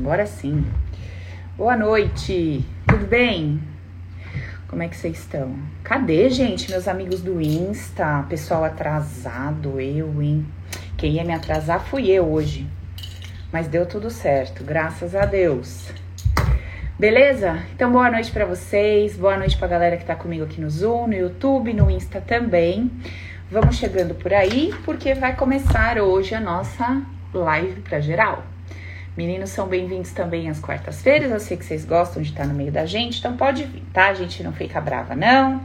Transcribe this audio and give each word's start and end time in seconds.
agora 0.00 0.24
sim. 0.24 0.64
Boa 1.58 1.76
noite, 1.76 2.64
tudo 2.88 3.06
bem? 3.06 3.60
Como 4.66 4.82
é 4.82 4.88
que 4.88 4.96
vocês 4.96 5.18
estão? 5.18 5.54
Cadê, 5.84 6.30
gente, 6.30 6.70
meus 6.70 6.88
amigos 6.88 7.20
do 7.20 7.38
Insta? 7.38 8.24
Pessoal 8.26 8.64
atrasado, 8.64 9.78
eu, 9.78 10.22
hein? 10.22 10.46
Quem 10.96 11.12
ia 11.12 11.24
me 11.24 11.34
atrasar 11.34 11.80
fui 11.80 12.10
eu 12.10 12.32
hoje. 12.32 12.66
Mas 13.52 13.68
deu 13.68 13.84
tudo 13.84 14.08
certo, 14.08 14.64
graças 14.64 15.14
a 15.14 15.26
Deus. 15.26 15.92
Beleza? 16.98 17.62
Então, 17.74 17.92
boa 17.92 18.10
noite 18.10 18.32
para 18.32 18.46
vocês, 18.46 19.18
boa 19.18 19.36
noite 19.36 19.58
pra 19.58 19.68
galera 19.68 19.98
que 19.98 20.04
tá 20.06 20.14
comigo 20.14 20.44
aqui 20.44 20.62
no 20.62 20.70
Zoom, 20.70 21.08
no 21.08 21.14
YouTube, 21.14 21.74
no 21.74 21.90
Insta 21.90 22.22
também. 22.22 22.90
Vamos 23.50 23.76
chegando 23.76 24.14
por 24.14 24.32
aí, 24.32 24.72
porque 24.82 25.12
vai 25.12 25.36
começar 25.36 25.98
hoje 25.98 26.34
a 26.34 26.40
nossa 26.40 27.02
live 27.34 27.82
para 27.82 28.00
geral. 28.00 28.44
Meninos 29.16 29.50
são 29.50 29.66
bem-vindos 29.66 30.12
também 30.12 30.48
às 30.48 30.60
quartas-feiras. 30.60 31.32
Eu 31.32 31.40
sei 31.40 31.56
que 31.56 31.64
vocês 31.64 31.84
gostam 31.84 32.22
de 32.22 32.30
estar 32.30 32.46
no 32.46 32.54
meio 32.54 32.70
da 32.70 32.86
gente, 32.86 33.18
então 33.18 33.36
pode 33.36 33.64
vir, 33.64 33.82
tá? 33.92 34.08
A 34.08 34.14
gente 34.14 34.40
não 34.44 34.52
fica 34.52 34.80
brava, 34.80 35.16
não. 35.16 35.60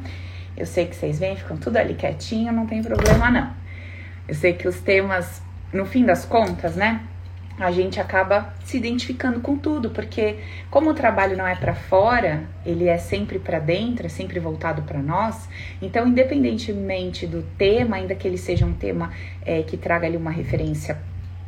Eu 0.57 0.65
sei 0.65 0.87
que 0.87 0.95
vocês 0.95 1.19
vêm, 1.19 1.35
ficam 1.35 1.55
tudo 1.55 1.77
ali 1.77 1.93
quietinho, 1.93 2.51
não 2.51 2.65
tem 2.65 2.81
problema, 2.81 3.29
não. 3.29 3.53
Eu 4.27 4.33
sei 4.33 4.53
que 4.53 4.67
os 4.67 4.79
temas, 4.79 5.43
no 5.71 5.85
fim 5.85 6.03
das 6.03 6.25
contas, 6.25 6.75
né? 6.75 7.01
A 7.59 7.71
gente 7.71 7.99
acaba 7.99 8.51
se 8.65 8.77
identificando 8.77 9.39
com 9.39 9.55
tudo, 9.55 9.91
porque 9.91 10.39
como 10.71 10.89
o 10.89 10.93
trabalho 10.95 11.37
não 11.37 11.45
é 11.45 11.55
para 11.55 11.75
fora, 11.75 12.45
ele 12.65 12.87
é 12.87 12.97
sempre 12.97 13.37
para 13.37 13.59
dentro, 13.59 14.07
é 14.07 14.09
sempre 14.09 14.39
voltado 14.39 14.81
para 14.81 14.99
nós. 14.99 15.47
Então, 15.79 16.07
independentemente 16.07 17.27
do 17.27 17.43
tema, 17.59 17.97
ainda 17.97 18.15
que 18.15 18.27
ele 18.27 18.39
seja 18.39 18.65
um 18.65 18.73
tema 18.73 19.11
é, 19.45 19.61
que 19.61 19.77
traga 19.77 20.07
ali 20.07 20.17
uma 20.17 20.31
referência 20.31 20.97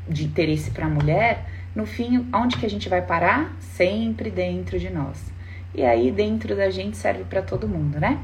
de 0.08 0.26
interesse 0.26 0.70
para 0.72 0.86
a 0.86 0.90
mulher, 0.90 1.57
no 1.78 1.86
fim, 1.86 2.28
onde 2.34 2.58
que 2.58 2.66
a 2.66 2.70
gente 2.70 2.90
vai 2.90 3.04
parar? 3.04 3.56
Sempre 3.60 4.32
dentro 4.32 4.80
de 4.80 4.90
nós. 4.90 5.32
E 5.76 5.86
aí, 5.86 6.10
dentro 6.10 6.56
da 6.56 6.72
gente 6.72 6.98
serve 6.98 7.24
para 7.24 7.40
todo 7.44 7.68
mundo, 7.68 8.00
né? 8.00 8.18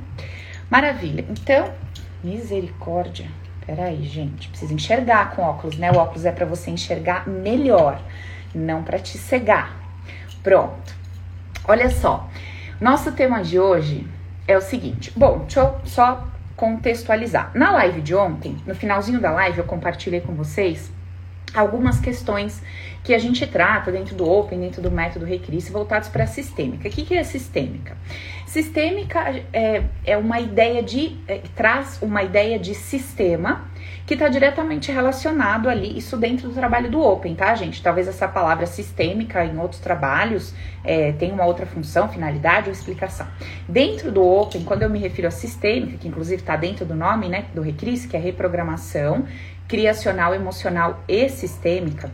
Maravilha. 0.71 1.23
Então, 1.29 1.71
misericórdia. 2.23 3.27
Peraí, 3.63 4.05
gente, 4.05 4.49
precisa 4.49 4.73
enxergar 4.73 5.35
com 5.35 5.43
óculos, 5.43 5.77
né? 5.77 5.91
O 5.91 5.97
óculos 5.97 6.25
é 6.25 6.31
para 6.31 6.47
você 6.47 6.71
enxergar 6.71 7.27
melhor, 7.27 8.01
não 8.55 8.81
para 8.81 8.97
te 8.97 9.19
cegar. 9.19 9.71
Pronto. 10.41 10.95
Olha 11.65 11.91
só. 11.91 12.27
Nosso 12.81 13.11
tema 13.11 13.43
de 13.43 13.59
hoje 13.59 14.07
é 14.47 14.57
o 14.57 14.61
seguinte. 14.61 15.13
Bom, 15.15 15.41
deixa 15.41 15.59
eu 15.59 15.79
só 15.85 16.27
contextualizar. 16.55 17.51
Na 17.53 17.69
live 17.69 18.01
de 18.01 18.15
ontem, 18.15 18.57
no 18.65 18.73
finalzinho 18.73 19.21
da 19.21 19.29
live, 19.29 19.59
eu 19.59 19.65
compartilhei 19.65 20.21
com 20.21 20.33
vocês 20.33 20.91
algumas 21.53 21.99
questões 21.99 22.61
que 23.03 23.13
a 23.13 23.19
gente 23.19 23.45
trata 23.45 23.91
dentro 23.91 24.15
do 24.15 24.29
Open, 24.29 24.59
dentro 24.59 24.81
do 24.81 24.89
método 24.89 25.25
Recris, 25.25 25.69
voltados 25.69 26.07
para 26.07 26.23
a 26.23 26.27
sistêmica. 26.27 26.87
O 26.87 26.91
que, 26.91 27.03
que 27.03 27.15
é 27.15 27.23
sistêmica? 27.23 27.97
Sistêmica 28.45 29.43
é, 29.51 29.83
é 30.05 30.15
uma 30.15 30.39
ideia 30.39 30.81
de. 30.81 31.17
É, 31.27 31.41
traz 31.55 31.99
uma 32.01 32.23
ideia 32.23 32.57
de 32.57 32.73
sistema 32.73 33.65
que 34.05 34.13
está 34.13 34.27
diretamente 34.27 34.91
relacionado 34.91 35.69
ali, 35.69 35.97
isso 35.97 36.17
dentro 36.17 36.49
do 36.49 36.53
trabalho 36.53 36.91
do 36.91 37.01
Open, 37.01 37.35
tá, 37.35 37.55
gente? 37.55 37.81
Talvez 37.81 38.07
essa 38.07 38.27
palavra 38.27 38.65
sistêmica 38.65 39.43
em 39.45 39.57
outros 39.57 39.79
trabalhos 39.79 40.53
é, 40.83 41.13
tenha 41.13 41.33
uma 41.33 41.45
outra 41.45 41.65
função, 41.65 42.09
finalidade 42.09 42.67
ou 42.67 42.73
explicação. 42.73 43.25
Dentro 43.67 44.11
do 44.11 44.21
Open, 44.21 44.63
quando 44.63 44.83
eu 44.83 44.89
me 44.89 44.99
refiro 44.99 45.27
a 45.27 45.31
sistêmica, 45.31 45.97
que 45.97 46.07
inclusive 46.07 46.41
está 46.41 46.55
dentro 46.55 46.85
do 46.85 46.95
nome, 46.95 47.29
né, 47.29 47.45
do 47.53 47.61
Recris, 47.61 48.05
que 48.05 48.15
é 48.17 48.19
reprogramação, 48.19 49.25
criacional, 49.67 50.35
emocional 50.35 51.01
e 51.07 51.29
sistêmica, 51.29 52.11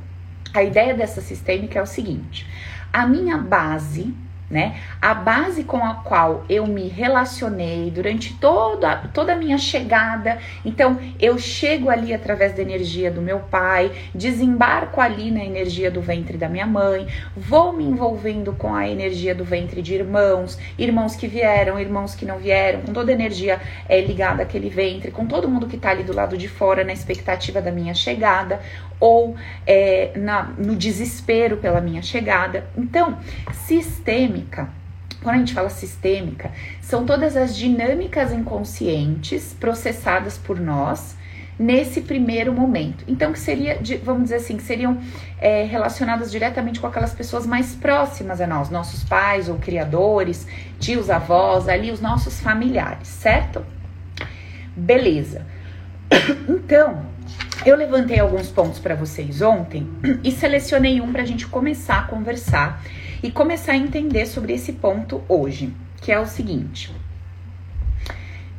a 0.53 0.63
ideia 0.63 0.93
dessa 0.93 1.21
sistêmica 1.21 1.79
é 1.79 1.81
o 1.81 1.85
seguinte: 1.85 2.47
a 2.91 3.05
minha 3.05 3.37
base 3.37 4.13
né? 4.49 4.77
A 5.01 5.13
base 5.13 5.63
com 5.63 5.77
a 5.77 5.95
qual 5.95 6.43
eu 6.49 6.65
me 6.65 6.87
relacionei 6.87 7.91
durante 7.91 8.33
toda, 8.33 8.95
toda 9.13 9.33
a 9.33 9.35
minha 9.35 9.57
chegada. 9.57 10.39
Então, 10.65 10.97
eu 11.19 11.37
chego 11.37 11.89
ali 11.89 12.13
através 12.13 12.53
da 12.53 12.61
energia 12.61 13.11
do 13.11 13.21
meu 13.21 13.39
pai, 13.39 13.91
desembarco 14.13 14.99
ali 14.99 15.29
na 15.29 15.43
energia 15.43 15.91
do 15.91 16.01
ventre 16.01 16.37
da 16.37 16.49
minha 16.49 16.65
mãe, 16.65 17.07
vou 17.35 17.73
me 17.73 17.83
envolvendo 17.83 18.53
com 18.53 18.73
a 18.73 18.89
energia 18.89 19.35
do 19.35 19.43
ventre 19.43 19.81
de 19.81 19.93
irmãos, 19.93 20.57
irmãos 20.77 21.15
que 21.15 21.27
vieram, 21.27 21.79
irmãos 21.79 22.15
que 22.15 22.25
não 22.25 22.39
vieram, 22.39 22.81
com 22.81 22.93
toda 22.93 23.11
a 23.11 23.13
energia 23.13 23.61
é, 23.87 24.01
ligada 24.01 24.43
àquele 24.43 24.69
ventre, 24.69 25.11
com 25.11 25.25
todo 25.25 25.47
mundo 25.47 25.67
que 25.67 25.77
tá 25.77 25.91
ali 25.91 26.03
do 26.03 26.13
lado 26.13 26.37
de 26.37 26.47
fora 26.47 26.83
na 26.83 26.93
expectativa 26.93 27.61
da 27.61 27.71
minha 27.71 27.93
chegada 27.93 28.59
ou 28.99 29.35
é, 29.65 30.11
na, 30.15 30.43
no 30.57 30.75
desespero 30.75 31.57
pela 31.57 31.79
minha 31.79 32.01
chegada. 32.01 32.65
Então, 32.77 33.17
sistêmica. 34.39 34.69
Quando 35.21 35.35
a 35.35 35.39
gente 35.39 35.53
fala 35.53 35.69
sistêmica, 35.69 36.51
são 36.81 37.05
todas 37.05 37.35
as 37.35 37.55
dinâmicas 37.55 38.31
inconscientes 38.31 39.53
processadas 39.59 40.37
por 40.37 40.59
nós 40.59 41.17
nesse 41.57 41.99
primeiro 41.99 42.53
momento. 42.53 43.03
Então, 43.05 43.33
que 43.33 43.39
seria, 43.39 43.77
vamos 44.01 44.23
dizer 44.23 44.35
assim, 44.35 44.55
que 44.55 44.63
seriam 44.63 44.97
é, 45.41 45.63
relacionadas 45.63 46.31
diretamente 46.31 46.79
com 46.79 46.87
aquelas 46.87 47.13
pessoas 47.13 47.45
mais 47.45 47.75
próximas 47.75 48.39
a 48.39 48.47
nós, 48.47 48.69
nossos 48.69 49.03
pais 49.03 49.49
ou 49.49 49.57
criadores, 49.57 50.47
tios, 50.79 51.09
avós, 51.09 51.67
ali 51.67 51.91
os 51.91 51.99
nossos 51.99 52.39
familiares, 52.39 53.09
certo? 53.09 53.65
Beleza. 54.75 55.45
Então, 56.47 57.05
eu 57.65 57.75
levantei 57.75 58.19
alguns 58.19 58.49
pontos 58.49 58.79
para 58.79 58.95
vocês 58.95 59.41
ontem 59.41 59.87
e 60.23 60.31
selecionei 60.31 61.01
um 61.01 61.11
para 61.11 61.23
a 61.23 61.25
gente 61.25 61.45
começar 61.47 61.99
a 61.99 62.03
conversar 62.03 62.81
e 63.21 63.31
começar 63.31 63.73
a 63.73 63.77
entender 63.77 64.25
sobre 64.25 64.53
esse 64.53 64.73
ponto 64.73 65.23
hoje, 65.27 65.73
que 66.01 66.11
é 66.11 66.19
o 66.19 66.25
seguinte. 66.25 66.93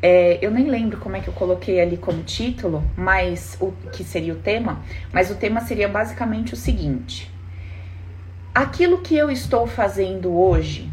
É, 0.02 0.38
eu 0.40 0.50
nem 0.50 0.70
lembro 0.70 0.98
como 0.98 1.16
é 1.16 1.20
que 1.20 1.28
eu 1.28 1.34
coloquei 1.34 1.80
ali 1.80 1.96
como 1.96 2.22
título, 2.22 2.82
mas 2.96 3.56
o 3.60 3.72
que 3.92 4.02
seria 4.02 4.32
o 4.32 4.36
tema, 4.36 4.82
mas 5.12 5.30
o 5.30 5.34
tema 5.34 5.60
seria 5.60 5.88
basicamente 5.88 6.54
o 6.54 6.56
seguinte: 6.56 7.30
aquilo 8.54 8.98
que 8.98 9.14
eu 9.14 9.30
estou 9.30 9.66
fazendo 9.66 10.32
hoje, 10.32 10.90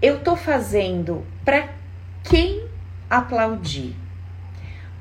eu 0.00 0.18
estou 0.18 0.36
fazendo 0.36 1.24
para 1.44 1.68
quem 2.22 2.64
aplaudir, 3.10 3.94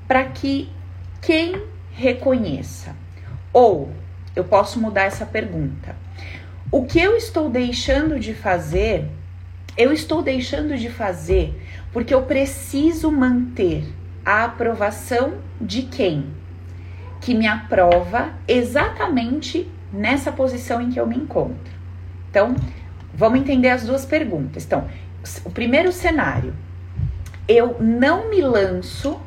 para 0.07 0.25
que 0.25 0.69
quem 1.21 1.61
reconheça. 1.91 2.95
Ou 3.51 3.91
eu 4.35 4.43
posso 4.43 4.79
mudar 4.79 5.03
essa 5.03 5.25
pergunta. 5.25 5.95
O 6.73 6.85
que 6.85 6.99
eu 6.99 7.15
estou 7.15 7.51
deixando 7.51 8.19
de 8.19 8.33
fazer, 8.33 9.07
eu 9.77 9.93
estou 9.93 10.23
deixando 10.23 10.75
de 10.75 10.89
fazer 10.89 11.53
porque 11.91 12.11
eu 12.11 12.23
preciso 12.23 13.11
manter 13.11 13.83
a 14.25 14.45
aprovação 14.45 15.35
de 15.61 15.83
quem? 15.83 16.25
Que 17.21 17.35
me 17.35 17.45
aprova 17.45 18.33
exatamente 18.47 19.69
nessa 19.93 20.31
posição 20.31 20.81
em 20.81 20.89
que 20.89 20.99
eu 20.99 21.05
me 21.05 21.15
encontro. 21.15 21.71
Então, 22.31 22.55
vamos 23.13 23.39
entender 23.39 23.69
as 23.69 23.83
duas 23.83 24.03
perguntas. 24.03 24.65
Então, 24.65 24.89
o 25.45 25.51
primeiro 25.51 25.91
cenário, 25.91 26.55
eu 27.47 27.77
não 27.79 28.31
me 28.31 28.41
lanço 28.41 29.21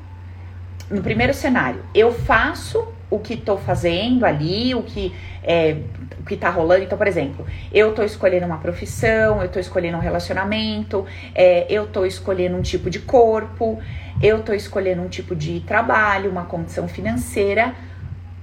no 0.90 1.00
primeiro 1.00 1.32
cenário, 1.32 1.80
eu 1.94 2.12
faço 2.12 2.88
o 3.08 3.18
que 3.18 3.34
estou 3.34 3.56
fazendo 3.56 4.24
ali, 4.24 4.74
o 4.74 4.82
que 4.82 5.14
é, 5.42 5.76
o 6.18 6.24
que 6.24 6.36
tá 6.36 6.50
rolando. 6.50 6.82
Então, 6.82 6.98
por 6.98 7.06
exemplo, 7.06 7.46
eu 7.72 7.90
estou 7.90 8.04
escolhendo 8.04 8.46
uma 8.46 8.58
profissão, 8.58 9.40
eu 9.40 9.46
estou 9.46 9.60
escolhendo 9.60 9.96
um 9.96 10.00
relacionamento, 10.00 11.06
é, 11.34 11.66
eu 11.70 11.84
estou 11.84 12.04
escolhendo 12.04 12.56
um 12.56 12.62
tipo 12.62 12.90
de 12.90 12.98
corpo, 12.98 13.78
eu 14.20 14.38
estou 14.38 14.54
escolhendo 14.54 15.02
um 15.02 15.08
tipo 15.08 15.36
de 15.36 15.60
trabalho, 15.60 16.30
uma 16.30 16.44
condição 16.44 16.88
financeira, 16.88 17.74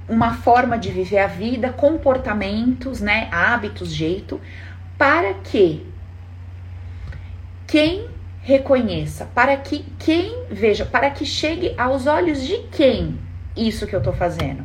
uma 0.07 0.33
forma 0.33 0.77
de 0.77 0.91
viver 0.91 1.19
a 1.19 1.27
vida, 1.27 1.69
comportamentos, 1.71 3.01
né, 3.01 3.27
hábitos, 3.31 3.93
jeito, 3.93 4.39
para 4.97 5.33
que 5.33 5.85
quem 7.67 8.07
reconheça, 8.41 9.25
para 9.33 9.55
que 9.57 9.85
quem 9.97 10.43
veja, 10.49 10.85
para 10.85 11.09
que 11.09 11.25
chegue 11.25 11.73
aos 11.77 12.07
olhos 12.07 12.43
de 12.43 12.57
quem 12.71 13.17
isso 13.55 13.87
que 13.87 13.95
eu 13.95 14.01
tô 14.01 14.13
fazendo. 14.13 14.63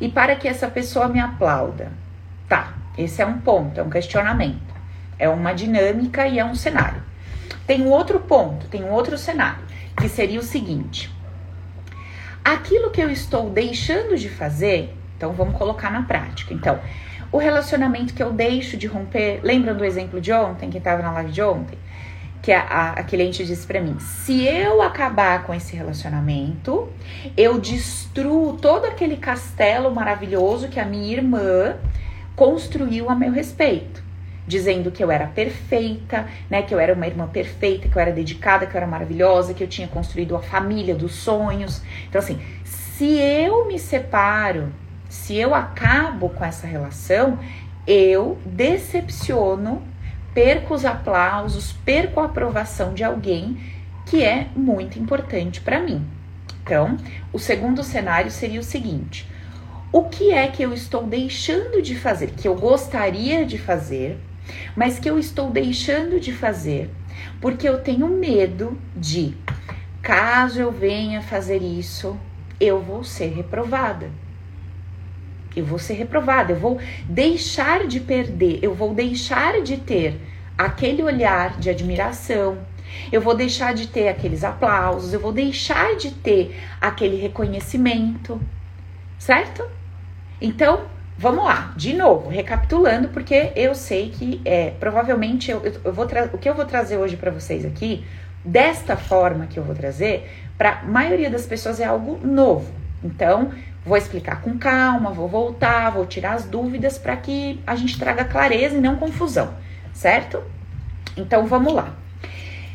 E 0.00 0.08
para 0.08 0.36
que 0.36 0.48
essa 0.48 0.68
pessoa 0.68 1.08
me 1.08 1.20
aplauda. 1.20 1.90
Tá, 2.48 2.74
esse 2.96 3.20
é 3.20 3.26
um 3.26 3.38
ponto, 3.38 3.80
é 3.80 3.82
um 3.82 3.90
questionamento. 3.90 4.74
É 5.18 5.28
uma 5.28 5.52
dinâmica 5.52 6.26
e 6.26 6.38
é 6.38 6.44
um 6.44 6.54
cenário. 6.54 7.02
Tem 7.66 7.82
um 7.82 7.90
outro 7.90 8.20
ponto, 8.20 8.68
tem 8.68 8.84
um 8.84 8.92
outro 8.92 9.18
cenário, 9.18 9.64
que 9.98 10.08
seria 10.08 10.38
o 10.38 10.42
seguinte: 10.42 11.10
aquilo 12.44 12.90
que 12.90 13.00
eu 13.00 13.10
estou 13.10 13.50
deixando 13.50 14.16
de 14.16 14.28
fazer, 14.28 14.96
então 15.16 15.32
vamos 15.32 15.56
colocar 15.56 15.90
na 15.90 16.02
prática. 16.02 16.54
Então, 16.54 16.78
o 17.32 17.38
relacionamento 17.38 18.14
que 18.14 18.22
eu 18.22 18.32
deixo 18.32 18.76
de 18.76 18.86
romper, 18.86 19.40
lembram 19.42 19.76
do 19.76 19.84
exemplo 19.84 20.20
de 20.20 20.32
ontem, 20.32 20.70
que 20.70 20.78
estava 20.78 21.02
na 21.02 21.10
live 21.12 21.32
de 21.32 21.42
ontem? 21.42 21.78
Que 22.42 22.52
a, 22.52 22.60
a, 22.60 22.90
a 22.92 23.02
cliente 23.02 23.44
disse 23.44 23.66
para 23.66 23.80
mim: 23.80 23.98
se 23.98 24.46
eu 24.46 24.82
acabar 24.82 25.44
com 25.44 25.52
esse 25.54 25.74
relacionamento, 25.74 26.88
eu 27.36 27.58
destruo 27.58 28.56
todo 28.56 28.84
aquele 28.84 29.16
castelo 29.16 29.94
maravilhoso 29.94 30.68
que 30.68 30.78
a 30.78 30.84
minha 30.84 31.16
irmã 31.16 31.76
construiu 32.34 33.08
a 33.10 33.14
meu 33.14 33.32
respeito. 33.32 34.04
dizendo 34.46 34.90
que 34.90 35.02
eu 35.02 35.10
era 35.10 35.26
perfeita, 35.26 36.26
né? 36.48 36.62
Que 36.62 36.72
eu 36.72 36.78
era 36.78 36.94
uma 36.94 37.06
irmã 37.06 37.26
perfeita, 37.26 37.88
que 37.88 37.96
eu 37.96 38.00
era 38.00 38.12
dedicada, 38.12 38.66
que 38.66 38.74
eu 38.74 38.78
era 38.78 38.86
maravilhosa, 38.86 39.52
que 39.52 39.62
eu 39.64 39.68
tinha 39.68 39.88
construído 39.88 40.36
a 40.36 40.40
família 40.40 40.94
dos 40.94 41.14
sonhos. 41.14 41.82
Então, 42.08 42.20
assim, 42.20 42.38
se 42.64 43.18
eu 43.18 43.66
me 43.66 43.78
separo, 43.78 44.72
se 45.08 45.36
eu 45.36 45.54
acabo 45.54 46.28
com 46.28 46.44
essa 46.44 46.66
relação, 46.66 47.38
eu 47.86 48.38
decepciono, 48.46 49.82
perco 50.36 50.74
os 50.74 50.84
aplausos, 50.84 51.72
perco 51.72 52.20
a 52.20 52.26
aprovação 52.26 52.92
de 52.92 53.02
alguém 53.02 53.56
que 54.04 54.22
é 54.22 54.48
muito 54.54 54.98
importante 54.98 55.62
para 55.62 55.80
mim. 55.80 56.06
Então, 56.62 56.98
o 57.32 57.38
segundo 57.38 57.82
cenário 57.82 58.30
seria 58.30 58.60
o 58.60 58.62
seguinte: 58.62 59.26
o 59.90 60.04
que 60.04 60.32
é 60.32 60.46
que 60.48 60.62
eu 60.62 60.74
estou 60.74 61.04
deixando 61.04 61.80
de 61.80 61.96
fazer, 61.96 62.32
que 62.32 62.46
eu 62.46 62.54
gostaria 62.54 63.46
de 63.46 63.56
fazer, 63.56 64.18
mas 64.76 64.98
que 64.98 65.08
eu 65.08 65.18
estou 65.18 65.50
deixando 65.50 66.20
de 66.20 66.34
fazer 66.34 66.90
porque 67.40 67.66
eu 67.66 67.80
tenho 67.80 68.06
medo 68.08 68.78
de, 68.94 69.34
caso 70.02 70.60
eu 70.60 70.70
venha 70.70 71.22
fazer 71.22 71.62
isso, 71.62 72.14
eu 72.60 72.80
vou 72.80 73.02
ser 73.04 73.28
reprovada. 73.28 74.10
Eu 75.56 75.64
vou 75.64 75.78
ser 75.78 75.94
reprovada, 75.94 76.52
eu 76.52 76.56
vou 76.56 76.78
deixar 77.08 77.86
de 77.86 77.98
perder, 77.98 78.60
eu 78.62 78.74
vou 78.74 78.94
deixar 78.94 79.62
de 79.62 79.78
ter 79.78 80.20
aquele 80.56 81.02
olhar 81.02 81.58
de 81.58 81.70
admiração, 81.70 82.58
eu 83.10 83.20
vou 83.20 83.34
deixar 83.34 83.74
de 83.74 83.88
ter 83.88 84.08
aqueles 84.08 84.44
aplausos, 84.44 85.12
eu 85.12 85.20
vou 85.20 85.32
deixar 85.32 85.96
de 85.96 86.10
ter 86.10 86.56
aquele 86.80 87.16
reconhecimento, 87.16 88.40
certo? 89.18 89.66
Então, 90.40 90.84
vamos 91.18 91.44
lá, 91.44 91.72
de 91.76 91.94
novo, 91.94 92.28
recapitulando, 92.28 93.08
porque 93.08 93.52
eu 93.56 93.74
sei 93.74 94.10
que 94.10 94.40
é, 94.44 94.70
provavelmente 94.70 95.50
eu, 95.50 95.62
eu 95.84 95.92
vou 95.92 96.06
o 96.32 96.38
que 96.38 96.48
eu 96.48 96.54
vou 96.54 96.64
trazer 96.64 96.96
hoje 96.98 97.16
para 97.16 97.30
vocês 97.30 97.64
aqui, 97.64 98.04
desta 98.44 98.96
forma 98.96 99.46
que 99.46 99.58
eu 99.58 99.64
vou 99.64 99.74
trazer, 99.74 100.30
para 100.56 100.80
a 100.80 100.84
maioria 100.84 101.30
das 101.30 101.46
pessoas 101.46 101.80
é 101.80 101.84
algo 101.84 102.18
novo. 102.24 102.72
Então, 103.02 103.50
vou 103.86 103.96
explicar 103.96 104.42
com 104.42 104.58
calma, 104.58 105.12
vou 105.12 105.28
voltar, 105.28 105.90
vou 105.90 106.04
tirar 106.04 106.32
as 106.32 106.44
dúvidas 106.44 106.98
para 106.98 107.16
que 107.16 107.62
a 107.64 107.76
gente 107.76 107.96
traga 107.96 108.24
clareza 108.24 108.76
e 108.76 108.80
não 108.80 108.96
confusão, 108.96 109.54
certo? 109.94 110.42
Então, 111.16 111.46
vamos 111.46 111.72
lá. 111.72 111.94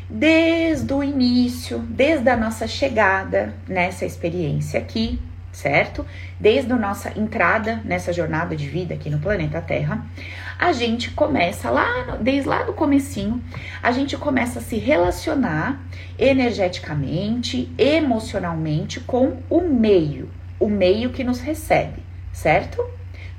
Desde 0.08 0.92
o 0.92 1.02
início, 1.02 1.78
desde 1.78 2.28
a 2.30 2.36
nossa 2.36 2.66
chegada 2.66 3.54
nessa 3.68 4.06
experiência 4.06 4.80
aqui, 4.80 5.20
certo? 5.52 6.04
Desde 6.40 6.72
a 6.72 6.76
nossa 6.76 7.16
entrada 7.18 7.80
nessa 7.84 8.12
jornada 8.12 8.56
de 8.56 8.66
vida 8.66 8.94
aqui 8.94 9.10
no 9.10 9.18
planeta 9.18 9.60
Terra, 9.60 10.04
a 10.58 10.72
gente 10.72 11.10
começa 11.10 11.70
lá, 11.70 12.16
desde 12.20 12.48
lá 12.48 12.62
do 12.62 12.72
comecinho, 12.72 13.42
a 13.82 13.92
gente 13.92 14.16
começa 14.16 14.60
a 14.60 14.62
se 14.62 14.76
relacionar 14.76 15.80
energeticamente, 16.18 17.70
emocionalmente 17.76 19.00
com 19.00 19.38
o 19.50 19.60
meio, 19.60 20.30
o 20.62 20.68
meio 20.68 21.10
que 21.10 21.24
nos 21.24 21.40
recebe, 21.40 22.00
certo? 22.32 22.88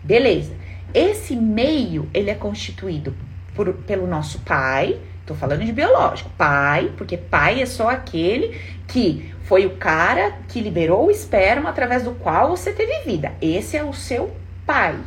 Beleza. 0.03 0.53
Esse 0.93 1.37
meio, 1.37 2.09
ele 2.13 2.29
é 2.29 2.35
constituído 2.35 3.15
por, 3.55 3.73
pelo 3.73 4.05
nosso 4.05 4.39
pai, 4.39 4.99
tô 5.25 5.33
falando 5.33 5.63
de 5.63 5.71
biológico, 5.71 6.29
pai, 6.37 6.91
porque 6.97 7.15
pai 7.15 7.61
é 7.61 7.65
só 7.65 7.89
aquele 7.89 8.59
que 8.87 9.33
foi 9.43 9.65
o 9.65 9.77
cara 9.77 10.33
que 10.49 10.59
liberou 10.59 11.07
o 11.07 11.11
esperma 11.11 11.69
através 11.69 12.03
do 12.03 12.11
qual 12.11 12.49
você 12.49 12.73
teve 12.73 13.05
vida. 13.05 13.31
Esse 13.41 13.77
é 13.77 13.83
o 13.83 13.93
seu 13.93 14.35
pai, 14.65 14.99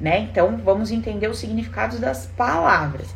né? 0.00 0.20
Então 0.20 0.56
vamos 0.64 0.90
entender 0.90 1.28
os 1.28 1.38
significados 1.38 2.00
das 2.00 2.26
palavras. 2.26 3.14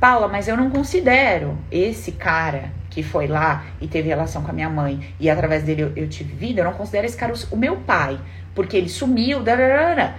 Paula, 0.00 0.26
mas 0.26 0.48
eu 0.48 0.56
não 0.56 0.70
considero 0.70 1.56
esse 1.70 2.10
cara 2.10 2.72
que 2.92 3.02
foi 3.02 3.26
lá 3.26 3.64
e 3.80 3.88
teve 3.88 4.08
relação 4.08 4.42
com 4.42 4.50
a 4.50 4.52
minha 4.52 4.68
mãe 4.68 5.14
e 5.18 5.30
através 5.30 5.62
dele 5.62 5.82
eu, 5.82 5.92
eu 5.96 6.08
tive 6.08 6.34
vida, 6.34 6.60
eu 6.60 6.64
não 6.66 6.74
considero 6.74 7.06
esse 7.06 7.16
cara 7.16 7.32
o, 7.50 7.56
meu 7.56 7.76
pai, 7.76 8.20
porque 8.54 8.76
ele 8.76 8.90
sumiu. 8.90 9.42
Dararara. 9.42 10.14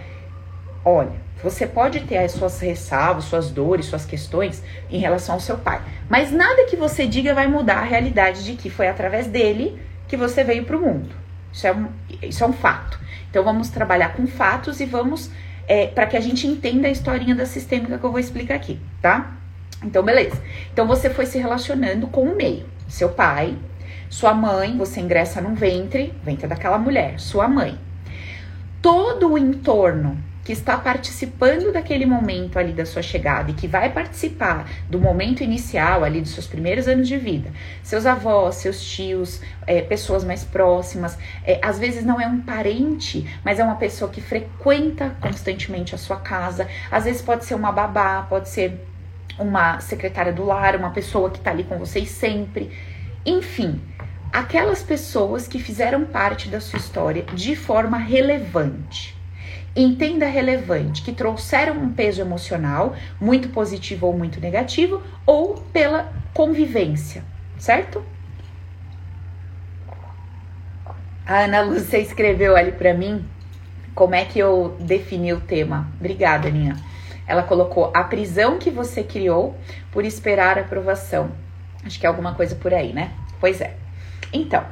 Olha, 0.84 1.12
você 1.44 1.68
pode 1.68 2.00
ter 2.02 2.18
as 2.18 2.32
suas 2.32 2.60
ressalvas, 2.60 3.26
suas 3.26 3.52
dores, 3.52 3.86
suas 3.86 4.06
questões 4.06 4.64
em 4.90 4.98
relação 4.98 5.36
ao 5.36 5.40
seu 5.40 5.56
pai, 5.56 5.82
mas 6.10 6.32
nada 6.32 6.66
que 6.66 6.76
você 6.76 7.06
diga 7.06 7.36
vai 7.36 7.46
mudar 7.46 7.78
a 7.78 7.84
realidade 7.84 8.44
de 8.44 8.56
que 8.56 8.72
foi 8.72 8.88
através 8.88 9.28
dele 9.28 9.80
que 10.08 10.18
você 10.18 10.44
veio 10.44 10.66
para 10.66 10.76
o 10.76 10.82
mundo. 10.82 11.16
Isso 11.54 11.68
é, 11.68 11.72
um, 11.72 11.88
isso 12.24 12.44
é 12.44 12.48
um 12.48 12.54
fato. 12.54 13.00
Então 13.30 13.44
vamos 13.44 13.70
trabalhar 13.70 14.16
com 14.16 14.26
fatos 14.26 14.80
e 14.80 14.86
vamos 14.86 15.30
é, 15.68 15.86
para 15.86 16.08
que 16.08 16.18
a 16.18 16.20
gente 16.20 16.48
entenda 16.48 16.88
a 16.88 16.92
historinha 16.92 17.36
da 17.36 17.46
sistêmica 17.46 18.00
que 18.00 18.04
eu 18.04 18.12
vou 18.12 18.20
explicar 18.20 18.56
aqui, 18.56 18.80
tá? 19.00 19.43
Então, 19.84 20.04
beleza. 20.04 20.42
Então 20.72 20.88
você 20.88 21.10
foi 21.10 21.26
se 21.26 21.38
relacionando 21.38 22.08
com 22.08 22.24
o 22.24 22.36
meio. 22.36 22.66
Seu 22.88 23.10
pai, 23.10 23.58
sua 24.10 24.34
mãe, 24.34 24.78
você 24.78 25.00
ingressa 25.00 25.42
num 25.42 25.56
ventre, 25.56 26.14
ventre 26.24 26.48
daquela 26.48 26.78
mulher, 26.78 27.20
sua 27.20 27.48
mãe. 27.48 27.80
Todo 28.82 29.32
o 29.32 29.38
entorno 29.38 30.18
que 30.44 30.52
está 30.52 30.78
participando 30.78 31.72
daquele 31.72 32.06
momento 32.06 32.60
ali 32.60 32.74
da 32.74 32.86
sua 32.86 33.02
chegada 33.02 33.50
e 33.50 33.54
que 33.54 33.68
vai 33.68 33.90
participar 33.92 34.70
do 34.90 35.00
momento 35.00 35.42
inicial 35.42 36.04
ali 36.04 36.20
dos 36.20 36.32
seus 36.32 36.46
primeiros 36.46 36.88
anos 36.88 37.08
de 37.08 37.18
vida, 37.18 37.50
seus 37.82 38.06
avós, 38.06 38.56
seus 38.56 38.84
tios, 38.84 39.42
é, 39.66 39.82
pessoas 39.82 40.24
mais 40.24 40.44
próximas, 40.44 41.18
é, 41.46 41.60
às 41.62 41.80
vezes 41.80 42.04
não 42.04 42.20
é 42.20 42.28
um 42.28 42.42
parente, 42.42 43.26
mas 43.44 43.58
é 43.58 43.64
uma 43.64 43.76
pessoa 43.76 44.12
que 44.12 44.22
frequenta 44.22 45.16
constantemente 45.22 45.96
a 45.96 45.98
sua 45.98 46.18
casa, 46.18 46.68
às 46.92 47.06
vezes 47.06 47.22
pode 47.22 47.46
ser 47.46 47.56
uma 47.56 47.72
babá, 47.72 48.24
pode 48.30 48.50
ser 48.50 48.93
uma 49.38 49.80
secretária 49.80 50.32
do 50.32 50.44
lar, 50.44 50.76
uma 50.76 50.92
pessoa 50.92 51.30
que 51.30 51.38
está 51.38 51.52
ali 51.52 51.64
com 51.64 51.78
vocês 51.78 52.10
sempre, 52.10 52.72
enfim. 53.26 53.82
Aquelas 54.32 54.82
pessoas 54.82 55.48
que 55.48 55.60
fizeram 55.60 56.06
parte 56.06 56.50
da 56.50 56.60
sua 56.60 56.80
história 56.80 57.24
de 57.34 57.56
forma 57.56 57.98
relevante 57.98 59.16
entenda 59.76 60.26
relevante, 60.26 61.02
que 61.02 61.12
trouxeram 61.12 61.76
um 61.76 61.92
peso 61.92 62.22
emocional, 62.22 62.96
muito 63.20 63.50
positivo 63.50 64.08
ou 64.08 64.18
muito 64.18 64.40
negativo, 64.40 65.02
ou 65.26 65.56
pela 65.74 66.12
convivência, 66.34 67.24
certo? 67.58 68.04
A 71.26 71.40
Ana 71.40 71.62
Lúcia 71.62 71.98
escreveu 71.98 72.56
ali 72.56 72.72
para 72.72 72.94
mim 72.94 73.26
como 73.96 74.14
é 74.14 74.26
que 74.26 74.40
eu 74.40 74.76
defini 74.80 75.34
o 75.34 75.40
tema. 75.40 75.88
Obrigada, 76.00 76.48
Aninha. 76.48 76.76
Ela 77.28 77.44
colocou 77.44 77.92
a 77.94 78.04
prisão 78.04 78.58
que 78.58 78.70
você 78.70 79.04
criou 79.04 79.56
por 79.92 80.06
esperar 80.06 80.58
aprovação. 80.58 81.32
Acho 81.86 82.00
que 82.00 82.06
é 82.06 82.10
alguma 82.10 82.34
coisa 82.36 82.56
por 82.56 82.74
aí, 82.74 82.94
né? 82.94 83.12
Pois 83.40 83.62
é. 83.62 83.76
Então, 84.32 84.66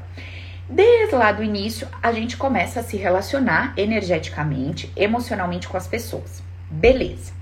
Desde 0.71 1.13
lá 1.15 1.33
do 1.33 1.43
início, 1.43 1.85
a 2.01 2.13
gente 2.13 2.37
começa 2.37 2.79
a 2.79 2.83
se 2.83 2.95
relacionar 2.95 3.73
energeticamente, 3.75 4.89
emocionalmente 4.95 5.67
com 5.67 5.75
as 5.75 5.85
pessoas. 5.85 6.41
Beleza. 6.69 7.33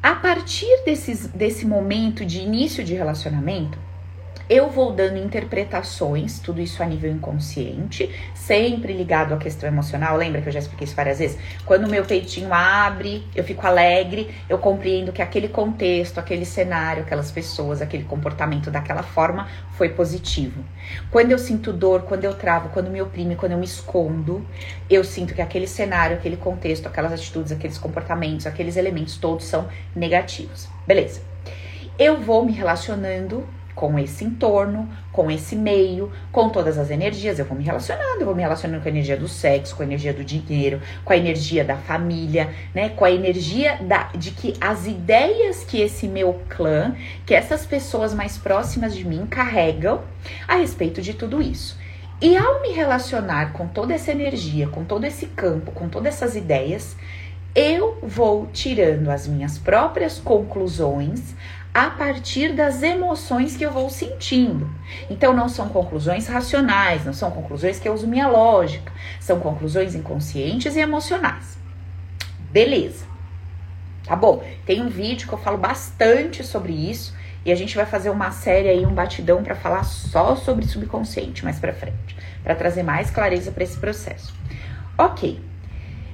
A 0.00 0.14
partir 0.14 0.84
desses, 0.84 1.26
desse 1.26 1.66
momento 1.66 2.24
de 2.24 2.38
início 2.38 2.84
de 2.84 2.94
relacionamento, 2.94 3.76
eu 4.52 4.68
vou 4.68 4.92
dando 4.92 5.16
interpretações, 5.16 6.38
tudo 6.38 6.60
isso 6.60 6.82
a 6.82 6.86
nível 6.86 7.10
inconsciente, 7.10 8.14
sempre 8.34 8.92
ligado 8.92 9.32
à 9.32 9.38
questão 9.38 9.66
emocional. 9.66 10.14
Lembra 10.14 10.42
que 10.42 10.48
eu 10.48 10.52
já 10.52 10.58
expliquei 10.58 10.84
isso 10.84 10.94
várias 10.94 11.20
vezes? 11.20 11.38
Quando 11.64 11.86
o 11.86 11.90
meu 11.90 12.04
peitinho 12.04 12.52
abre, 12.52 13.26
eu 13.34 13.42
fico 13.44 13.66
alegre, 13.66 14.30
eu 14.50 14.58
compreendo 14.58 15.10
que 15.10 15.22
aquele 15.22 15.48
contexto, 15.48 16.18
aquele 16.18 16.44
cenário, 16.44 17.02
aquelas 17.02 17.32
pessoas, 17.32 17.80
aquele 17.80 18.04
comportamento 18.04 18.70
daquela 18.70 19.02
forma 19.02 19.48
foi 19.70 19.88
positivo. 19.88 20.62
Quando 21.10 21.32
eu 21.32 21.38
sinto 21.38 21.72
dor, 21.72 22.02
quando 22.02 22.24
eu 22.24 22.34
travo, 22.34 22.68
quando 22.68 22.90
me 22.90 23.00
oprime, 23.00 23.36
quando 23.36 23.52
eu 23.52 23.58
me 23.58 23.64
escondo, 23.64 24.46
eu 24.90 25.02
sinto 25.02 25.32
que 25.32 25.40
aquele 25.40 25.66
cenário, 25.66 26.18
aquele 26.18 26.36
contexto, 26.36 26.86
aquelas 26.86 27.12
atitudes, 27.12 27.52
aqueles 27.52 27.78
comportamentos, 27.78 28.46
aqueles 28.46 28.76
elementos 28.76 29.16
todos 29.16 29.46
são 29.46 29.66
negativos. 29.96 30.68
Beleza. 30.86 31.22
Eu 31.98 32.20
vou 32.20 32.44
me 32.44 32.52
relacionando 32.52 33.46
com 33.74 33.98
esse 33.98 34.24
entorno, 34.24 34.88
com 35.10 35.30
esse 35.30 35.56
meio, 35.56 36.12
com 36.30 36.48
todas 36.48 36.78
as 36.78 36.90
energias. 36.90 37.38
Eu 37.38 37.44
vou 37.44 37.56
me 37.56 37.64
relacionando, 37.64 38.20
eu 38.20 38.26
vou 38.26 38.34
me 38.34 38.42
relacionando 38.42 38.82
com 38.82 38.88
a 38.88 38.90
energia 38.90 39.16
do 39.16 39.28
sexo, 39.28 39.76
com 39.76 39.82
a 39.82 39.86
energia 39.86 40.12
do 40.12 40.24
dinheiro, 40.24 40.80
com 41.04 41.12
a 41.12 41.16
energia 41.16 41.64
da 41.64 41.76
família, 41.76 42.50
né? 42.74 42.90
Com 42.90 43.04
a 43.04 43.10
energia 43.10 43.78
da, 43.80 44.04
de 44.14 44.30
que 44.30 44.54
as 44.60 44.86
ideias 44.86 45.64
que 45.64 45.80
esse 45.80 46.06
meu 46.06 46.40
clã, 46.48 46.94
que 47.26 47.34
essas 47.34 47.66
pessoas 47.66 48.14
mais 48.14 48.38
próximas 48.38 48.94
de 48.94 49.04
mim 49.04 49.26
carregam 49.26 50.02
a 50.46 50.56
respeito 50.56 51.00
de 51.00 51.14
tudo 51.14 51.40
isso. 51.42 51.80
E 52.20 52.36
ao 52.36 52.62
me 52.62 52.68
relacionar 52.70 53.52
com 53.52 53.66
toda 53.66 53.92
essa 53.92 54.12
energia, 54.12 54.68
com 54.68 54.84
todo 54.84 55.04
esse 55.04 55.26
campo, 55.26 55.72
com 55.72 55.88
todas 55.88 56.14
essas 56.14 56.36
ideias, 56.36 56.96
eu 57.54 57.98
vou 58.02 58.46
tirando 58.52 59.10
as 59.10 59.26
minhas 59.26 59.58
próprias 59.58 60.18
conclusões 60.18 61.34
a 61.74 61.88
partir 61.88 62.52
das 62.52 62.82
emoções 62.82 63.56
que 63.56 63.64
eu 63.64 63.70
vou 63.70 63.88
sentindo. 63.88 64.70
Então, 65.08 65.32
não 65.32 65.48
são 65.48 65.68
conclusões 65.70 66.26
racionais, 66.26 67.04
não 67.04 67.14
são 67.14 67.30
conclusões 67.30 67.78
que 67.78 67.88
eu 67.88 67.94
uso 67.94 68.06
minha 68.06 68.28
lógica, 68.28 68.92
são 69.18 69.40
conclusões 69.40 69.94
inconscientes 69.94 70.76
e 70.76 70.80
emocionais. 70.80 71.56
Beleza. 72.50 73.06
tá 74.04 74.14
bom? 74.14 74.44
Tem 74.66 74.82
um 74.82 74.88
vídeo 74.88 75.26
que 75.26 75.32
eu 75.32 75.38
falo 75.38 75.56
bastante 75.56 76.44
sobre 76.44 76.72
isso 76.72 77.14
e 77.44 77.50
a 77.50 77.54
gente 77.54 77.74
vai 77.74 77.86
fazer 77.86 78.10
uma 78.10 78.30
série 78.30 78.68
aí, 78.68 78.84
um 78.84 78.94
batidão 78.94 79.42
para 79.42 79.54
falar 79.54 79.84
só 79.84 80.36
sobre 80.36 80.66
subconsciente 80.66 81.42
mais 81.44 81.58
para 81.58 81.72
frente, 81.72 82.16
para 82.42 82.54
trazer 82.54 82.82
mais 82.82 83.10
clareza 83.10 83.50
para 83.50 83.64
esse 83.64 83.78
processo. 83.78 84.34
OK. 84.98 85.40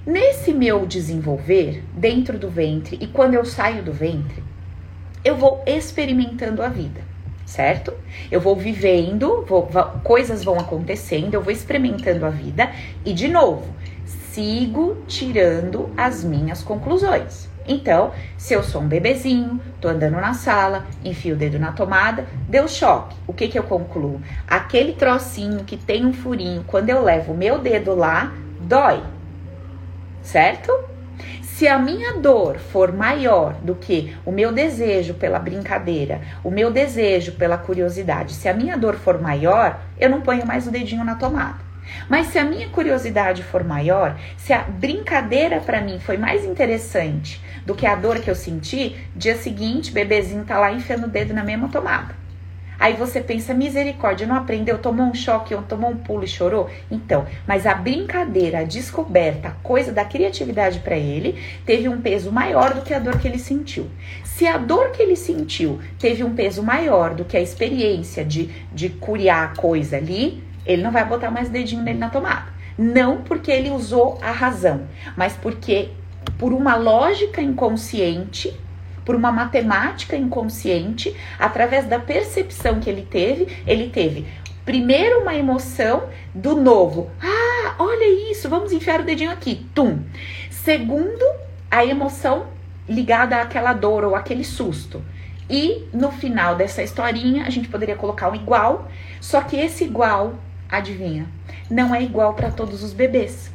Nesse 0.06 0.54
meu 0.54 0.86
desenvolver 0.86 1.84
dentro 1.92 2.38
do 2.38 2.48
ventre 2.48 2.96
e 3.00 3.06
quando 3.06 3.34
eu 3.34 3.44
saio 3.44 3.82
do 3.82 3.92
ventre, 3.92 4.42
eu 5.24 5.36
vou 5.36 5.62
experimentando 5.66 6.62
a 6.62 6.68
vida, 6.68 7.00
certo? 7.44 7.92
Eu 8.30 8.40
vou 8.40 8.56
vivendo, 8.56 9.44
vou, 9.46 9.68
coisas 10.02 10.44
vão 10.44 10.58
acontecendo, 10.58 11.34
eu 11.34 11.42
vou 11.42 11.52
experimentando 11.52 12.24
a 12.24 12.30
vida 12.30 12.70
e, 13.04 13.12
de 13.12 13.28
novo, 13.28 13.66
sigo 14.04 14.98
tirando 15.06 15.90
as 15.96 16.22
minhas 16.22 16.62
conclusões. 16.62 17.48
Então, 17.68 18.12
se 18.38 18.54
eu 18.54 18.62
sou 18.62 18.80
um 18.80 18.88
bebezinho, 18.88 19.60
tô 19.78 19.88
andando 19.88 20.14
na 20.14 20.32
sala, 20.32 20.86
enfio 21.04 21.34
o 21.34 21.38
dedo 21.38 21.58
na 21.58 21.72
tomada, 21.72 22.24
deu 22.48 22.66
choque. 22.66 23.14
O 23.26 23.34
que 23.34 23.46
que 23.46 23.58
eu 23.58 23.62
concluo? 23.62 24.22
Aquele 24.46 24.94
trocinho 24.94 25.64
que 25.64 25.76
tem 25.76 26.06
um 26.06 26.14
furinho, 26.14 26.64
quando 26.66 26.88
eu 26.88 27.04
levo 27.04 27.32
o 27.32 27.36
meu 27.36 27.58
dedo 27.58 27.94
lá, 27.94 28.32
dói. 28.60 29.02
Certo? 30.22 30.72
Se 31.58 31.66
a 31.66 31.76
minha 31.76 32.12
dor 32.12 32.56
for 32.56 32.92
maior 32.92 33.54
do 33.54 33.74
que 33.74 34.16
o 34.24 34.30
meu 34.30 34.52
desejo 34.52 35.14
pela 35.14 35.40
brincadeira, 35.40 36.20
o 36.44 36.52
meu 36.52 36.70
desejo 36.70 37.32
pela 37.32 37.58
curiosidade, 37.58 38.32
se 38.32 38.48
a 38.48 38.54
minha 38.54 38.78
dor 38.78 38.94
for 38.94 39.20
maior, 39.20 39.80
eu 39.98 40.08
não 40.08 40.20
ponho 40.20 40.46
mais 40.46 40.68
o 40.68 40.70
dedinho 40.70 41.02
na 41.02 41.16
tomada. 41.16 41.58
Mas 42.08 42.28
se 42.28 42.38
a 42.38 42.44
minha 42.44 42.68
curiosidade 42.68 43.42
for 43.42 43.64
maior, 43.64 44.16
se 44.36 44.52
a 44.52 44.62
brincadeira 44.62 45.58
para 45.58 45.80
mim 45.80 45.98
foi 45.98 46.16
mais 46.16 46.44
interessante 46.44 47.42
do 47.66 47.74
que 47.74 47.86
a 47.86 47.96
dor 47.96 48.20
que 48.20 48.30
eu 48.30 48.36
senti, 48.36 48.94
dia 49.16 49.36
seguinte, 49.36 49.90
bebezinho 49.90 50.44
tá 50.44 50.60
lá 50.60 50.70
enfiando 50.70 51.06
o 51.06 51.10
dedo 51.10 51.34
na 51.34 51.42
mesma 51.42 51.68
tomada. 51.68 52.14
Aí 52.78 52.94
você 52.94 53.20
pensa, 53.20 53.52
misericórdia, 53.52 54.26
não 54.26 54.36
aprendeu, 54.36 54.78
tomou 54.78 55.06
um 55.06 55.14
choque, 55.14 55.56
tomou 55.68 55.90
um 55.90 55.96
pulo 55.96 56.22
e 56.22 56.28
chorou? 56.28 56.70
Então, 56.90 57.26
mas 57.46 57.66
a 57.66 57.74
brincadeira, 57.74 58.60
a 58.60 58.64
descoberta, 58.64 59.48
a 59.48 59.50
coisa 59.50 59.90
da 59.90 60.04
criatividade 60.04 60.78
para 60.78 60.96
ele 60.96 61.36
teve 61.66 61.88
um 61.88 62.00
peso 62.00 62.30
maior 62.30 62.74
do 62.74 62.82
que 62.82 62.94
a 62.94 63.00
dor 63.00 63.18
que 63.18 63.26
ele 63.26 63.38
sentiu. 63.38 63.88
Se 64.22 64.46
a 64.46 64.56
dor 64.56 64.92
que 64.92 65.02
ele 65.02 65.16
sentiu 65.16 65.80
teve 65.98 66.22
um 66.22 66.34
peso 66.34 66.62
maior 66.62 67.14
do 67.14 67.24
que 67.24 67.36
a 67.36 67.40
experiência 67.40 68.24
de, 68.24 68.48
de 68.72 68.88
curiar 68.88 69.44
a 69.44 69.56
coisa 69.56 69.96
ali, 69.96 70.42
ele 70.64 70.82
não 70.82 70.92
vai 70.92 71.04
botar 71.04 71.30
mais 71.30 71.48
dedinho 71.48 71.82
nele 71.82 71.98
na 71.98 72.10
tomada. 72.10 72.46
Não 72.78 73.22
porque 73.22 73.50
ele 73.50 73.70
usou 73.70 74.18
a 74.22 74.30
razão, 74.30 74.82
mas 75.16 75.32
porque 75.32 75.88
por 76.38 76.52
uma 76.52 76.76
lógica 76.76 77.42
inconsciente 77.42 78.56
por 79.08 79.14
uma 79.14 79.32
matemática 79.32 80.14
inconsciente, 80.14 81.16
através 81.38 81.86
da 81.86 81.98
percepção 81.98 82.78
que 82.78 82.90
ele 82.90 83.00
teve, 83.00 83.62
ele 83.66 83.88
teve 83.88 84.26
primeiro 84.66 85.22
uma 85.22 85.34
emoção 85.34 86.10
do 86.34 86.54
novo. 86.54 87.10
Ah, 87.18 87.74
olha 87.78 88.30
isso, 88.30 88.50
vamos 88.50 88.70
enfiar 88.70 89.00
o 89.00 89.04
dedinho 89.04 89.30
aqui. 89.30 89.66
Tum. 89.74 90.00
Segundo, 90.50 91.24
a 91.70 91.86
emoção 91.86 92.48
ligada 92.86 93.40
àquela 93.40 93.72
dor 93.72 94.04
ou 94.04 94.14
aquele 94.14 94.44
susto. 94.44 95.02
E 95.48 95.86
no 95.90 96.12
final 96.12 96.54
dessa 96.54 96.82
historinha, 96.82 97.46
a 97.46 97.50
gente 97.50 97.66
poderia 97.66 97.96
colocar 97.96 98.28
um 98.30 98.34
igual, 98.34 98.90
só 99.22 99.40
que 99.40 99.56
esse 99.56 99.84
igual, 99.84 100.34
adivinha, 100.68 101.24
não 101.70 101.94
é 101.94 102.02
igual 102.02 102.34
para 102.34 102.50
todos 102.50 102.82
os 102.82 102.92
bebês. 102.92 103.50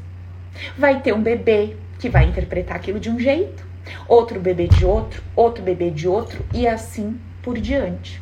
Vai 0.76 1.02
ter 1.02 1.14
um 1.14 1.22
bebê 1.22 1.78
que 2.00 2.10
vai 2.10 2.26
interpretar 2.26 2.76
aquilo 2.76 3.00
de 3.00 3.12
um 3.12 3.20
jeito, 3.20 3.72
outro 4.08 4.40
bebê 4.40 4.68
de 4.68 4.86
outro, 4.86 5.24
outro 5.36 5.64
bebê 5.64 5.90
de 5.90 6.08
outro 6.08 6.46
e 6.54 6.68
assim 6.68 7.20
por 7.42 7.58
diante, 7.58 8.22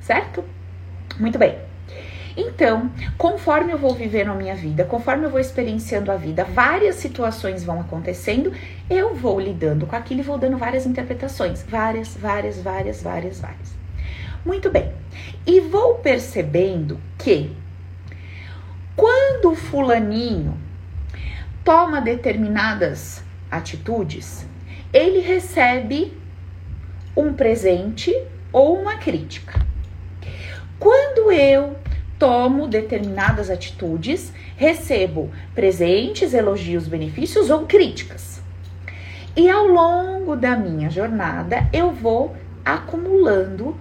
certo? 0.00 0.44
Muito 1.18 1.38
bem. 1.38 1.58
Então, 2.36 2.90
conforme 3.18 3.72
eu 3.72 3.78
vou 3.78 3.94
vivendo 3.94 4.30
a 4.30 4.34
minha 4.34 4.54
vida, 4.54 4.84
conforme 4.84 5.26
eu 5.26 5.30
vou 5.30 5.40
experienciando 5.40 6.12
a 6.12 6.16
vida, 6.16 6.44
várias 6.44 6.96
situações 6.96 7.64
vão 7.64 7.80
acontecendo, 7.80 8.52
eu 8.88 9.14
vou 9.14 9.40
lidando 9.40 9.86
com 9.86 9.96
aquilo 9.96 10.20
e 10.20 10.22
vou 10.22 10.38
dando 10.38 10.56
várias 10.56 10.86
interpretações. 10.86 11.62
Várias, 11.62 12.16
várias, 12.16 12.62
várias, 12.62 13.02
várias, 13.02 13.40
várias. 13.40 13.74
Muito 14.44 14.70
bem. 14.70 14.92
E 15.46 15.60
vou 15.60 15.96
percebendo 15.96 16.98
que 17.18 17.54
quando 18.96 19.52
o 19.52 19.56
fulaninho 19.56 20.56
toma 21.64 22.00
determinadas 22.00 23.22
atitudes, 23.50 24.46
ele 24.92 25.20
recebe 25.20 26.12
um 27.16 27.32
presente 27.32 28.14
ou 28.52 28.80
uma 28.80 28.96
crítica. 28.96 29.64
Quando 30.78 31.30
eu 31.30 31.76
tomo 32.18 32.68
determinadas 32.68 33.48
atitudes, 33.50 34.32
recebo 34.56 35.30
presentes, 35.54 36.34
elogios, 36.34 36.86
benefícios 36.86 37.50
ou 37.50 37.66
críticas. 37.66 38.42
E 39.36 39.48
ao 39.48 39.66
longo 39.66 40.36
da 40.36 40.56
minha 40.56 40.90
jornada, 40.90 41.68
eu 41.72 41.92
vou 41.92 42.34
acumulando 42.64 43.76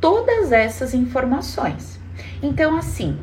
todas 0.00 0.50
essas 0.50 0.94
informações. 0.94 2.00
Então, 2.42 2.76
assim, 2.76 3.16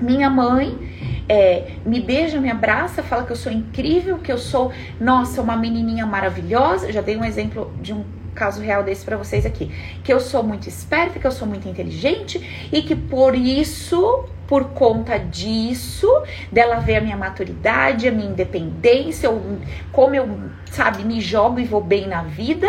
minha 0.00 0.30
mãe 0.30 0.89
é, 1.28 1.72
me 1.84 2.00
beija, 2.00 2.40
me 2.40 2.50
abraça, 2.50 3.02
fala 3.02 3.24
que 3.24 3.32
eu 3.32 3.36
sou 3.36 3.52
incrível, 3.52 4.18
que 4.18 4.32
eu 4.32 4.38
sou, 4.38 4.72
nossa, 5.00 5.40
uma 5.40 5.56
menininha 5.56 6.04
maravilhosa. 6.06 6.92
Já 6.92 7.00
dei 7.00 7.16
um 7.16 7.24
exemplo 7.24 7.72
de 7.80 7.92
um 7.92 8.04
caso 8.34 8.62
real 8.62 8.82
desse 8.82 9.04
para 9.04 9.16
vocês 9.16 9.44
aqui. 9.44 9.70
Que 10.02 10.12
eu 10.12 10.20
sou 10.20 10.42
muito 10.42 10.68
esperta, 10.68 11.18
que 11.18 11.26
eu 11.26 11.32
sou 11.32 11.46
muito 11.46 11.68
inteligente 11.68 12.68
e 12.72 12.82
que 12.82 12.96
por 12.96 13.34
isso, 13.34 14.24
por 14.46 14.70
conta 14.70 15.18
disso, 15.18 16.08
dela 16.50 16.76
ver 16.76 16.96
a 16.96 17.00
minha 17.00 17.16
maturidade, 17.16 18.08
a 18.08 18.12
minha 18.12 18.30
independência, 18.30 19.26
eu, 19.26 19.58
como 19.92 20.14
eu, 20.14 20.28
sabe, 20.70 21.04
me 21.04 21.20
jogo 21.20 21.60
e 21.60 21.64
vou 21.64 21.82
bem 21.82 22.06
na 22.06 22.22
vida, 22.22 22.66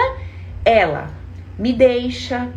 ela 0.63 1.09
me 1.57 1.73
deixa, 1.73 2.47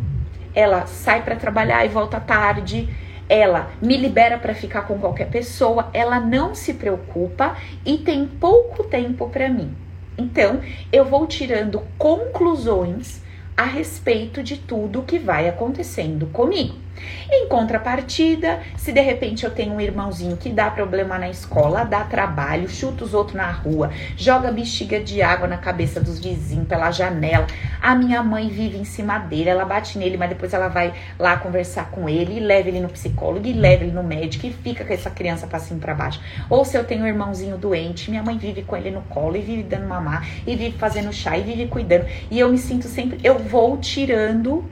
ela 0.53 0.85
sai 0.85 1.23
para 1.23 1.35
trabalhar 1.35 1.85
e 1.85 1.89
volta 1.89 2.19
tarde 2.19 2.87
ela 3.27 3.71
me 3.81 3.97
libera 3.97 4.37
para 4.37 4.53
ficar 4.53 4.83
com 4.83 4.99
qualquer 4.99 5.29
pessoa, 5.29 5.89
ela 5.93 6.19
não 6.19 6.53
se 6.53 6.73
preocupa 6.73 7.55
e 7.85 7.97
tem 7.97 8.25
pouco 8.25 8.83
tempo 8.83 9.29
para 9.29 9.49
mim. 9.49 9.75
Então, 10.17 10.61
eu 10.91 11.03
vou 11.03 11.27
tirando 11.27 11.81
conclusões 11.97 13.21
a 13.57 13.63
respeito 13.63 14.43
de 14.43 14.57
tudo 14.57 15.03
que 15.03 15.17
vai 15.17 15.47
acontecendo 15.47 16.27
comigo. 16.27 16.84
Em 17.29 17.47
contrapartida, 17.47 18.61
se 18.77 18.91
de 18.91 19.01
repente 19.01 19.43
eu 19.43 19.51
tenho 19.51 19.73
um 19.73 19.81
irmãozinho 19.81 20.37
que 20.37 20.49
dá 20.49 20.69
problema 20.69 21.17
na 21.17 21.29
escola, 21.29 21.83
dá 21.83 22.03
trabalho, 22.03 22.69
chuta 22.69 23.03
os 23.03 23.13
outros 23.13 23.35
na 23.35 23.51
rua, 23.51 23.91
joga 24.15 24.51
bexiga 24.51 24.99
de 24.99 25.21
água 25.21 25.47
na 25.47 25.57
cabeça 25.57 25.99
dos 25.99 26.19
vizinhos 26.19 26.67
pela 26.67 26.91
janela, 26.91 27.47
a 27.81 27.95
minha 27.95 28.23
mãe 28.23 28.47
vive 28.47 28.77
em 28.77 28.83
cima 28.83 29.17
dele, 29.17 29.49
ela 29.49 29.65
bate 29.65 29.97
nele, 29.97 30.17
mas 30.17 30.29
depois 30.29 30.53
ela 30.53 30.67
vai 30.67 30.93
lá 31.19 31.37
conversar 31.37 31.89
com 31.91 32.07
ele 32.07 32.37
e 32.37 32.39
leva 32.39 32.69
ele 32.69 32.79
no 32.79 32.89
psicólogo 32.89 33.47
e 33.47 33.53
leva 33.53 33.83
ele 33.83 33.91
no 33.91 34.03
médico 34.03 34.45
e 34.45 34.51
fica 34.51 34.85
com 34.85 34.93
essa 34.93 35.09
criança 35.09 35.47
pra 35.47 35.59
cima 35.59 35.79
e 35.79 35.81
pra 35.81 35.93
baixo. 35.93 36.21
Ou 36.49 36.63
se 36.63 36.77
eu 36.77 36.83
tenho 36.83 37.03
um 37.03 37.07
irmãozinho 37.07 37.57
doente, 37.57 38.09
minha 38.09 38.23
mãe 38.23 38.37
vive 38.37 38.63
com 38.63 38.75
ele 38.75 38.91
no 38.91 39.01
colo 39.03 39.35
e 39.35 39.41
vive 39.41 39.63
dando 39.63 39.87
mamar 39.87 40.27
e 40.45 40.55
vive 40.55 40.77
fazendo 40.77 41.11
chá 41.11 41.37
e 41.37 41.41
vive 41.41 41.67
cuidando. 41.67 42.05
E 42.29 42.39
eu 42.39 42.49
me 42.49 42.57
sinto 42.57 42.87
sempre, 42.87 43.19
eu 43.23 43.39
vou 43.39 43.77
tirando 43.77 44.63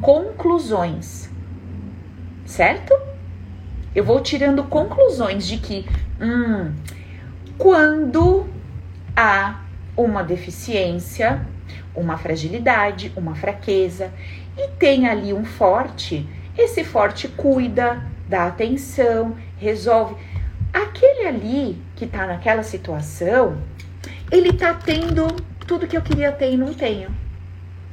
conclusões 0.00 1.21
certo? 2.52 2.94
Eu 3.94 4.04
vou 4.04 4.20
tirando 4.20 4.62
conclusões 4.64 5.46
de 5.46 5.56
que, 5.56 5.86
hum, 6.20 6.72
quando 7.56 8.46
há 9.16 9.60
uma 9.96 10.22
deficiência, 10.22 11.44
uma 11.94 12.16
fragilidade, 12.18 13.12
uma 13.16 13.34
fraqueza 13.34 14.12
e 14.56 14.68
tem 14.68 15.08
ali 15.08 15.32
um 15.32 15.44
forte, 15.44 16.28
esse 16.56 16.84
forte 16.84 17.26
cuida, 17.28 18.02
dá 18.28 18.46
atenção, 18.46 19.34
resolve. 19.58 20.14
Aquele 20.72 21.26
ali 21.26 21.82
que 21.96 22.06
tá 22.06 22.26
naquela 22.26 22.62
situação, 22.62 23.58
ele 24.30 24.52
tá 24.52 24.74
tendo 24.74 25.26
tudo 25.66 25.86
que 25.86 25.96
eu 25.96 26.02
queria 26.02 26.32
ter 26.32 26.52
e 26.52 26.56
não 26.56 26.72
tenho. 26.74 27.10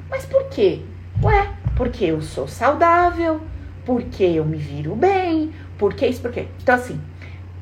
Mas 0.10 0.26
por 0.26 0.46
quê? 0.50 0.82
Ué, 1.22 1.50
porque 1.76 2.06
eu 2.06 2.22
sou 2.22 2.48
saudável, 2.48 3.42
porque 3.90 4.24
eu 4.24 4.46
me 4.46 4.58
viro 4.58 4.94
bem, 4.94 5.52
porque 5.76 6.06
isso, 6.06 6.22
porque. 6.22 6.46
Então, 6.62 6.76
assim, 6.76 7.02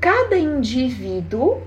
cada 0.02 0.38
indivíduo 0.38 1.62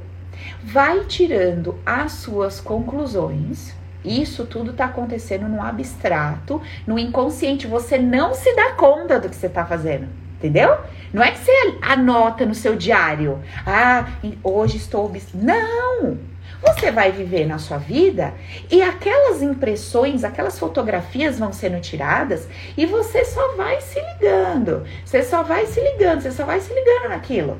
vai 0.63 1.07
tirando 1.07 1.79
as 1.87 2.13
suas 2.13 2.61
conclusões. 2.61 3.75
Isso 4.05 4.45
tudo 4.45 4.75
tá 4.75 4.85
acontecendo 4.85 5.49
no 5.49 5.63
abstrato, 5.63 6.61
no 6.87 6.99
inconsciente. 6.99 7.67
Você 7.67 7.97
não 7.97 8.35
se 8.35 8.55
dá 8.55 8.73
conta 8.73 9.19
do 9.19 9.31
que 9.31 9.37
você 9.37 9.49
tá 9.49 9.65
fazendo. 9.65 10.09
Entendeu? 10.37 10.77
Não 11.11 11.23
é 11.23 11.31
que 11.31 11.39
você 11.39 11.79
anota 11.81 12.45
no 12.45 12.55
seu 12.55 12.77
diário. 12.77 13.39
Ah, 13.65 14.11
hoje 14.45 14.77
estou. 14.77 15.11
Não! 15.33 16.19
Você 16.63 16.91
vai 16.91 17.11
viver 17.11 17.47
na 17.47 17.59
sua 17.59 17.79
vida 17.79 18.35
e 18.71 18.83
aquelas 18.83 19.43
impressões, 19.43 20.25
aquelas 20.25 20.59
fotografias 20.59 21.39
vão 21.39 21.53
sendo 21.53 21.81
tiradas 21.81 22.47
e 22.77 22.85
você 22.85 23.25
só 23.25 23.57
vai 23.57 23.81
se 23.81 23.99
ligando. 24.01 24.85
Você 25.05 25.23
só 25.23 25.43
vai 25.43 25.67
se 25.67 25.81
ligando, 25.81 26.21
você 26.21 26.31
só 26.31 26.45
vai 26.45 26.61
se 26.61 26.73
ligando 26.73 27.09
naquilo. 27.09 27.59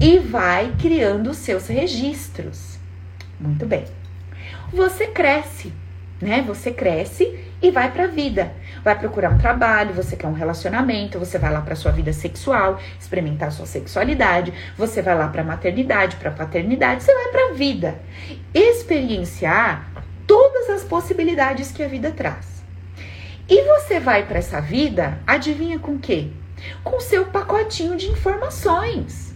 E 0.00 0.18
vai 0.18 0.72
criando 0.80 1.30
os 1.30 1.38
seus 1.38 1.66
registros. 1.66 2.78
Muito 3.38 3.66
bem. 3.66 3.84
Você 4.72 5.06
cresce, 5.08 5.72
né? 6.20 6.42
Você 6.46 6.70
cresce 6.70 7.38
e 7.60 7.70
vai 7.70 7.90
para 7.90 8.04
a 8.04 8.08
vida. 8.08 8.52
Vai 8.84 8.98
procurar 8.98 9.30
um 9.30 9.38
trabalho, 9.38 9.94
você 9.94 10.16
quer 10.16 10.26
um 10.26 10.32
relacionamento, 10.32 11.18
você 11.18 11.38
vai 11.38 11.52
lá 11.52 11.60
para 11.60 11.76
sua 11.76 11.92
vida 11.92 12.12
sexual, 12.12 12.80
experimentar 12.98 13.52
sua 13.52 13.66
sexualidade, 13.66 14.52
você 14.76 15.00
vai 15.00 15.16
lá 15.16 15.28
para 15.28 15.44
maternidade, 15.44 16.16
para 16.16 16.30
paternidade, 16.30 17.02
você 17.02 17.14
vai 17.14 17.28
para 17.28 17.50
a 17.50 17.52
vida. 17.52 18.00
Experienciar 18.52 19.88
todas 20.26 20.70
as 20.70 20.82
possibilidades 20.82 21.70
que 21.70 21.82
a 21.82 21.88
vida 21.88 22.10
traz. 22.10 22.62
E 23.48 23.62
você 23.62 24.00
vai 24.00 24.26
para 24.26 24.38
essa 24.38 24.60
vida, 24.60 25.18
adivinha 25.26 25.78
com 25.78 25.98
quê? 25.98 26.28
Com 26.82 27.00
seu 27.00 27.26
pacotinho 27.26 27.96
de 27.96 28.08
informações. 28.08 29.31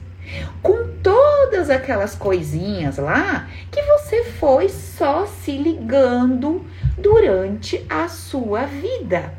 Com 0.62 0.88
todas 1.02 1.70
aquelas 1.70 2.14
coisinhas 2.14 2.98
lá 2.98 3.48
que 3.70 3.80
você 3.82 4.24
foi 4.24 4.68
só 4.68 5.26
se 5.26 5.56
ligando 5.56 6.64
durante 6.98 7.84
a 7.88 8.08
sua 8.08 8.64
vida, 8.66 9.32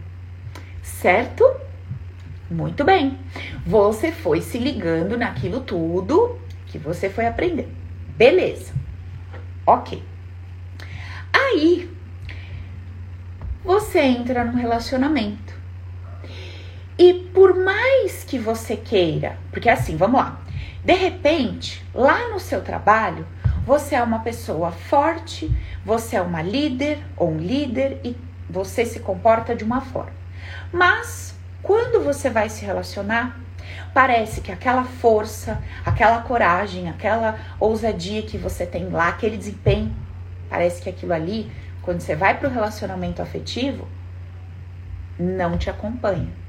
certo? 0.82 1.44
Muito 2.50 2.84
bem. 2.84 3.20
Você 3.66 4.12
foi 4.12 4.42
se 4.42 4.58
ligando 4.58 5.18
naquilo 5.18 5.60
tudo 5.60 6.40
que 6.68 6.78
você 6.78 7.10
foi 7.10 7.26
aprendendo. 7.26 7.70
Beleza. 8.16 8.74
Ok. 9.66 10.02
Aí, 11.34 11.90
você 13.64 14.00
entra 14.00 14.46
num 14.46 14.56
relacionamento. 14.56 15.54
E 16.98 17.14
por 17.34 17.54
mais 17.54 18.24
que 18.24 18.40
você 18.40 18.76
queira, 18.76 19.38
porque 19.52 19.70
assim, 19.70 19.98
vamos 19.98 20.20
lá. 20.20 20.42
De 20.88 20.94
repente, 20.94 21.86
lá 21.94 22.30
no 22.30 22.40
seu 22.40 22.62
trabalho, 22.62 23.28
você 23.66 23.94
é 23.96 24.02
uma 24.02 24.20
pessoa 24.20 24.72
forte, 24.72 25.54
você 25.84 26.16
é 26.16 26.22
uma 26.22 26.42
líder 26.42 27.04
ou 27.18 27.30
um 27.30 27.38
líder 27.38 28.00
e 28.06 28.16
você 28.50 28.86
se 28.86 29.02
comporta 29.02 29.54
de 29.54 29.66
uma 29.66 29.82
forma. 29.82 30.14
Mas 30.72 31.36
quando 31.62 32.02
você 32.02 32.30
vai 32.30 32.48
se 32.48 32.64
relacionar, 32.64 33.38
parece 33.94 34.40
que 34.40 34.50
aquela 34.50 34.86
força, 34.86 35.62
aquela 35.86 36.22
coragem, 36.22 36.88
aquela 36.88 37.38
ousadia 37.60 38.22
que 38.22 38.38
você 38.38 38.66
tem 38.66 38.88
lá, 38.88 39.10
aquele 39.10 39.36
desempenho, 39.36 39.94
parece 40.50 40.82
que 40.82 40.88
aquilo 40.88 41.12
ali, 41.12 41.52
quando 41.82 42.00
você 42.00 42.16
vai 42.16 42.40
para 42.40 42.48
o 42.48 42.52
relacionamento 42.54 43.22
afetivo, 43.22 43.86
não 45.20 45.58
te 45.58 45.70
acompanha. 45.70 46.47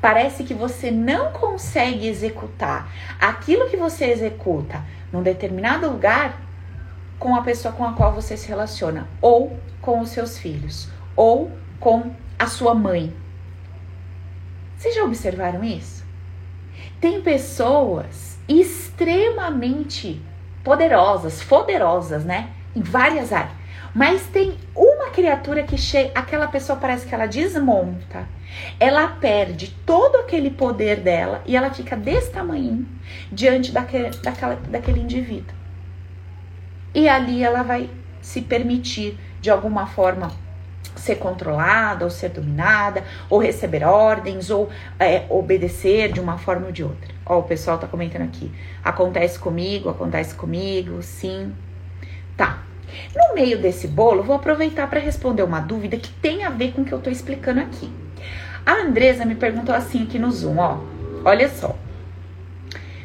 Parece 0.00 0.44
que 0.44 0.54
você 0.54 0.90
não 0.90 1.32
consegue 1.32 2.06
executar 2.06 2.90
aquilo 3.20 3.68
que 3.68 3.76
você 3.76 4.06
executa 4.06 4.82
num 5.12 5.22
determinado 5.22 5.88
lugar 5.88 6.40
com 7.18 7.36
a 7.36 7.42
pessoa 7.42 7.72
com 7.72 7.84
a 7.84 7.92
qual 7.92 8.12
você 8.12 8.36
se 8.36 8.48
relaciona, 8.48 9.06
ou 9.20 9.56
com 9.80 10.00
os 10.00 10.10
seus 10.10 10.38
filhos, 10.38 10.88
ou 11.14 11.52
com 11.78 12.12
a 12.36 12.46
sua 12.46 12.74
mãe. 12.74 13.14
Vocês 14.76 14.96
já 14.96 15.04
observaram 15.04 15.62
isso? 15.62 16.04
Tem 17.00 17.22
pessoas 17.22 18.38
extremamente 18.48 20.20
poderosas, 20.64 21.42
poderosas, 21.44 22.24
né? 22.24 22.50
Em 22.74 22.82
várias 22.82 23.32
áreas. 23.32 23.61
Mas 23.94 24.26
tem 24.26 24.56
uma 24.74 25.10
criatura 25.10 25.62
que 25.62 25.76
chega, 25.76 26.12
aquela 26.14 26.48
pessoa 26.48 26.78
parece 26.78 27.06
que 27.06 27.14
ela 27.14 27.26
desmonta 27.26 28.26
ela 28.78 29.08
perde 29.08 29.74
todo 29.86 30.16
aquele 30.16 30.50
poder 30.50 31.00
dela 31.00 31.42
e 31.46 31.56
ela 31.56 31.70
fica 31.70 31.96
desse 31.96 32.30
tamanho 32.30 32.86
diante 33.30 33.72
daquele, 33.72 34.10
daquela, 34.18 34.56
daquele 34.68 35.00
indivíduo. 35.00 35.54
E 36.94 37.08
ali 37.08 37.42
ela 37.42 37.62
vai 37.62 37.88
se 38.20 38.42
permitir, 38.42 39.18
de 39.40 39.50
alguma 39.50 39.86
forma, 39.86 40.30
ser 40.94 41.16
controlada, 41.16 42.04
ou 42.04 42.10
ser 42.10 42.28
dominada, 42.28 43.02
ou 43.30 43.38
receber 43.38 43.82
ordens, 43.82 44.50
ou 44.50 44.68
é, 44.98 45.24
obedecer 45.30 46.12
de 46.12 46.20
uma 46.20 46.36
forma 46.36 46.66
ou 46.66 46.72
de 46.72 46.84
outra. 46.84 47.12
Ó, 47.24 47.38
o 47.38 47.42
pessoal 47.42 47.78
tá 47.78 47.86
comentando 47.86 48.22
aqui. 48.22 48.52
Acontece 48.84 49.38
comigo, 49.38 49.88
acontece 49.88 50.34
comigo, 50.34 51.02
sim. 51.02 51.54
Tá. 52.36 52.62
No 53.14 53.34
meio 53.34 53.60
desse 53.60 53.86
bolo, 53.86 54.22
vou 54.22 54.36
aproveitar 54.36 54.88
para 54.88 55.00
responder 55.00 55.42
uma 55.42 55.60
dúvida 55.60 55.96
que 55.96 56.10
tem 56.10 56.44
a 56.44 56.50
ver 56.50 56.72
com 56.72 56.82
o 56.82 56.84
que 56.84 56.92
eu 56.92 57.00
tô 57.00 57.10
explicando 57.10 57.60
aqui. 57.60 57.90
A 58.64 58.74
Andresa 58.74 59.24
me 59.24 59.34
perguntou 59.34 59.74
assim 59.74 60.04
aqui 60.04 60.18
no 60.18 60.30
Zoom, 60.30 60.58
ó. 60.58 60.78
Olha 61.24 61.48
só. 61.48 61.76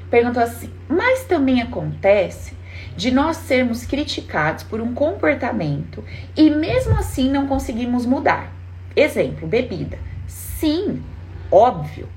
Perguntou 0.10 0.41
assim: 0.41 0.71
"Mas 0.88 1.23
também 1.26 1.62
acontece 1.62 2.56
de 2.95 3.12
nós 3.12 3.38
sermos 3.38 3.86
criticados 3.86 4.63
por 4.63 4.82
um 4.82 4.93
comportamento 4.93 6.04
e 6.36 6.50
mesmo 6.50 6.97
assim 6.97 7.30
não 7.30 7.47
conseguimos 7.47 8.06
mudar. 8.06 8.52
Exemplo, 8.95 9.47
bebida. 9.47 10.00
Sim, 10.28 11.04
óbvio. 11.52 12.10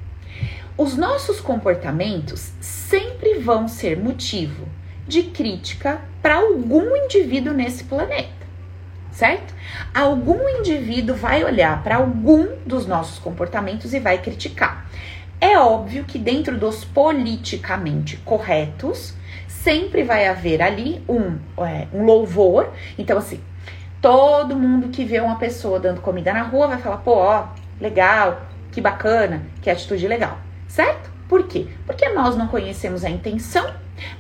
Os 0.79 0.97
nossos 0.97 1.41
comportamentos 1.41 2.53
sempre 2.61 3.39
vão 3.39 3.69
ser 3.69 3.99
motivo 3.99 4.67
de 5.11 5.25
crítica 5.25 6.01
para 6.23 6.37
algum 6.37 6.97
indivíduo 6.97 7.53
nesse 7.53 7.85
planeta 7.85 8.41
certo? 9.13 9.53
Algum 9.95 10.49
indivíduo 10.49 11.15
vai 11.15 11.45
olhar 11.45 11.83
para 11.83 11.97
algum 11.97 12.47
dos 12.65 12.87
nossos 12.87 13.19
comportamentos 13.19 13.93
e 13.93 14.01
vai 14.01 14.19
criticar. 14.19 14.87
É 15.41 15.59
óbvio 15.59 16.05
que 16.05 16.19
dentro 16.19 16.57
dos 16.57 16.85
politicamente 16.85 18.17
corretos, 18.19 19.15
sempre 19.47 20.03
vai 20.03 20.27
haver 20.27 20.63
ali 20.63 21.03
um, 21.09 21.39
é, 21.63 21.87
um 21.93 22.05
louvor. 22.05 22.71
Então, 22.97 23.19
assim, 23.19 23.41
todo 24.01 24.57
mundo 24.57 24.89
que 24.89 25.05
vê 25.05 25.21
uma 25.21 25.37
pessoa 25.37 25.79
dando 25.79 26.01
comida 26.01 26.33
na 26.33 26.43
rua 26.43 26.69
vai 26.69 26.79
falar, 26.79 26.99
pô, 26.99 27.13
ó, 27.17 27.49
legal, 27.81 28.43
que 28.73 28.81
bacana, 28.81 29.43
que 29.61 29.69
atitude 29.69 30.07
legal, 30.09 30.39
certo? 30.69 31.11
Por 31.29 31.47
quê? 31.47 31.67
Porque 31.87 32.09
nós 32.09 32.37
não 32.37 32.49
conhecemos 32.49 33.05
a 33.05 33.11
intenção 33.11 33.71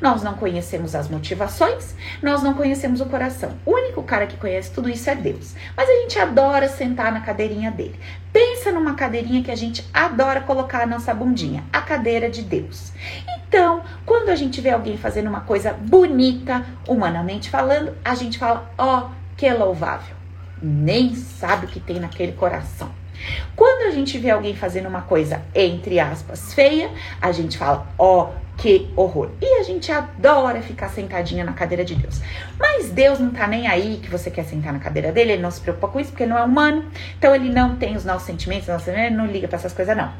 nós 0.01 0.23
não 0.23 0.35
conhecemos 0.35 0.95
as 0.95 1.09
motivações, 1.09 1.95
nós 2.23 2.43
não 2.43 2.55
conhecemos 2.55 3.01
o 3.01 3.07
coração. 3.07 3.57
O 3.64 3.73
único 3.73 4.03
cara 4.03 4.27
que 4.27 4.37
conhece 4.37 4.71
tudo 4.71 4.88
isso 4.88 5.09
é 5.09 5.14
Deus. 5.14 5.55
Mas 5.77 5.88
a 5.88 5.93
gente 5.93 6.19
adora 6.19 6.69
sentar 6.69 7.12
na 7.12 7.21
cadeirinha 7.21 7.71
dele. 7.71 7.99
Pensa 8.33 8.71
numa 8.71 8.95
cadeirinha 8.95 9.43
que 9.43 9.51
a 9.51 9.57
gente 9.57 9.88
adora 9.93 10.40
colocar 10.40 10.83
a 10.83 10.87
nossa 10.87 11.12
bundinha, 11.12 11.64
a 11.73 11.81
cadeira 11.81 12.31
de 12.31 12.43
Deus. 12.43 12.93
Então, 13.49 13.83
quando 14.07 14.29
a 14.29 14.37
gente 14.37 14.61
vê 14.61 14.71
alguém 14.71 14.97
fazendo 14.97 15.29
uma 15.29 15.40
coisa 15.40 15.73
bonita, 15.73 16.64
humanamente 16.87 17.51
falando, 17.51 17.97
a 18.05 18.14
gente 18.14 18.38
fala: 18.38 18.73
ó, 18.79 18.99
oh, 18.99 19.11
que 19.37 19.51
louvável. 19.53 20.14
Nem 20.62 21.14
sabe 21.16 21.66
o 21.66 21.69
que 21.69 21.81
tem 21.81 21.99
naquele 21.99 22.33
coração. 22.33 22.90
Quando 23.57 23.88
a 23.88 23.90
gente 23.90 24.19
vê 24.19 24.31
alguém 24.31 24.55
fazendo 24.55 24.88
uma 24.88 25.03
coisa, 25.03 25.43
entre 25.55 25.99
aspas, 25.99 26.55
feia, 26.55 26.90
a 27.21 27.33
gente 27.33 27.59
fala: 27.59 27.87
ó, 27.99 28.25
oh, 28.25 28.29
que 28.61 28.90
horror. 28.94 29.31
E 29.40 29.59
a 29.59 29.62
gente 29.62 29.90
adora 29.90 30.61
ficar 30.61 30.90
sentadinha 30.90 31.42
na 31.42 31.55
cadeira 31.55 31.83
de 31.83 31.94
Deus. 31.94 32.20
Mas 32.59 32.90
Deus 32.90 33.18
não 33.18 33.31
tá 33.31 33.46
nem 33.46 33.66
aí 33.66 33.99
que 34.03 34.11
você 34.11 34.31
quer 34.31 34.44
sentar 34.44 34.70
na 34.70 34.79
cadeira 34.79 35.11
dele, 35.11 35.33
ele 35.33 35.42
não 35.42 35.51
se 35.51 35.62
preocupa 35.62 35.88
com 35.88 35.99
isso, 35.99 36.11
porque 36.11 36.25
ele 36.25 36.31
não 36.31 36.38
é 36.38 36.44
humano. 36.44 36.85
Então 37.18 37.35
ele 37.35 37.49
não 37.49 37.77
tem 37.77 37.96
os 37.96 38.05
nossos 38.05 38.27
sentimentos, 38.27 38.68
ele 38.87 39.11
não 39.11 39.27
liga 39.27 39.49
para 39.49 39.57
essas 39.57 39.73
coisas, 39.73 39.96
não. 39.96 40.12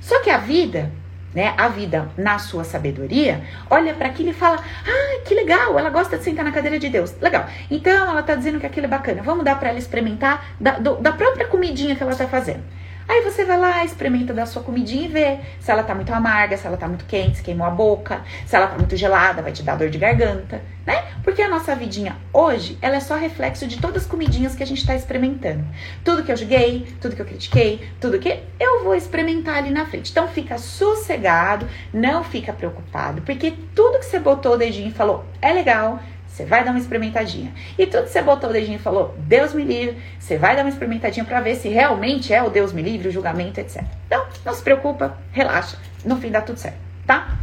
Só 0.00 0.22
que 0.22 0.30
a 0.30 0.38
vida, 0.38 0.90
né, 1.34 1.52
a 1.58 1.68
vida 1.68 2.08
na 2.16 2.38
sua 2.38 2.64
sabedoria, 2.64 3.42
olha 3.68 3.92
para 3.92 4.08
aquilo 4.08 4.30
e 4.30 4.32
fala: 4.32 4.56
"Ah, 4.56 5.20
que 5.26 5.34
legal, 5.34 5.78
ela 5.78 5.90
gosta 5.90 6.16
de 6.16 6.24
sentar 6.24 6.46
na 6.46 6.52
cadeira 6.52 6.78
de 6.78 6.88
Deus". 6.88 7.14
Legal. 7.20 7.44
Então 7.70 8.08
ela 8.08 8.22
tá 8.22 8.34
dizendo 8.34 8.58
que 8.58 8.64
aquilo 8.64 8.86
é 8.86 8.88
bacana. 8.88 9.22
Vamos 9.22 9.44
dar 9.44 9.58
para 9.58 9.68
ela 9.68 9.78
experimentar 9.78 10.46
da, 10.58 10.78
do, 10.78 10.94
da 10.94 11.12
própria 11.12 11.46
comidinha 11.46 11.94
que 11.94 12.02
ela 12.02 12.16
tá 12.16 12.26
fazendo. 12.26 12.62
Aí 13.08 13.22
você 13.22 13.44
vai 13.44 13.58
lá, 13.58 13.84
experimenta 13.84 14.34
da 14.34 14.46
sua 14.46 14.62
comidinha 14.62 15.04
e 15.04 15.08
vê 15.08 15.38
se 15.60 15.70
ela 15.70 15.82
tá 15.82 15.94
muito 15.94 16.12
amarga, 16.12 16.56
se 16.56 16.66
ela 16.66 16.76
tá 16.76 16.88
muito 16.88 17.04
quente, 17.04 17.38
se 17.38 17.42
queimou 17.42 17.66
a 17.66 17.70
boca, 17.70 18.22
se 18.44 18.56
ela 18.56 18.66
tá 18.66 18.76
muito 18.76 18.96
gelada, 18.96 19.42
vai 19.42 19.52
te 19.52 19.62
dar 19.62 19.76
dor 19.76 19.88
de 19.88 19.98
garganta, 19.98 20.60
né? 20.84 21.04
Porque 21.22 21.40
a 21.40 21.48
nossa 21.48 21.74
vidinha 21.74 22.16
hoje, 22.32 22.76
ela 22.82 22.96
é 22.96 23.00
só 23.00 23.16
reflexo 23.16 23.66
de 23.66 23.80
todas 23.80 24.02
as 24.02 24.08
comidinhas 24.08 24.54
que 24.54 24.62
a 24.62 24.66
gente 24.66 24.84
tá 24.84 24.94
experimentando. 24.94 25.64
Tudo 26.04 26.22
que 26.24 26.32
eu 26.32 26.36
joguei, 26.36 26.86
tudo 27.00 27.14
que 27.14 27.22
eu 27.22 27.26
critiquei, 27.26 27.88
tudo 28.00 28.18
que 28.18 28.40
eu 28.58 28.84
vou 28.84 28.94
experimentar 28.94 29.56
ali 29.56 29.70
na 29.70 29.86
frente. 29.86 30.10
Então 30.10 30.26
fica 30.28 30.58
sossegado, 30.58 31.68
não 31.92 32.24
fica 32.24 32.52
preocupado, 32.52 33.22
porque 33.22 33.52
tudo 33.74 33.98
que 33.98 34.06
você 34.06 34.18
botou 34.18 34.54
o 34.54 34.56
dedinho 34.56 34.88
e 34.88 34.92
falou 34.92 35.24
é 35.40 35.52
legal, 35.52 36.00
você 36.36 36.44
vai 36.44 36.62
dar 36.62 36.70
uma 36.70 36.78
experimentadinha. 36.78 37.50
E 37.78 37.86
tudo 37.86 38.04
que 38.04 38.10
você 38.10 38.20
botou 38.20 38.50
o 38.50 38.52
dedinho 38.52 38.76
e 38.76 38.78
falou, 38.78 39.14
Deus 39.20 39.54
me 39.54 39.64
livre, 39.64 39.96
você 40.20 40.36
vai 40.36 40.54
dar 40.54 40.62
uma 40.62 40.68
experimentadinha 40.68 41.24
para 41.24 41.40
ver 41.40 41.54
se 41.54 41.68
realmente 41.68 42.32
é 42.32 42.42
o 42.42 42.50
Deus 42.50 42.74
me 42.74 42.82
livre, 42.82 43.08
o 43.08 43.10
julgamento, 43.10 43.58
etc. 43.58 43.82
Então, 44.06 44.26
não 44.44 44.52
se 44.52 44.62
preocupa, 44.62 45.16
relaxa, 45.32 45.78
no 46.04 46.16
fim 46.16 46.30
dá 46.30 46.42
tudo 46.42 46.58
certo, 46.58 46.76
tá? 47.06 47.38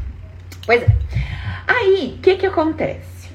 Pois 0.64 0.84
é. 0.84 0.88
Aí, 1.66 2.16
o 2.18 2.22
que 2.22 2.36
que 2.36 2.46
acontece? 2.46 3.32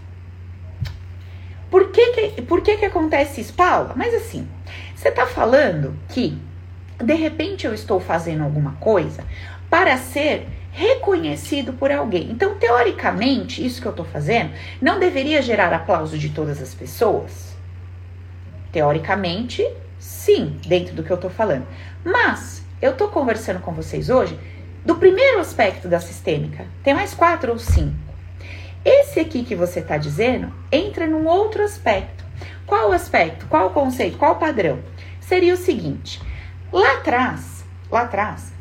Por 1.68 1.90
que 1.90 2.12
que, 2.12 2.42
por 2.42 2.60
que 2.62 2.76
que 2.76 2.84
acontece 2.84 3.40
isso, 3.40 3.52
Paula? 3.52 3.94
Mas 3.96 4.14
assim, 4.14 4.48
você 4.94 5.10
tá 5.10 5.26
falando 5.26 5.98
que 6.08 6.40
de 6.98 7.14
repente 7.14 7.66
eu 7.66 7.74
estou 7.74 7.98
fazendo 7.98 8.44
alguma 8.44 8.72
coisa 8.74 9.24
para 9.68 9.96
ser 9.96 10.46
reconhecido 10.78 11.72
por 11.72 11.90
alguém. 11.90 12.30
Então, 12.30 12.54
teoricamente, 12.54 13.64
isso 13.66 13.82
que 13.82 13.88
eu 13.88 13.90
estou 13.90 14.04
fazendo 14.04 14.52
não 14.80 15.00
deveria 15.00 15.42
gerar 15.42 15.72
aplauso 15.72 16.16
de 16.16 16.28
todas 16.28 16.62
as 16.62 16.72
pessoas? 16.72 17.56
Teoricamente, 18.70 19.68
sim, 19.98 20.56
dentro 20.64 20.94
do 20.94 21.02
que 21.02 21.10
eu 21.10 21.16
estou 21.16 21.30
falando. 21.30 21.66
Mas 22.04 22.62
eu 22.80 22.92
estou 22.92 23.08
conversando 23.08 23.58
com 23.58 23.72
vocês 23.72 24.08
hoje 24.08 24.38
do 24.84 24.94
primeiro 24.94 25.40
aspecto 25.40 25.88
da 25.88 25.98
sistêmica. 25.98 26.64
Tem 26.84 26.94
mais 26.94 27.12
quatro 27.12 27.50
ou 27.50 27.58
cinco. 27.58 27.96
Esse 28.84 29.18
aqui 29.18 29.42
que 29.42 29.56
você 29.56 29.80
está 29.80 29.96
dizendo 29.96 30.54
entra 30.70 31.08
num 31.08 31.26
outro 31.26 31.64
aspecto. 31.64 32.24
Qual 32.64 32.90
o 32.90 32.92
aspecto? 32.92 33.46
Qual 33.46 33.66
o 33.66 33.70
conceito? 33.70 34.16
Qual 34.16 34.34
o 34.34 34.38
padrão? 34.38 34.78
Seria 35.20 35.54
o 35.54 35.56
seguinte: 35.56 36.22
lá 36.72 36.94
atrás, 36.94 37.64
lá 37.90 38.02
atrás, 38.02 38.52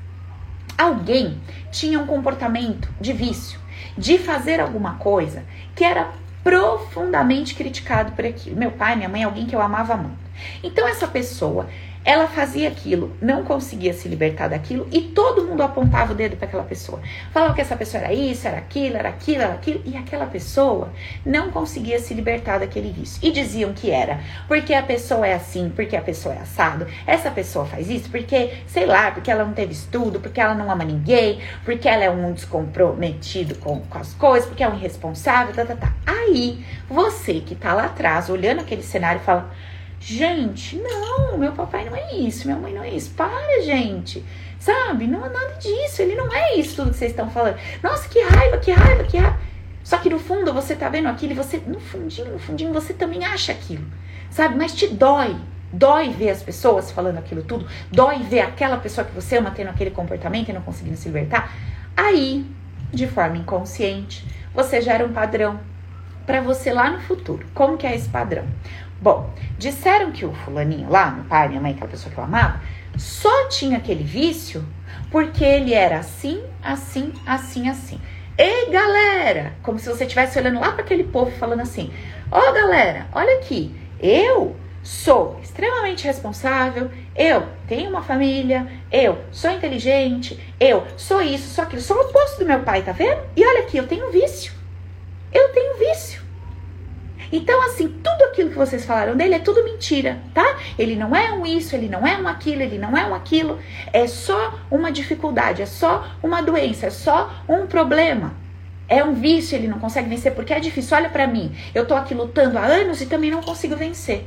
alguém 0.78 1.40
tinha 1.72 2.00
um 2.00 2.06
comportamento 2.06 2.90
de 3.00 3.14
vício, 3.14 3.60
de 3.98 4.18
fazer 4.18 4.60
alguma 4.60 4.96
coisa 4.96 5.44
que 5.76 5.84
era 5.84 6.12
profundamente 6.44 7.56
criticado 7.56 8.14
por 8.14 8.26
aquilo. 8.26 8.56
Meu 8.56 8.72
pai, 8.72 8.96
minha 8.96 9.10
mãe, 9.10 9.24
alguém 9.24 9.46
que 9.46 9.56
eu 9.56 9.62
amava 9.62 9.98
muito. 9.98 10.28
Então 10.64 10.88
essa 10.88 11.08
pessoa 11.08 11.68
ela 12.08 12.26
fazia 12.26 12.70
aquilo, 12.70 13.12
não 13.22 13.44
conseguia 13.44 13.94
se 13.94 14.08
libertar 14.08 14.48
daquilo 14.48 14.88
e 14.94 15.02
todo 15.02 15.44
mundo 15.44 15.62
apontava 15.62 16.14
o 16.14 16.16
dedo 16.16 16.38
para 16.38 16.48
aquela 16.48 16.64
pessoa. 16.64 17.02
Falava 17.34 17.54
que 17.54 17.60
essa 17.60 17.76
pessoa 17.76 18.02
era 18.02 18.14
isso, 18.14 18.48
era 18.48 18.58
aquilo, 18.58 18.96
era 18.96 19.10
aquilo, 19.10 19.42
era 19.42 19.54
aquilo, 19.54 19.82
e 19.84 19.98
aquela 19.98 20.26
pessoa 20.26 20.90
não 21.26 21.52
conseguia 21.52 22.00
se 22.00 22.14
libertar 22.14 22.60
daquele 22.60 22.94
vício. 22.94 23.20
E 23.22 23.30
diziam 23.30 23.74
que 23.74 23.92
era 23.92 24.22
porque 24.48 24.74
a 24.74 24.82
pessoa 24.82 25.28
é 25.28 25.34
assim, 25.34 25.70
porque 25.76 25.98
a 25.98 26.02
pessoa 26.02 26.34
é 26.34 26.40
assado, 26.40 26.88
essa 27.06 27.30
pessoa 27.30 27.66
faz 27.66 27.90
isso 27.90 28.10
porque, 28.10 28.54
sei 28.68 28.86
lá, 28.86 29.12
porque 29.12 29.30
ela 29.30 29.44
não 29.44 29.52
teve 29.52 29.74
estudo, 29.74 30.22
porque 30.22 30.40
ela 30.40 30.56
não 30.56 30.72
ama 30.72 30.86
ninguém, 30.86 31.42
porque 31.66 31.90
ela 31.90 32.06
é 32.06 32.10
um 32.10 32.32
descomprometido 32.32 33.56
com, 33.56 33.82
com 33.82 33.98
as 33.98 34.14
coisas, 34.14 34.48
porque 34.48 34.64
é 34.64 34.70
um 34.70 34.76
irresponsável, 34.76 35.54
tá, 35.54 35.66
tá, 35.66 35.76
tá. 35.76 35.94
Aí, 36.06 36.64
você 36.90 37.42
que 37.42 37.54
tá 37.54 37.74
lá 37.74 37.88
atrás, 37.88 38.30
olhando 38.30 38.62
aquele 38.62 38.82
cenário, 38.82 39.20
fala 39.20 39.52
Gente, 40.00 40.78
não, 40.78 41.38
meu 41.38 41.52
papai 41.52 41.86
não 41.86 41.96
é 41.96 42.16
isso, 42.16 42.48
minha 42.48 42.58
mãe 42.58 42.74
não 42.74 42.84
é 42.84 42.90
isso. 42.90 43.12
Para, 43.12 43.62
gente. 43.64 44.24
Sabe? 44.60 45.08
Não 45.08 45.26
é 45.26 45.30
nada 45.30 45.54
disso. 45.54 46.02
Ele 46.02 46.16
não 46.16 46.34
é 46.34 46.56
isso 46.56 46.76
tudo 46.76 46.92
que 46.92 46.98
vocês 46.98 47.12
estão 47.12 47.30
falando. 47.30 47.58
Nossa, 47.82 48.08
que 48.10 48.22
raiva, 48.22 48.58
que 48.58 48.72
raiva, 48.72 49.04
que 49.04 49.18
raiva. 49.18 49.38
Só 49.84 49.98
que 49.98 50.10
no 50.10 50.20
fundo 50.20 50.54
você 50.54 50.76
tá 50.76 50.90
vendo 50.90 51.08
aquilo 51.08 51.32
e 51.32 51.36
você, 51.36 51.62
no 51.66 51.80
fundinho, 51.80 52.32
no 52.32 52.40
fundinho, 52.40 52.74
você 52.74 52.94
também 52.94 53.24
acha 53.24 53.52
aquilo. 53.52 53.86
Sabe? 54.30 54.56
Mas 54.58 54.74
te 54.74 54.88
dói. 54.88 55.36
Dói 55.72 56.10
ver 56.10 56.30
as 56.30 56.42
pessoas 56.42 56.92
falando 56.92 57.18
aquilo 57.18 57.44
tudo. 57.44 57.68
Dói 57.92 58.20
ver 58.20 58.42
aquela 58.42 58.78
pessoa 58.78 59.06
que 59.06 59.14
você 59.14 59.38
ama 59.38 59.52
tendo 59.52 59.70
aquele 59.70 59.92
comportamento 59.92 60.50
e 60.50 60.54
não 60.54 60.62
conseguindo 60.62 60.98
se 60.98 61.08
libertar. 61.08 61.54
Aí, 61.96 62.46
de 62.92 63.08
forma 63.08 63.38
inconsciente, 63.38 64.26
você 64.54 64.82
gera 64.82 65.06
um 65.06 65.14
padrão 65.14 65.60
para 66.26 66.42
você 66.42 66.74
lá 66.74 66.90
no 66.90 67.00
futuro. 67.00 67.46
Como 67.54 67.78
que 67.78 67.88
é 67.88 67.96
esse 67.96 68.10
padrão? 68.10 68.46
Bom, 69.02 69.30
disseram 69.58 70.12
que 70.12 70.26
o 70.26 70.34
fulaninho 70.34 70.90
lá, 70.90 71.12
meu 71.12 71.24
pai, 71.26 71.50
minha 71.50 71.62
mãe, 71.62 71.72
aquela 71.72 71.90
pessoa 71.90 72.14
que 72.14 72.20
eu 72.20 72.24
amava, 72.24 72.62
só 72.98 73.48
tinha 73.48 73.78
aquele 73.78 74.04
vício 74.04 74.66
porque 75.12 75.44
ele 75.44 75.74
era 75.74 76.00
assim, 76.00 76.44
assim, 76.64 77.14
assim, 77.26 77.70
assim. 77.70 78.00
Ei, 78.38 78.70
galera! 78.70 79.54
Como 79.64 79.80
se 79.80 79.88
você 79.88 80.04
estivesse 80.04 80.38
olhando 80.38 80.60
lá 80.60 80.72
para 80.72 80.84
aquele 80.84 81.04
povo 81.04 81.32
falando 81.32 81.62
assim: 81.62 81.92
Ó, 82.32 82.40
oh, 82.40 82.54
galera, 82.54 83.08
olha 83.14 83.38
aqui, 83.40 83.74
eu 84.00 84.56
sou 84.84 85.40
extremamente 85.42 86.06
responsável, 86.06 86.90
eu 87.16 87.48
tenho 87.68 87.90
uma 87.90 88.04
família, 88.04 88.68
eu 88.92 89.18
sou 89.32 89.52
inteligente, 89.52 90.40
eu 90.60 90.86
sou 90.96 91.22
isso, 91.22 91.54
sou 91.54 91.64
aquilo, 91.64 91.82
sou 91.82 91.98
o 91.98 92.02
oposto 92.02 92.40
do 92.40 92.46
meu 92.46 92.60
pai, 92.60 92.84
tá 92.84 92.92
vendo? 92.92 93.22
E 93.36 93.46
olha 93.46 93.62
aqui, 93.62 93.78
eu 93.78 93.88
tenho 93.88 94.12
vício. 94.12 94.54
Eu 95.34 95.50
tenho 95.50 95.78
vício. 95.78 96.27
Então, 97.32 97.62
assim, 97.64 97.88
tudo 97.88 98.24
aquilo 98.24 98.50
que 98.50 98.58
vocês 98.58 98.86
falaram 98.86 99.16
dele 99.16 99.36
é 99.36 99.40
tudo 99.40 99.64
mentira, 99.64 100.20
tá? 100.34 100.58
Ele 100.78 100.96
não 100.96 101.16
é 101.16 101.32
um 101.32 101.46
isso, 101.46 101.76
ele 101.76 101.90
não 101.90 102.06
é 102.06 102.18
um 102.18 102.28
aquilo, 102.28 102.62
ele 102.62 102.78
não 102.78 102.98
é 102.98 103.06
um 103.06 103.14
aquilo. 103.14 103.60
É 103.92 104.08
só 104.08 104.60
uma 104.72 104.92
dificuldade, 104.92 105.62
é 105.62 105.66
só 105.66 106.08
uma 106.24 106.42
doença, 106.42 106.88
é 106.88 106.90
só 106.90 107.32
um 107.48 107.68
problema. 107.68 108.34
É 108.90 109.04
um 109.04 109.14
vício, 109.14 109.56
ele 109.56 109.68
não 109.68 109.80
consegue 109.80 110.08
vencer 110.08 110.34
porque 110.34 110.54
é 110.54 110.60
difícil. 110.60 110.96
Olha 110.96 111.10
para 111.10 111.28
mim, 111.28 111.54
eu 111.76 111.86
tô 111.86 111.94
aqui 111.94 112.14
lutando 112.14 112.58
há 112.58 112.64
anos 112.64 113.02
e 113.02 113.06
também 113.06 113.30
não 113.30 113.42
consigo 113.42 113.76
vencer. 113.76 114.26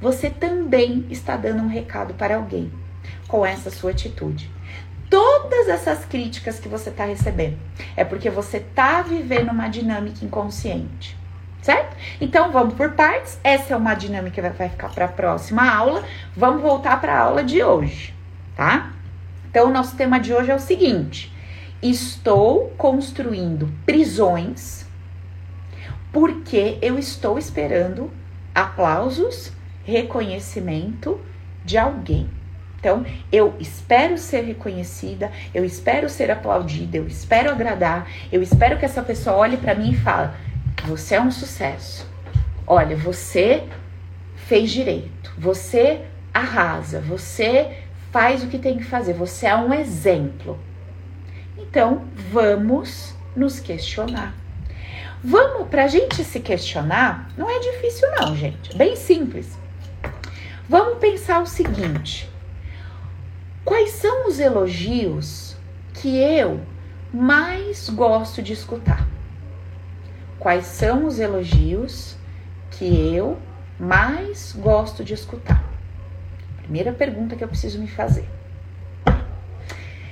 Você 0.00 0.28
também 0.28 1.06
está 1.08 1.36
dando 1.36 1.62
um 1.62 1.68
recado 1.68 2.12
para 2.14 2.36
alguém 2.36 2.70
com 3.26 3.46
essa 3.46 3.70
sua 3.70 3.92
atitude 3.92 4.52
todas 5.08 5.68
essas 5.68 6.04
críticas 6.04 6.58
que 6.58 6.68
você 6.68 6.90
está 6.90 7.04
recebendo. 7.04 7.56
É 7.96 8.02
porque 8.04 8.28
você 8.28 8.56
está 8.56 9.00
vivendo 9.00 9.50
uma 9.50 9.68
dinâmica 9.68 10.24
inconsciente 10.24 11.16
certo? 11.64 11.96
Então 12.20 12.52
vamos 12.52 12.74
por 12.74 12.90
partes. 12.90 13.40
Essa 13.42 13.72
é 13.72 13.76
uma 13.76 13.94
dinâmica 13.94 14.42
que 14.42 14.58
vai 14.58 14.68
ficar 14.68 14.90
para 14.90 15.06
a 15.06 15.08
próxima 15.08 15.66
aula. 15.66 16.04
Vamos 16.36 16.60
voltar 16.60 17.00
para 17.00 17.14
a 17.14 17.20
aula 17.20 17.42
de 17.42 17.62
hoje, 17.62 18.14
tá? 18.54 18.92
Então 19.48 19.68
o 19.68 19.72
nosso 19.72 19.96
tema 19.96 20.20
de 20.20 20.34
hoje 20.34 20.50
é 20.50 20.54
o 20.54 20.58
seguinte: 20.60 21.32
estou 21.82 22.68
construindo 22.76 23.72
prisões 23.86 24.86
porque 26.12 26.78
eu 26.82 26.98
estou 26.98 27.38
esperando 27.38 28.10
aplausos, 28.54 29.50
reconhecimento 29.84 31.18
de 31.64 31.78
alguém. 31.78 32.28
Então, 32.78 33.04
eu 33.32 33.54
espero 33.58 34.18
ser 34.18 34.42
reconhecida, 34.42 35.32
eu 35.54 35.64
espero 35.64 36.06
ser 36.10 36.30
aplaudida, 36.30 36.98
eu 36.98 37.06
espero 37.06 37.50
agradar, 37.50 38.06
eu 38.30 38.42
espero 38.42 38.78
que 38.78 38.84
essa 38.84 39.02
pessoa 39.02 39.36
olhe 39.36 39.56
para 39.56 39.74
mim 39.74 39.92
e 39.92 39.96
fale: 39.96 40.30
você 40.84 41.14
é 41.14 41.20
um 41.20 41.30
sucesso. 41.30 42.06
Olha, 42.66 42.96
você 42.96 43.64
fez 44.36 44.70
direito. 44.70 45.32
Você 45.38 46.02
arrasa. 46.32 47.00
Você 47.00 47.78
faz 48.12 48.44
o 48.44 48.48
que 48.48 48.58
tem 48.58 48.78
que 48.78 48.84
fazer. 48.84 49.14
Você 49.14 49.46
é 49.46 49.56
um 49.56 49.72
exemplo. 49.72 50.58
Então, 51.56 52.04
vamos 52.30 53.14
nos 53.34 53.58
questionar. 53.58 54.34
Vamos, 55.22 55.68
pra 55.68 55.88
gente 55.88 56.22
se 56.22 56.38
questionar, 56.38 57.30
não 57.36 57.48
é 57.48 57.58
difícil 57.58 58.06
não, 58.20 58.36
gente. 58.36 58.74
É 58.74 58.76
bem 58.76 58.94
simples. 58.94 59.58
Vamos 60.68 60.98
pensar 60.98 61.40
o 61.40 61.46
seguinte: 61.46 62.28
quais 63.64 63.90
são 63.92 64.28
os 64.28 64.38
elogios 64.38 65.56
que 65.94 66.18
eu 66.18 66.60
mais 67.10 67.88
gosto 67.88 68.42
de 68.42 68.52
escutar? 68.52 69.13
Quais 70.44 70.66
são 70.66 71.06
os 71.06 71.18
elogios 71.18 72.16
que 72.72 73.16
eu 73.16 73.38
mais 73.80 74.52
gosto 74.52 75.02
de 75.02 75.14
escutar? 75.14 75.64
Primeira 76.58 76.92
pergunta 76.92 77.34
que 77.34 77.42
eu 77.42 77.48
preciso 77.48 77.78
me 77.78 77.88
fazer. 77.88 78.28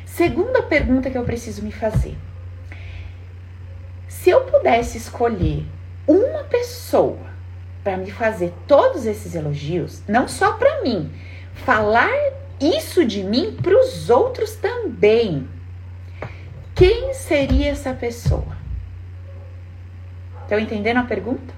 Segunda 0.06 0.62
pergunta 0.62 1.10
que 1.10 1.18
eu 1.18 1.24
preciso 1.24 1.62
me 1.62 1.70
fazer. 1.70 2.16
Se 4.08 4.30
eu 4.30 4.40
pudesse 4.44 4.96
escolher 4.96 5.66
uma 6.06 6.44
pessoa 6.44 7.26
para 7.84 7.98
me 7.98 8.10
fazer 8.10 8.54
todos 8.66 9.04
esses 9.04 9.34
elogios, 9.34 10.00
não 10.08 10.26
só 10.26 10.54
para 10.54 10.80
mim, 10.80 11.12
falar 11.52 12.08
isso 12.58 13.04
de 13.04 13.22
mim 13.22 13.58
para 13.62 13.78
os 13.78 14.08
outros 14.08 14.52
também. 14.56 15.46
Quem 16.74 17.12
seria 17.12 17.68
essa 17.72 17.92
pessoa? 17.92 18.61
Estão 20.52 20.62
entendendo 20.62 20.98
a 20.98 21.04
pergunta? 21.04 21.54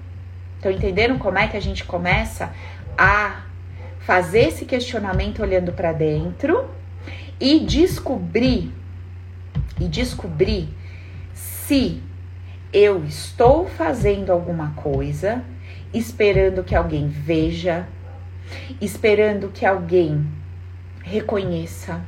Estão 0.55 0.71
entendendo 0.71 1.19
como 1.19 1.37
é 1.37 1.49
que 1.49 1.57
a 1.57 1.59
gente 1.59 1.83
começa 1.83 2.53
a 2.97 3.43
fazer 3.99 4.47
esse 4.47 4.63
questionamento 4.63 5.41
olhando 5.41 5.73
para 5.73 5.91
dentro 5.91 6.69
e 7.37 7.59
descobrir 7.59 8.73
e 9.77 9.89
descobrir 9.89 10.69
se 11.33 12.01
eu 12.71 13.03
estou 13.03 13.67
fazendo 13.67 14.31
alguma 14.31 14.71
coisa 14.75 15.43
esperando 15.93 16.63
que 16.63 16.73
alguém 16.73 17.09
veja, 17.09 17.85
esperando 18.79 19.49
que 19.49 19.65
alguém 19.65 20.25
reconheça, 21.03 21.99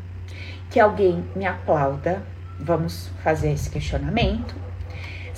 que 0.69 0.80
alguém 0.80 1.26
me 1.36 1.45
aplauda. 1.45 2.23
Vamos 2.58 3.10
fazer 3.21 3.52
esse 3.52 3.69
questionamento 3.69 4.66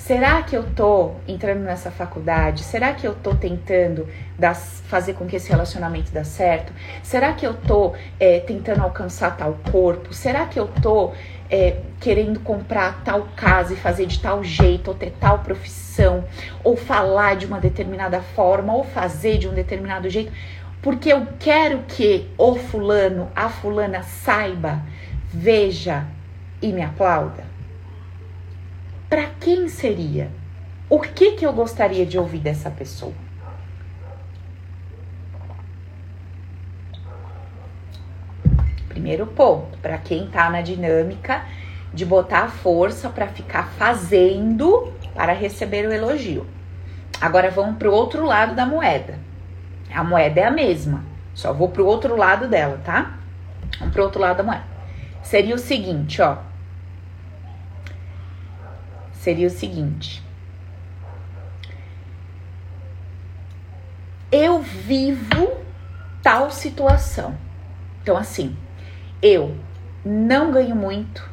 Será 0.06 0.42
que 0.42 0.56
eu 0.56 0.64
tô 0.74 1.12
entrando 1.28 1.60
nessa 1.60 1.90
faculdade? 1.90 2.64
Será 2.64 2.94
que 2.94 3.06
eu 3.06 3.14
tô 3.14 3.34
tentando 3.34 4.08
dar, 4.36 4.56
fazer 4.56 5.12
com 5.12 5.26
que 5.26 5.36
esse 5.36 5.48
relacionamento 5.48 6.10
dê 6.10 6.24
certo? 6.24 6.72
Será 7.02 7.34
que 7.34 7.46
eu 7.46 7.54
tô 7.54 7.94
é, 8.18 8.40
tentando 8.40 8.82
alcançar 8.82 9.36
tal 9.36 9.58
corpo? 9.70 10.12
Será 10.12 10.46
que 10.46 10.58
eu 10.58 10.66
tô 10.82 11.12
é, 11.50 11.76
querendo 12.00 12.40
comprar 12.40 13.04
tal 13.04 13.28
casa 13.36 13.74
e 13.74 13.76
fazer 13.76 14.06
de 14.06 14.18
tal 14.18 14.42
jeito, 14.42 14.88
ou 14.88 14.94
ter 14.94 15.12
tal 15.20 15.40
profissão, 15.40 16.24
ou 16.64 16.76
falar 16.76 17.36
de 17.36 17.46
uma 17.46 17.60
determinada 17.60 18.20
forma, 18.20 18.74
ou 18.74 18.82
fazer 18.82 19.36
de 19.38 19.48
um 19.48 19.52
determinado 19.52 20.08
jeito? 20.08 20.32
Porque 20.82 21.12
eu 21.12 21.28
quero 21.38 21.84
que 21.86 22.28
o 22.38 22.56
fulano, 22.56 23.30
a 23.36 23.50
fulana 23.50 24.02
saiba, 24.02 24.82
veja 25.30 26.04
e 26.60 26.72
me 26.72 26.82
aplauda? 26.82 27.49
Para 29.10 29.26
quem 29.40 29.68
seria? 29.68 30.30
O 30.88 31.00
que 31.00 31.32
que 31.32 31.44
eu 31.44 31.52
gostaria 31.52 32.06
de 32.06 32.16
ouvir 32.16 32.38
dessa 32.38 32.70
pessoa? 32.70 33.12
Primeiro 38.88 39.26
ponto, 39.26 39.76
para 39.78 39.98
quem 39.98 40.28
tá 40.28 40.48
na 40.48 40.60
dinâmica 40.60 41.44
de 41.92 42.06
botar 42.06 42.44
a 42.44 42.48
força 42.48 43.08
para 43.08 43.26
ficar 43.26 43.64
fazendo 43.70 44.92
para 45.12 45.32
receber 45.32 45.88
o 45.88 45.92
elogio. 45.92 46.46
Agora 47.20 47.50
vamos 47.50 47.78
pro 47.78 47.92
outro 47.92 48.24
lado 48.24 48.54
da 48.54 48.64
moeda. 48.64 49.18
A 49.92 50.04
moeda 50.04 50.40
é 50.40 50.44
a 50.44 50.52
mesma, 50.52 51.04
só 51.34 51.52
vou 51.52 51.70
pro 51.70 51.84
outro 51.84 52.14
lado 52.14 52.46
dela, 52.46 52.80
tá? 52.84 53.18
Vamos 53.80 53.92
pro 53.92 54.04
outro 54.04 54.20
lado 54.20 54.36
da 54.36 54.44
moeda. 54.44 54.64
Seria 55.20 55.56
o 55.56 55.58
seguinte, 55.58 56.22
ó 56.22 56.48
seria 59.20 59.46
o 59.46 59.50
seguinte: 59.50 60.22
eu 64.32 64.62
vivo 64.62 65.58
tal 66.22 66.50
situação. 66.50 67.36
Então, 68.02 68.16
assim, 68.16 68.56
eu 69.22 69.54
não 70.04 70.50
ganho 70.50 70.74
muito, 70.74 71.28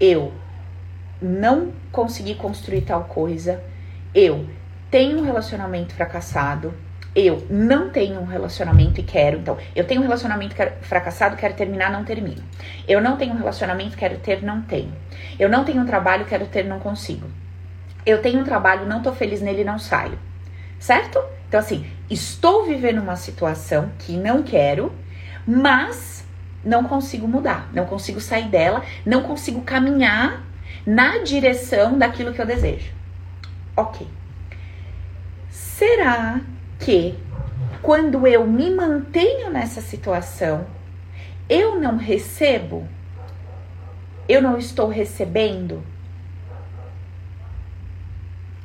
eu 0.00 0.32
não 1.22 1.72
consegui 1.92 2.34
construir 2.34 2.82
tal 2.82 3.04
coisa, 3.04 3.62
eu 4.12 4.48
tenho 4.90 5.18
um 5.18 5.24
relacionamento 5.24 5.94
fracassado, 5.94 6.74
eu 7.14 7.46
não 7.48 7.90
tenho 7.90 8.20
um 8.20 8.24
relacionamento 8.24 9.00
e 9.00 9.04
quero, 9.04 9.38
então, 9.38 9.56
eu 9.74 9.84
tenho 9.86 10.00
um 10.00 10.04
relacionamento 10.04 10.56
quero, 10.56 10.72
fracassado, 10.82 11.36
quero 11.36 11.54
terminar, 11.54 11.90
não 11.90 12.04
termino. 12.04 12.42
Eu 12.88 13.00
não 13.00 13.16
tenho 13.16 13.34
um 13.34 13.38
relacionamento, 13.38 13.96
quero 13.96 14.18
ter, 14.18 14.42
não 14.42 14.62
tenho. 14.62 14.92
Eu 15.38 15.48
não 15.48 15.64
tenho 15.64 15.80
um 15.80 15.86
trabalho, 15.86 16.24
quero 16.24 16.46
ter, 16.46 16.64
não 16.64 16.80
consigo. 16.80 17.28
Eu 18.04 18.20
tenho 18.20 18.40
um 18.40 18.44
trabalho, 18.44 18.86
não 18.86 19.00
tô 19.00 19.12
feliz 19.12 19.40
nele, 19.40 19.62
não 19.62 19.78
saio. 19.78 20.18
Certo? 20.78 21.22
Então, 21.48 21.60
assim, 21.60 21.86
estou 22.10 22.66
vivendo 22.66 23.00
uma 23.00 23.16
situação 23.16 23.92
que 24.00 24.16
não 24.16 24.42
quero, 24.42 24.92
mas 25.46 26.24
não 26.64 26.84
consigo 26.84 27.28
mudar, 27.28 27.68
não 27.72 27.86
consigo 27.86 28.20
sair 28.20 28.48
dela, 28.48 28.82
não 29.06 29.22
consigo 29.22 29.60
caminhar 29.60 30.42
na 30.84 31.18
direção 31.18 31.96
daquilo 31.96 32.32
que 32.32 32.40
eu 32.40 32.46
desejo. 32.46 32.92
Ok. 33.76 34.06
Será 35.48 36.40
que 36.78 37.18
quando 37.82 38.26
eu 38.26 38.46
me 38.46 38.70
mantenho 38.70 39.50
nessa 39.50 39.80
situação, 39.80 40.66
eu 41.48 41.78
não 41.78 41.96
recebo, 41.96 42.88
eu 44.28 44.40
não 44.40 44.56
estou 44.56 44.88
recebendo 44.88 45.82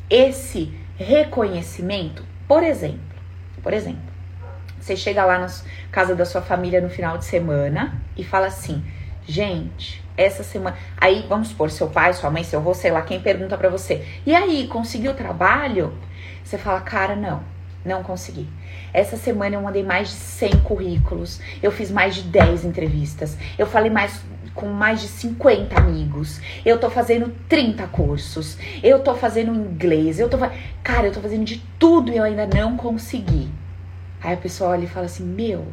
esse 0.09 0.73
reconhecimento, 0.97 2.23
por 2.47 2.63
exemplo, 2.63 2.99
por 3.61 3.73
exemplo, 3.73 4.01
você 4.79 4.95
chega 4.95 5.25
lá 5.25 5.37
na 5.37 5.47
casa 5.91 6.15
da 6.15 6.23
sua 6.23 6.41
família 6.41 6.79
no 6.79 6.89
final 6.89 7.17
de 7.17 7.25
semana 7.25 8.01
e 8.15 8.23
fala 8.23 8.47
assim: 8.47 8.81
gente, 9.27 10.01
essa 10.15 10.43
semana. 10.43 10.77
Aí 10.97 11.25
vamos 11.27 11.49
supor, 11.49 11.69
seu 11.69 11.89
pai, 11.89 12.13
sua 12.13 12.31
mãe, 12.31 12.43
seu 12.45 12.59
avô, 12.59 12.73
sei 12.73 12.89
lá, 12.89 13.01
quem 13.01 13.19
pergunta 13.19 13.57
para 13.57 13.67
você: 13.67 14.07
e 14.25 14.33
aí, 14.33 14.67
conseguiu 14.67 15.13
trabalho? 15.13 15.93
Você 16.41 16.57
fala: 16.57 16.79
cara, 16.79 17.17
não 17.17 17.58
não 17.85 18.03
consegui. 18.03 18.47
Essa 18.93 19.17
semana 19.17 19.55
eu 19.55 19.61
mandei 19.61 19.83
mais 19.83 20.09
de 20.09 20.15
100 20.15 20.61
currículos, 20.61 21.39
eu 21.61 21.71
fiz 21.71 21.91
mais 21.91 22.15
de 22.15 22.23
10 22.23 22.65
entrevistas, 22.65 23.37
eu 23.57 23.65
falei 23.65 23.89
mais 23.89 24.21
com 24.53 24.67
mais 24.67 25.01
de 25.01 25.07
50 25.07 25.79
amigos, 25.79 26.41
eu 26.65 26.77
tô 26.79 26.89
fazendo 26.89 27.33
30 27.47 27.87
cursos, 27.87 28.57
eu 28.83 28.99
tô 28.99 29.15
fazendo 29.15 29.53
inglês, 29.53 30.19
eu 30.19 30.29
tô 30.29 30.37
cara, 30.83 31.07
eu 31.07 31.13
tô 31.13 31.21
fazendo 31.21 31.45
de 31.45 31.63
tudo 31.77 32.11
e 32.11 32.17
eu 32.17 32.23
ainda 32.23 32.45
não 32.45 32.75
consegui. 32.75 33.49
Aí 34.21 34.33
a 34.33 34.37
pessoa 34.37 34.71
olha 34.71 34.83
e 34.83 34.87
fala 34.87 35.05
assim: 35.05 35.23
"Meu, 35.23 35.67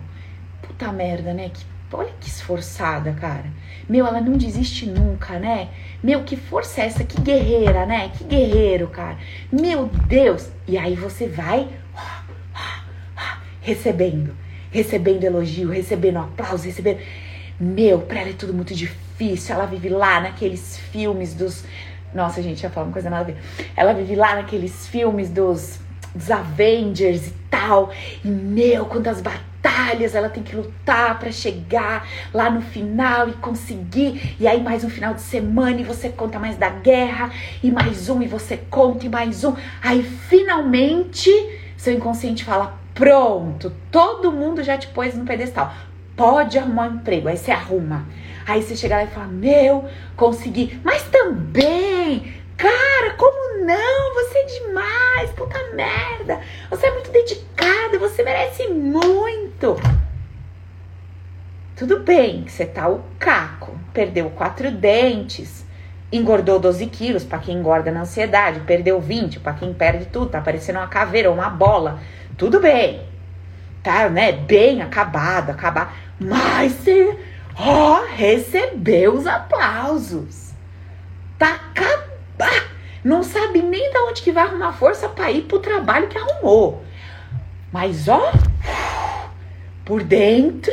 puta 0.62 0.92
merda, 0.92 1.32
né? 1.32 1.50
Que 1.52 1.64
olha 1.92 2.10
que 2.20 2.28
esforçada, 2.28 3.12
cara. 3.12 3.46
Meu, 3.88 4.06
ela 4.06 4.20
não 4.20 4.36
desiste 4.36 4.86
nunca, 4.86 5.38
né? 5.38 5.68
Meu, 6.02 6.24
que 6.24 6.36
força 6.36 6.82
é 6.82 6.86
essa? 6.86 7.04
Que 7.04 7.20
guerreira, 7.20 7.86
né? 7.86 8.10
Que 8.10 8.24
guerreiro, 8.24 8.88
cara. 8.88 9.16
Meu 9.50 9.86
Deus. 9.86 10.50
E 10.66 10.76
aí 10.76 10.94
você 10.94 11.26
vai 11.28 11.68
recebendo, 13.66 14.32
recebendo 14.70 15.24
elogio, 15.24 15.68
recebendo 15.70 16.18
aplauso, 16.18 16.64
recebendo. 16.64 17.00
Meu, 17.58 17.98
pra 17.98 18.20
ela 18.20 18.30
é 18.30 18.32
tudo 18.32 18.54
muito 18.54 18.72
difícil. 18.72 19.56
Ela 19.56 19.66
vive 19.66 19.88
lá 19.88 20.20
naqueles 20.20 20.78
filmes 20.92 21.34
dos. 21.34 21.64
Nossa, 22.14 22.40
gente, 22.40 22.62
ia 22.62 22.70
falar 22.70 22.86
uma 22.86 22.92
coisa 22.92 23.10
nada 23.10 23.22
a 23.22 23.24
ver. 23.24 23.36
Ela 23.76 23.92
vive 23.92 24.14
lá 24.14 24.36
naqueles 24.36 24.86
filmes 24.86 25.30
dos, 25.30 25.80
dos 26.14 26.30
Avengers 26.30 27.26
e 27.26 27.32
tal. 27.50 27.90
E, 28.24 28.28
meu, 28.28 28.86
quantas 28.86 29.20
batalhas 29.20 30.14
ela 30.14 30.28
tem 30.28 30.44
que 30.44 30.54
lutar 30.54 31.18
para 31.18 31.32
chegar 31.32 32.06
lá 32.32 32.48
no 32.48 32.60
final 32.60 33.28
e 33.28 33.32
conseguir. 33.32 34.36
E 34.38 34.46
aí, 34.46 34.62
mais 34.62 34.84
um 34.84 34.90
final 34.90 35.12
de 35.12 35.22
semana 35.22 35.80
e 35.80 35.84
você 35.84 36.08
conta 36.08 36.38
mais 36.38 36.56
da 36.56 36.68
guerra. 36.70 37.32
E 37.64 37.70
mais 37.72 38.08
um, 38.08 38.22
e 38.22 38.28
você 38.28 38.56
conta, 38.56 39.06
e 39.06 39.08
mais 39.08 39.42
um. 39.42 39.56
Aí, 39.82 40.04
finalmente, 40.04 41.30
seu 41.76 41.92
inconsciente 41.92 42.44
fala: 42.44 42.85
Pronto, 42.96 43.70
todo 43.92 44.32
mundo 44.32 44.62
já 44.62 44.78
te 44.78 44.88
pôs 44.88 45.14
no 45.14 45.26
pedestal. 45.26 45.70
Pode 46.16 46.58
arrumar 46.58 46.88
um 46.88 46.94
emprego. 46.94 47.28
Aí 47.28 47.36
você 47.36 47.50
arruma. 47.50 48.06
Aí 48.46 48.62
você 48.62 48.74
chega 48.74 48.96
lá 48.96 49.04
e 49.04 49.08
fala: 49.08 49.26
Meu, 49.26 49.84
consegui. 50.16 50.80
Mas 50.82 51.02
também, 51.02 52.34
cara, 52.56 53.12
como 53.18 53.66
não? 53.66 54.14
Você 54.14 54.38
é 54.38 54.44
demais, 54.46 55.30
puta 55.32 55.58
merda. 55.74 56.40
Você 56.70 56.86
é 56.86 56.92
muito 56.92 57.10
dedicada, 57.10 57.98
você 57.98 58.22
merece 58.22 58.66
muito. 58.68 59.76
Tudo 61.76 62.00
bem 62.00 62.44
que 62.44 62.52
você 62.52 62.64
tá 62.64 62.88
o 62.88 63.04
caco, 63.18 63.78
perdeu 63.92 64.30
quatro 64.30 64.70
dentes, 64.70 65.66
engordou 66.10 66.58
12 66.58 66.86
quilos, 66.86 67.24
para 67.24 67.40
quem 67.40 67.58
engorda 67.58 67.90
na 67.90 68.00
ansiedade, 68.00 68.60
perdeu 68.60 68.98
20, 68.98 69.40
para 69.40 69.52
quem 69.52 69.74
perde 69.74 70.06
tudo, 70.06 70.30
tá 70.30 70.40
parecendo 70.40 70.78
uma 70.78 70.88
caveira 70.88 71.28
ou 71.28 71.34
uma 71.34 71.50
bola 71.50 72.00
tudo 72.36 72.60
bem, 72.60 73.02
tá, 73.82 74.08
né? 74.08 74.32
Bem 74.32 74.82
acabado, 74.82 75.50
acabar. 75.50 75.96
Mas 76.18 76.72
você, 76.72 77.18
ó, 77.58 78.04
recebeu 78.14 79.14
os 79.14 79.26
aplausos. 79.26 80.52
Tá 81.38 81.54
acabado. 81.54 82.66
Não 83.02 83.22
sabe 83.22 83.62
nem 83.62 83.90
de 83.90 83.98
onde 83.98 84.22
que 84.22 84.32
vai 84.32 84.44
arrumar 84.44 84.72
força 84.72 85.08
para 85.08 85.30
ir 85.30 85.42
pro 85.42 85.60
trabalho 85.60 86.08
que 86.08 86.18
arrumou. 86.18 86.84
Mas 87.72 88.08
ó, 88.08 88.32
por 89.84 90.02
dentro 90.02 90.72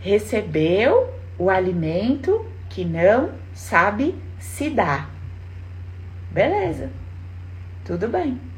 recebeu 0.00 1.12
o 1.38 1.50
alimento 1.50 2.46
que 2.68 2.84
não 2.84 3.32
sabe 3.52 4.14
se 4.38 4.70
dar. 4.70 5.10
Beleza. 6.30 6.90
Tudo 7.84 8.08
bem. 8.08 8.49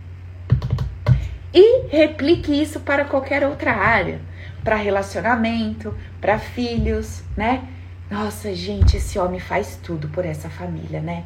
E 1.55 1.87
replique 1.89 2.51
isso 2.63 2.81
para 2.81 3.05
qualquer 3.05 3.45
outra 3.45 3.73
área, 3.73 4.21
para 4.65 4.77
relacionamento, 4.77 5.95
para 6.21 6.39
filhos, 6.39 7.23
né? 7.37 7.63
Nossa, 8.11 8.55
gente, 8.55 8.97
esse 8.97 9.19
homem 9.19 9.41
faz 9.41 9.79
tudo 9.83 10.09
por 10.09 10.25
essa 10.25 10.49
família, 10.49 11.01
né? 11.01 11.25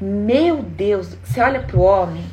Meu 0.00 0.62
Deus, 0.62 1.16
você 1.24 1.40
olha 1.40 1.60
pro 1.60 1.80
homem, 1.80 2.24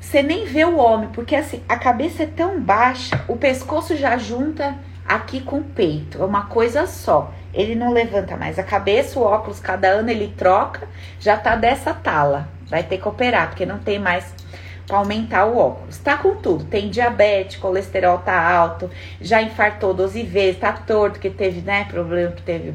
você 0.00 0.22
nem 0.22 0.44
vê 0.44 0.64
o 0.64 0.76
homem, 0.76 1.08
porque 1.10 1.36
assim, 1.36 1.62
a 1.68 1.76
cabeça 1.76 2.24
é 2.24 2.26
tão 2.26 2.60
baixa, 2.60 3.22
o 3.28 3.36
pescoço 3.36 3.96
já 3.96 4.18
junta 4.18 4.76
aqui 5.06 5.40
com 5.40 5.58
o 5.58 5.64
peito, 5.64 6.20
é 6.20 6.24
uma 6.24 6.46
coisa 6.46 6.86
só. 6.86 7.32
Ele 7.52 7.74
não 7.74 7.92
levanta 7.92 8.36
mais 8.36 8.58
a 8.58 8.62
cabeça, 8.62 9.18
o 9.18 9.22
óculos 9.22 9.60
cada 9.60 9.88
ano 9.88 10.10
ele 10.10 10.34
troca, 10.36 10.88
já 11.18 11.36
tá 11.36 11.56
dessa 11.56 11.92
tala. 11.92 12.48
Vai 12.68 12.82
ter 12.82 12.98
que 12.98 13.08
operar, 13.08 13.48
porque 13.48 13.66
não 13.66 13.78
tem 13.78 13.98
mais 13.98 14.32
aumentar 14.94 15.46
o 15.46 15.56
óculos. 15.56 15.98
Tá 15.98 16.16
com 16.16 16.36
tudo, 16.36 16.64
tem 16.64 16.90
diabetes, 16.90 17.56
colesterol 17.56 18.18
tá 18.18 18.40
alto, 18.40 18.90
já 19.20 19.42
infartou 19.42 19.94
12 19.94 20.22
vezes, 20.22 20.60
tá 20.60 20.72
torto 20.72 21.18
que 21.18 21.30
teve, 21.30 21.60
né, 21.60 21.84
problema 21.84 22.32
que 22.32 22.42
teve 22.42 22.74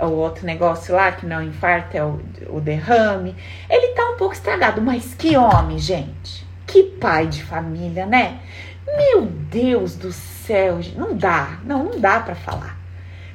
o 0.00 0.06
outro 0.06 0.44
negócio 0.44 0.94
lá, 0.94 1.12
que 1.12 1.26
não 1.26 1.40
é 1.40 1.44
infarto, 1.44 1.96
é 1.96 2.04
o, 2.04 2.20
o 2.48 2.60
derrame. 2.60 3.34
Ele 3.68 3.94
tá 3.94 4.10
um 4.10 4.16
pouco 4.16 4.34
estragado, 4.34 4.82
mas 4.82 5.14
que 5.14 5.36
homem, 5.36 5.78
gente. 5.78 6.46
Que 6.66 6.82
pai 6.82 7.26
de 7.26 7.42
família, 7.42 8.04
né? 8.04 8.40
Meu 8.86 9.22
Deus 9.22 9.96
do 9.96 10.12
céu, 10.12 10.80
não 10.96 11.16
dá, 11.16 11.58
não, 11.64 11.84
não 11.84 12.00
dá 12.00 12.20
para 12.20 12.34
falar. 12.34 12.78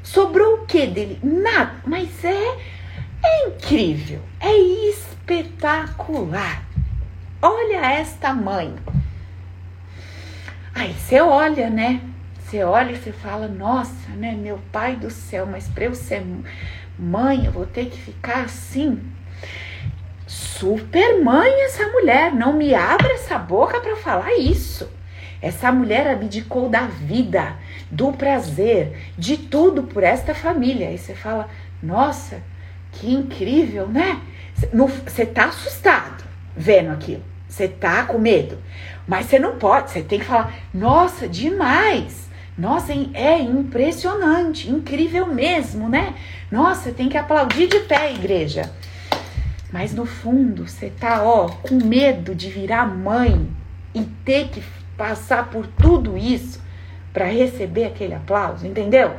Sobrou 0.03 0.55
o 0.55 0.65
que 0.65 0.87
dele? 0.87 1.19
Nada, 1.23 1.75
mas 1.85 2.23
é, 2.23 2.57
é 3.23 3.47
incrível, 3.47 4.19
é 4.39 4.55
espetacular. 4.89 6.63
Olha 7.41 7.85
esta 7.93 8.33
mãe. 8.33 8.75
Aí 10.75 10.93
você 10.93 11.19
olha, 11.19 11.69
né? 11.69 12.01
Você 12.39 12.63
olha 12.63 12.91
e 12.91 12.97
você 12.97 13.11
fala, 13.11 13.47
nossa, 13.47 14.11
né, 14.15 14.33
meu 14.33 14.59
pai 14.71 14.95
do 14.95 15.09
céu, 15.09 15.45
mas 15.45 15.67
para 15.67 15.85
eu 15.85 15.95
ser 15.95 16.23
mãe, 16.99 17.45
eu 17.45 17.51
vou 17.51 17.65
ter 17.65 17.85
que 17.85 17.97
ficar 17.97 18.43
assim. 18.43 19.01
Super 20.27 21.23
mãe 21.23 21.63
essa 21.63 21.87
mulher, 21.87 22.31
não 22.31 22.53
me 22.53 22.75
abra 22.75 23.13
essa 23.13 23.39
boca 23.39 23.79
para 23.79 23.95
falar 23.95 24.33
isso. 24.37 24.87
Essa 25.41 25.71
mulher 25.71 26.07
abdicou 26.07 26.69
da 26.69 26.81
vida, 26.81 27.55
do 27.89 28.13
prazer, 28.13 29.13
de 29.17 29.35
tudo 29.35 29.83
por 29.83 30.03
esta 30.03 30.35
família. 30.35 30.89
Aí 30.89 30.97
você 30.97 31.15
fala, 31.15 31.49
nossa, 31.81 32.43
que 32.91 33.11
incrível, 33.11 33.87
né? 33.87 34.21
Você 35.05 35.25
tá 35.25 35.45
assustado 35.45 36.23
vendo 36.55 36.91
aquilo. 36.91 37.30
Você 37.51 37.67
tá 37.67 38.05
com 38.05 38.17
medo. 38.17 38.57
Mas 39.05 39.25
você 39.25 39.37
não 39.37 39.57
pode, 39.57 39.91
você 39.91 40.01
tem 40.01 40.19
que 40.19 40.25
falar, 40.25 40.53
nossa, 40.73 41.27
demais. 41.27 42.29
Nossa, 42.57 42.93
é 43.13 43.41
impressionante, 43.41 44.69
incrível 44.69 45.27
mesmo, 45.27 45.89
né? 45.89 46.15
Nossa, 46.49 46.93
tem 46.93 47.09
que 47.09 47.17
aplaudir 47.17 47.67
de 47.67 47.81
pé, 47.81 48.13
igreja. 48.13 48.71
Mas 49.69 49.93
no 49.93 50.05
fundo, 50.05 50.65
você 50.65 50.89
tá, 50.89 51.23
ó, 51.23 51.49
com 51.49 51.75
medo 51.75 52.33
de 52.33 52.49
virar 52.49 52.85
mãe 52.85 53.49
e 53.93 54.01
ter 54.23 54.47
que 54.47 54.63
passar 54.95 55.49
por 55.49 55.67
tudo 55.67 56.17
isso 56.17 56.61
para 57.11 57.25
receber 57.25 57.83
aquele 57.83 58.13
aplauso, 58.13 58.65
entendeu? 58.65 59.17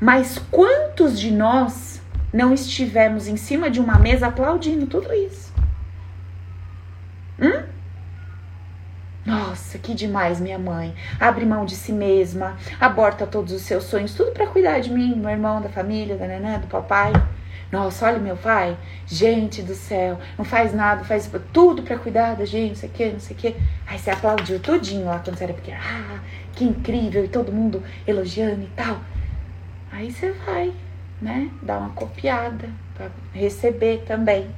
Mas 0.00 0.38
quantos 0.50 1.18
de 1.18 1.32
nós 1.32 2.00
não 2.32 2.54
estivemos 2.54 3.26
em 3.26 3.36
cima 3.36 3.68
de 3.68 3.80
uma 3.80 3.98
mesa 3.98 4.28
aplaudindo 4.28 4.86
tudo 4.86 5.12
isso? 5.12 5.51
Hum? 7.42 7.64
Nossa, 9.26 9.78
que 9.78 9.94
demais, 9.94 10.40
minha 10.40 10.58
mãe. 10.58 10.94
Abre 11.18 11.44
mão 11.44 11.64
de 11.64 11.74
si 11.74 11.92
mesma, 11.92 12.56
aborta 12.80 13.26
todos 13.26 13.52
os 13.52 13.62
seus 13.62 13.84
sonhos, 13.84 14.14
tudo 14.14 14.32
para 14.32 14.46
cuidar 14.46 14.80
de 14.80 14.90
mim, 14.90 15.10
do 15.10 15.16
meu 15.16 15.30
irmão, 15.30 15.60
da 15.60 15.68
família, 15.68 16.16
da 16.16 16.26
neném, 16.26 16.58
do 16.58 16.66
papai. 16.66 17.12
Nossa, 17.70 18.06
olha 18.06 18.18
meu 18.18 18.36
pai, 18.36 18.76
gente 19.06 19.62
do 19.62 19.74
céu, 19.74 20.18
não 20.36 20.44
faz 20.44 20.74
nada, 20.74 21.04
faz 21.04 21.30
tudo 21.52 21.82
para 21.82 21.98
cuidar 21.98 22.34
da 22.34 22.44
gente, 22.44 22.68
não 22.68 22.76
sei 22.76 22.88
o 22.88 22.92
que, 22.92 23.10
não 23.10 23.20
sei 23.20 23.36
o 23.36 23.38
que. 23.38 23.56
Aí 23.86 23.98
você 23.98 24.10
aplaudiu 24.10 24.60
tudinho 24.60 25.06
lá 25.06 25.18
quando 25.20 25.38
você 25.38 25.44
era. 25.44 25.56
Ah, 25.80 26.20
que 26.52 26.64
incrível, 26.64 27.24
e 27.24 27.28
todo 27.28 27.50
mundo 27.50 27.82
elogiando 28.06 28.62
e 28.62 28.70
tal. 28.76 29.00
Aí 29.90 30.12
você 30.12 30.32
vai, 30.44 30.72
né, 31.20 31.48
dar 31.62 31.78
uma 31.78 31.90
copiada 31.90 32.68
para 32.94 33.08
receber 33.32 34.04
também. 34.06 34.50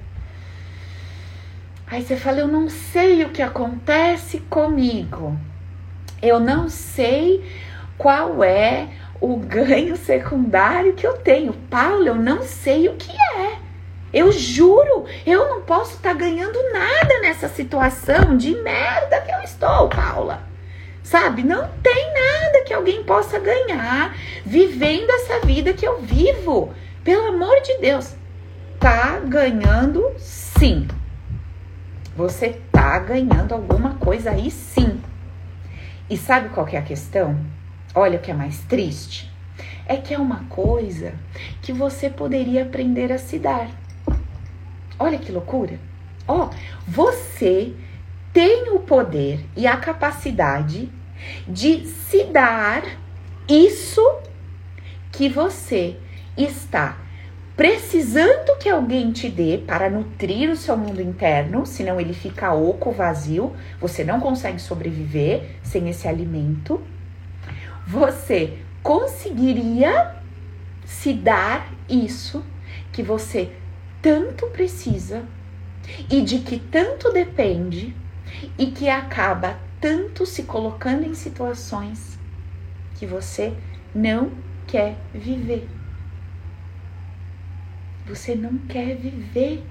Aí 1.87 2.03
você 2.03 2.17
fala, 2.17 2.41
eu 2.41 2.49
não 2.49 2.69
sei 2.69 3.25
o 3.25 3.31
que 3.31 3.43
acontece 3.43 4.39
comigo. 4.51 5.37
Eu 6.23 6.41
não 6.41 6.69
sei 6.69 7.45
qual 7.99 8.43
é 8.43 8.89
o 9.21 9.37
ganho 9.37 9.97
secundário 9.97 10.95
que 10.95 11.07
eu 11.07 11.15
tenho. 11.19 11.53
Paulo, 11.71 12.07
eu 12.07 12.15
não 12.15 12.43
sei 12.43 12.89
o 12.89 12.95
que 12.95 13.13
é. 13.13 13.59
Eu 14.13 14.33
juro, 14.33 15.05
eu 15.27 15.49
não 15.49 15.63
posso 15.63 15.97
estar 15.97 16.11
tá 16.11 16.15
ganhando 16.15 16.59
nada 16.73 17.21
nessa 17.21 17.49
situação 17.49 18.37
de 18.37 18.55
merda 18.55 19.21
que 19.21 19.33
eu 19.33 19.41
estou, 19.41 19.89
Paula. 19.89 20.43
Sabe? 21.03 21.43
Não 21.43 21.69
tem 21.83 22.15
nada 22.15 22.65
que 22.65 22.73
alguém 22.73 23.03
possa 23.05 23.39
ganhar 23.39 24.17
vivendo 24.47 25.11
essa 25.11 25.41
vida 25.41 25.75
que 25.75 25.87
eu 25.87 26.01
vivo. 26.01 26.73
Pelo 27.03 27.29
amor 27.29 27.61
de 27.61 27.77
Deus. 27.79 28.15
Tá 28.81 29.19
ganhando 29.19 30.15
sim. 30.17 30.89
Você 32.17 32.61
tá 32.71 32.97
ganhando 33.01 33.55
alguma 33.55 33.95
coisa 33.95 34.31
aí 34.31 34.49
sim. 34.49 35.01
E 36.09 36.17
sabe 36.17 36.51
qual 36.51 36.65
que 36.65 36.77
é 36.77 36.79
a 36.79 36.83
questão? 36.83 37.39
Olha 37.93 38.19
o 38.19 38.23
que 38.23 38.31
é 38.31 38.35
mais 38.35 38.61
triste. 38.61 39.33
É 39.85 39.97
que 39.97 40.15
é 40.15 40.19
uma 40.19 40.45
coisa 40.45 41.15
que 41.61 41.73
você 41.73 42.09
poderia 42.09 42.63
aprender 42.63 43.13
a 43.13 43.19
se 43.19 43.39
dar. 43.39 43.69
Olha 44.97 45.19
que 45.19 45.33
loucura. 45.33 45.79
Ó, 46.29 46.45
oh, 46.45 46.51
você 46.87 47.75
tem 48.33 48.71
o 48.71 48.79
poder 48.79 49.45
e 49.57 49.67
a 49.67 49.77
capacidade 49.77 50.89
de 51.49 51.85
se 51.87 52.25
dar 52.25 52.83
isso 53.49 54.03
que 55.11 55.29
você 55.29 55.97
está 56.37 57.04
precisando 57.57 58.57
que 58.59 58.69
alguém 58.69 59.13
te 59.13 59.29
dê 59.29 59.59
para 59.59 59.89
nutrir 59.89 60.51
o 60.51 60.57
seu 60.57 60.77
mundo 60.77 61.01
interno, 61.01 61.65
senão 61.65 62.01
ele 62.01 62.13
fica 62.13 62.53
oco, 62.53 62.91
vazio, 62.91 63.55
você 63.81 64.03
não 64.03 64.21
consegue 64.21 64.61
sobreviver 64.61 65.59
sem 65.63 65.89
esse 65.89 66.09
alimento. 66.09 66.81
Você 67.87 68.59
conseguiria 68.83 70.17
se 70.85 71.13
dar 71.13 71.73
isso 71.89 72.45
que 72.93 73.03
você 73.03 73.51
tanto 74.03 74.47
precisa 74.49 75.23
e 76.11 76.23
de 76.23 76.41
que 76.41 76.59
tanto 76.59 77.13
depende 77.13 77.95
e 78.59 78.67
que 78.67 78.89
acaba 78.89 79.59
tanto 79.81 80.27
se 80.27 80.43
colocando 80.43 81.05
em 81.05 81.15
situações 81.15 82.19
que 82.95 83.07
você 83.07 83.53
não 83.95 84.33
quer 84.67 84.97
viver. 85.13 85.69
Você 88.07 88.35
não 88.35 88.59
quer 88.59 88.97
viver. 88.97 89.65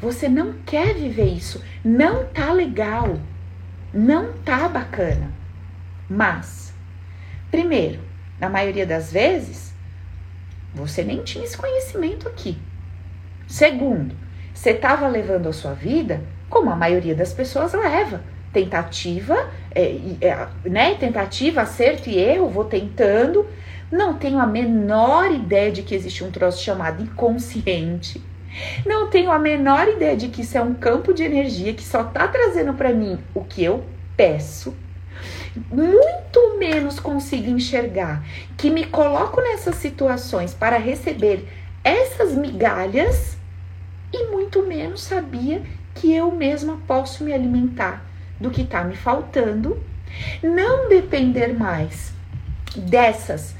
Você 0.00 0.28
não 0.28 0.54
quer 0.64 0.94
viver 0.94 1.26
isso. 1.26 1.62
Não 1.84 2.26
tá 2.26 2.52
legal. 2.52 3.18
Não 3.92 4.32
tá 4.44 4.68
bacana. 4.68 5.30
Mas, 6.08 6.72
primeiro, 7.50 8.00
na 8.38 8.48
maioria 8.48 8.86
das 8.86 9.12
vezes, 9.12 9.74
você 10.74 11.04
nem 11.04 11.22
tinha 11.22 11.44
esse 11.44 11.56
conhecimento 11.56 12.28
aqui. 12.28 12.58
Segundo, 13.46 14.14
você 14.54 14.70
estava 14.70 15.06
levando 15.08 15.48
a 15.48 15.52
sua 15.52 15.74
vida 15.74 16.22
como 16.48 16.70
a 16.70 16.76
maioria 16.76 17.14
das 17.14 17.32
pessoas 17.32 17.72
leva. 17.72 18.22
Tentativa, 18.52 19.48
é, 19.72 19.96
é, 20.20 20.48
né? 20.64 20.94
Tentativa, 20.94 21.62
acerto 21.62 22.08
e 22.08 22.18
erro, 22.18 22.48
vou 22.48 22.64
tentando 22.64 23.46
não 23.90 24.14
tenho 24.14 24.38
a 24.38 24.46
menor 24.46 25.32
ideia 25.32 25.72
de 25.72 25.82
que 25.82 25.94
existe 25.94 26.22
um 26.22 26.30
troço 26.30 26.62
chamado 26.62 27.02
inconsciente. 27.02 28.22
Não 28.86 29.08
tenho 29.08 29.30
a 29.30 29.38
menor 29.38 29.88
ideia 29.88 30.16
de 30.16 30.28
que 30.28 30.42
isso 30.42 30.56
é 30.56 30.62
um 30.62 30.74
campo 30.74 31.12
de 31.12 31.22
energia 31.22 31.74
que 31.74 31.84
só 31.84 32.04
tá 32.04 32.28
trazendo 32.28 32.74
para 32.74 32.92
mim 32.92 33.18
o 33.34 33.44
que 33.44 33.64
eu 33.64 33.84
peço. 34.16 34.74
Muito 35.70 36.58
menos 36.58 37.00
consigo 37.00 37.50
enxergar 37.50 38.24
que 38.56 38.70
me 38.70 38.86
coloco 38.86 39.40
nessas 39.40 39.76
situações 39.76 40.54
para 40.54 40.78
receber 40.78 41.48
essas 41.82 42.32
migalhas 42.34 43.36
e 44.12 44.26
muito 44.26 44.62
menos 44.62 45.02
sabia 45.02 45.62
que 45.94 46.14
eu 46.14 46.30
mesma 46.30 46.78
posso 46.86 47.24
me 47.24 47.32
alimentar 47.32 48.04
do 48.38 48.50
que 48.50 48.62
está 48.62 48.84
me 48.84 48.96
faltando, 48.96 49.82
não 50.42 50.88
depender 50.88 51.52
mais 51.52 52.12
dessas 52.76 53.54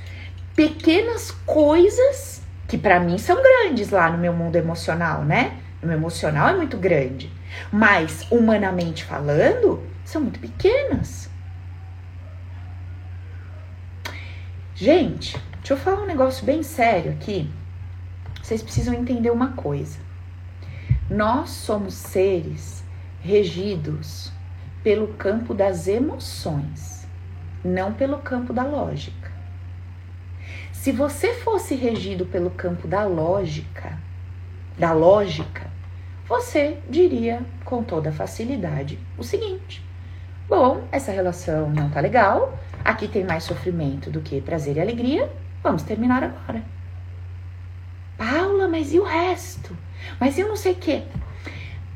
pequenas 0.60 1.30
coisas 1.46 2.42
que 2.68 2.76
para 2.76 3.00
mim 3.00 3.16
são 3.16 3.42
grandes 3.42 3.88
lá 3.88 4.10
no 4.10 4.18
meu 4.18 4.34
mundo 4.34 4.56
emocional, 4.56 5.24
né? 5.24 5.58
O 5.82 5.86
meu 5.86 5.96
emocional 5.96 6.50
é 6.50 6.54
muito 6.54 6.76
grande, 6.76 7.32
mas 7.72 8.26
humanamente 8.30 9.02
falando, 9.02 9.82
são 10.04 10.20
muito 10.20 10.38
pequenas. 10.38 11.30
Gente, 14.74 15.38
deixa 15.60 15.72
eu 15.72 15.78
falar 15.78 16.02
um 16.02 16.06
negócio 16.06 16.44
bem 16.44 16.62
sério 16.62 17.12
aqui. 17.12 17.50
Vocês 18.42 18.62
precisam 18.62 18.92
entender 18.92 19.30
uma 19.30 19.52
coisa. 19.52 19.98
Nós 21.08 21.48
somos 21.48 21.94
seres 21.94 22.84
regidos 23.22 24.30
pelo 24.84 25.08
campo 25.14 25.54
das 25.54 25.88
emoções, 25.88 27.08
não 27.64 27.94
pelo 27.94 28.18
campo 28.18 28.52
da 28.52 28.62
lógica. 28.62 29.19
Se 30.81 30.93
você 30.93 31.35
fosse 31.35 31.74
regido 31.74 32.24
pelo 32.24 32.49
campo 32.51 32.89
da 32.89 33.05
lógica, 33.05 33.99
da 34.78 34.93
lógica, 34.93 35.70
você 36.26 36.78
diria 36.89 37.43
com 37.66 37.83
toda 37.83 38.11
facilidade 38.11 38.99
o 39.18 39.22
seguinte: 39.22 39.85
bom, 40.49 40.83
essa 40.91 41.12
relação 41.12 41.68
não 41.68 41.91
tá 41.91 42.01
legal, 42.01 42.59
Aqui 42.85 43.07
tem 43.07 43.24
mais 43.24 43.45
sofrimento 43.45 44.11
do 44.11 44.20
que 44.20 44.41
prazer 44.41 44.76
e 44.76 44.81
alegria. 44.81 45.31
Vamos 45.62 45.83
terminar 45.83 46.24
agora. 46.24 46.62
Paula, 48.16 48.68
mas 48.68 48.93
e 48.93 48.99
o 48.99 49.05
resto? 49.05 49.76
Mas 50.18 50.39
eu 50.39 50.49
não 50.49 50.57
sei 50.57 50.72
o 50.72 50.76
quê. 50.76 51.03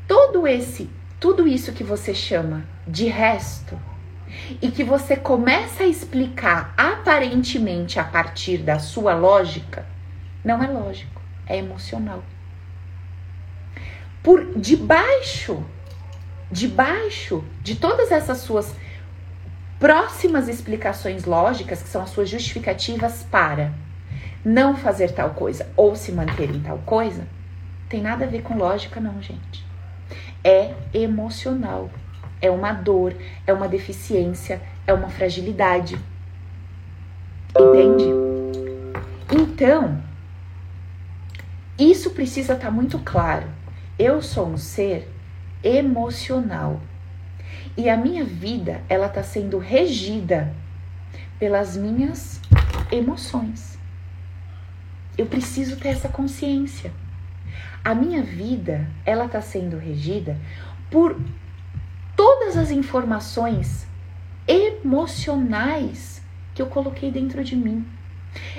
Todo 0.07 0.47
esse, 0.47 0.87
tudo 1.19 1.47
isso 1.47 1.73
que 1.73 1.83
você 1.83 2.13
chama 2.13 2.63
de 2.87 3.07
resto 3.07 3.75
e 4.61 4.71
que 4.71 4.83
você 4.83 5.15
começa 5.15 5.83
a 5.83 5.87
explicar 5.87 6.73
aparentemente 6.77 7.99
a 7.99 8.03
partir 8.03 8.59
da 8.59 8.79
sua 8.79 9.15
lógica, 9.15 9.85
não 10.43 10.63
é 10.63 10.67
lógico, 10.67 11.21
é 11.47 11.57
emocional. 11.57 12.23
Por 14.21 14.57
debaixo, 14.57 15.63
debaixo 16.51 17.43
de 17.61 17.75
todas 17.75 18.11
essas 18.11 18.39
suas 18.39 18.75
próximas 19.79 20.47
explicações 20.47 21.25
lógicas, 21.25 21.81
que 21.81 21.89
são 21.89 22.01
as 22.01 22.09
suas 22.09 22.29
justificativas 22.29 23.23
para 23.29 23.73
não 24.43 24.75
fazer 24.75 25.11
tal 25.11 25.31
coisa 25.31 25.67
ou 25.75 25.95
se 25.95 26.11
manter 26.11 26.49
em 26.49 26.59
tal 26.59 26.77
coisa, 26.79 27.27
tem 27.89 28.01
nada 28.01 28.25
a 28.25 28.27
ver 28.27 28.41
com 28.41 28.57
lógica, 28.57 28.99
não, 28.99 29.21
gente. 29.21 29.65
É 30.43 30.73
emocional. 30.93 31.89
É 32.45 32.51
uma 32.51 32.71
dor, 32.71 33.15
é 33.47 33.51
uma 33.51 33.67
deficiência, 33.67 34.61
é 34.85 34.93
uma 34.93 35.09
fragilidade. 35.09 35.99
Entende? 37.59 38.05
Então, 39.31 39.99
isso 41.75 42.11
precisa 42.11 42.53
estar 42.53 42.67
tá 42.67 42.71
muito 42.71 42.99
claro. 42.99 43.47
Eu 43.97 44.21
sou 44.21 44.47
um 44.47 44.57
ser 44.57 45.11
emocional. 45.63 46.79
E 47.75 47.89
a 47.89 47.97
minha 47.97 48.23
vida, 48.23 48.83
ela 48.87 49.07
está 49.07 49.23
sendo 49.23 49.57
regida 49.57 50.53
pelas 51.39 51.75
minhas 51.75 52.39
emoções. 52.91 53.75
Eu 55.17 55.25
preciso 55.25 55.77
ter 55.77 55.87
essa 55.89 56.09
consciência. 56.09 56.91
A 57.83 57.95
minha 57.95 58.21
vida, 58.21 58.87
ela 59.03 59.25
está 59.25 59.41
sendo 59.41 59.79
regida 59.79 60.37
por 60.91 61.19
todas 62.35 62.57
as 62.57 62.69
informações 62.69 63.87
emocionais 64.45 66.21
que 66.53 66.61
eu 66.61 66.67
coloquei 66.67 67.09
dentro 67.09 67.41
de 67.45 67.55
mim. 67.55 67.85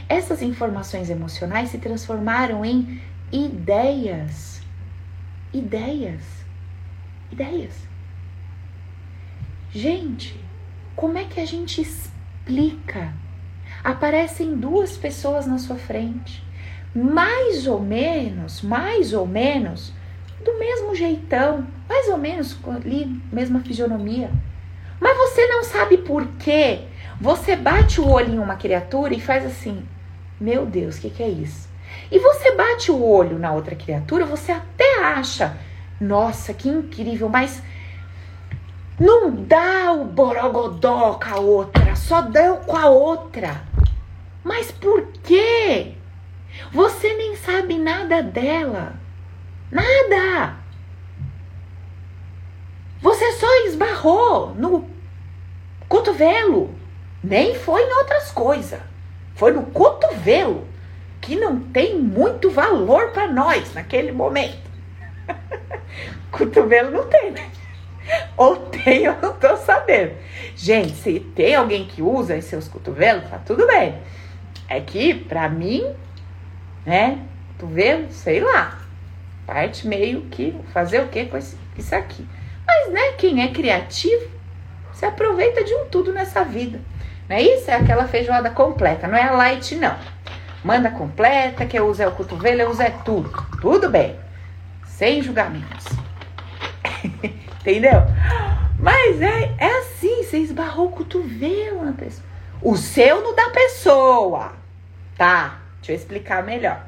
Essas 0.09 0.41
informações 0.41 1.11
emocionais 1.11 1.68
se 1.68 1.77
transformaram 1.77 2.64
em 2.64 3.03
ideias. 3.31 4.62
Ideias. 5.53 6.22
Ideias. 7.31 7.87
Gente, 9.70 10.41
como 10.95 11.18
é 11.18 11.24
que 11.24 11.39
a 11.39 11.45
gente 11.45 11.83
explica? 11.83 13.12
Aparecem 13.85 14.57
duas 14.57 14.97
pessoas 14.97 15.47
na 15.47 15.59
sua 15.59 15.77
frente, 15.77 16.43
mais 16.95 17.66
ou 17.66 17.81
menos, 17.81 18.62
mais 18.62 19.12
ou 19.12 19.27
menos, 19.27 19.93
do 20.47 20.59
mesmo 20.59 20.94
jeitão, 20.94 21.66
mais 21.88 22.09
ou 22.09 22.16
menos 22.16 22.57
ali, 22.68 23.20
mesma 23.32 23.61
fisionomia. 23.61 24.30
Mas 25.01 25.16
você 25.18 25.47
não 25.49 25.64
sabe 25.64 25.99
por 25.99 26.24
quê. 26.38 26.82
Você 27.20 27.57
bate 27.57 28.01
o 28.01 28.09
olho 28.09 28.34
em 28.34 28.38
uma 28.38 28.57
criatura 28.57 29.12
e 29.12 29.20
faz 29.20 29.44
assim: 29.44 29.84
Meu 30.40 30.64
Deus, 30.64 30.97
o 30.97 31.01
que, 31.01 31.11
que 31.11 31.22
é 31.22 31.28
isso? 31.28 31.68
E 32.11 32.18
você 32.18 32.53
bate 32.53 32.90
o 32.90 33.03
olho 33.03 33.38
na 33.38 33.53
outra 33.53 33.74
criatura, 33.74 34.24
você 34.24 34.53
até 34.53 35.03
acha, 35.03 35.59
nossa, 36.01 36.55
que 36.55 36.68
incrível, 36.68 37.28
mas 37.28 37.62
não 38.99 39.30
dá 39.30 39.92
o 39.92 40.05
borogodó 40.05 41.14
com 41.14 41.34
a 41.34 41.40
outra, 41.40 41.97
só 41.97 42.22
dá 42.22 42.53
com 42.53 42.76
a 42.76 42.86
outra. 42.86 43.62
Mas 44.44 44.70
por 44.70 45.07
quê? 45.24 45.94
Você 46.72 47.14
nem 47.14 47.34
sabe 47.36 47.78
nada 47.78 48.22
dela. 48.22 49.05
Nada! 49.70 50.56
Você 53.00 53.32
só 53.32 53.46
esbarrou 53.66 54.54
no 54.54 54.88
cotovelo. 55.88 56.74
Nem 57.22 57.54
foi 57.54 57.82
em 57.82 57.92
outras 57.98 58.30
coisas. 58.30 58.80
Foi 59.34 59.52
no 59.52 59.64
cotovelo, 59.64 60.66
que 61.20 61.36
não 61.36 61.60
tem 61.60 61.98
muito 61.98 62.50
valor 62.50 63.10
para 63.10 63.26
nós 63.30 63.74
naquele 63.74 64.12
momento. 64.12 64.70
cotovelo 66.30 66.90
não 66.90 67.06
tem, 67.06 67.32
né? 67.32 67.50
Ou 68.36 68.56
tem, 68.56 69.04
eu 69.04 69.16
não 69.20 69.34
tô 69.34 69.56
sabendo. 69.56 70.14
Gente, 70.54 70.92
se 70.92 71.20
tem 71.20 71.54
alguém 71.54 71.86
que 71.86 72.00
usa 72.00 72.40
seus 72.40 72.68
cotovelos, 72.68 73.28
tá 73.28 73.38
tudo 73.38 73.66
bem. 73.66 74.00
É 74.68 74.80
que, 74.80 75.14
pra 75.14 75.48
mim, 75.48 75.84
né? 76.84 77.18
Cotovelo, 77.58 78.06
sei 78.10 78.40
lá. 78.40 78.86
Parte 79.47 79.86
meio 79.86 80.22
que 80.22 80.55
fazer 80.72 81.01
o 81.01 81.09
que 81.09 81.24
com 81.26 81.38
isso 81.38 81.94
aqui. 81.94 82.26
Mas, 82.66 82.92
né, 82.92 83.12
quem 83.12 83.42
é 83.42 83.49
criativo 83.49 84.28
se 84.92 85.05
aproveita 85.05 85.62
de 85.62 85.72
um 85.74 85.86
tudo 85.86 86.12
nessa 86.12 86.42
vida. 86.42 86.80
Não 87.28 87.36
é 87.36 87.42
isso? 87.42 87.70
É 87.70 87.74
aquela 87.74 88.09
feijoada 88.09 88.51
completa, 88.51 89.07
não 89.07 89.16
é 89.16 89.22
a 89.22 89.32
light, 89.32 89.74
não. 89.76 89.97
Manda 90.64 90.90
completa, 90.90 91.64
que 91.64 91.78
eu 91.78 91.86
uso 91.86 92.03
é 92.03 92.09
o 92.09 92.12
cotovelo, 92.12 92.62
eu 92.62 92.70
uso 92.70 92.82
é 92.82 92.90
tudo. 92.90 93.30
Tudo 93.61 93.88
bem. 93.88 94.18
Sem 94.84 95.22
julgamentos. 95.22 95.86
Entendeu? 97.61 98.03
Mas 98.78 99.20
é, 99.20 99.55
é 99.59 99.78
assim, 99.78 100.22
você 100.22 100.38
esbarrou 100.38 100.86
o 100.86 100.92
cotovelo 100.92 101.84
na 101.84 101.92
pessoa. 101.92 102.26
O 102.62 102.76
seu 102.76 103.22
no 103.22 103.34
da 103.34 103.51
pessoa. 103.51 104.53
Tá, 105.16 105.59
deixa 105.78 105.92
eu 105.92 105.97
explicar 105.97 106.42
melhor. 106.42 106.84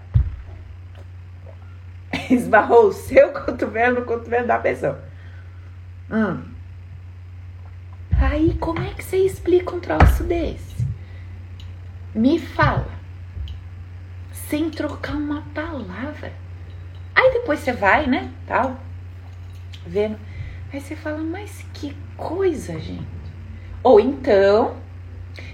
Esbarrou 2.31 2.89
o 2.89 2.93
seu 2.93 3.33
cotovelo 3.33 4.01
no 4.01 4.07
cotovelo 4.07 4.47
da 4.47 4.59
pessoa. 4.59 5.03
Hum. 6.11 6.43
Aí, 8.21 8.55
como 8.55 8.81
é 8.81 8.95
que 8.95 9.05
você 9.05 9.19
explica 9.19 9.75
um 9.75 9.81
troço 9.81 10.25
desse? 10.25 10.87
Me 12.15 12.39
fala. 12.39 12.89
Sem 14.33 14.71
trocar 14.71 15.15
uma 15.15 15.43
palavra. 15.55 16.33
Aí 17.15 17.33
depois 17.33 17.61
você 17.61 17.73
vai, 17.73 18.07
né? 18.07 18.33
Tal. 18.47 18.77
Vendo. 19.87 20.19
Aí 20.73 20.81
você 20.81 20.97
fala, 20.97 21.19
mas 21.19 21.65
que 21.75 21.97
coisa, 22.17 22.79
gente. 22.79 23.07
Ou 23.83 24.01
então, 24.01 24.77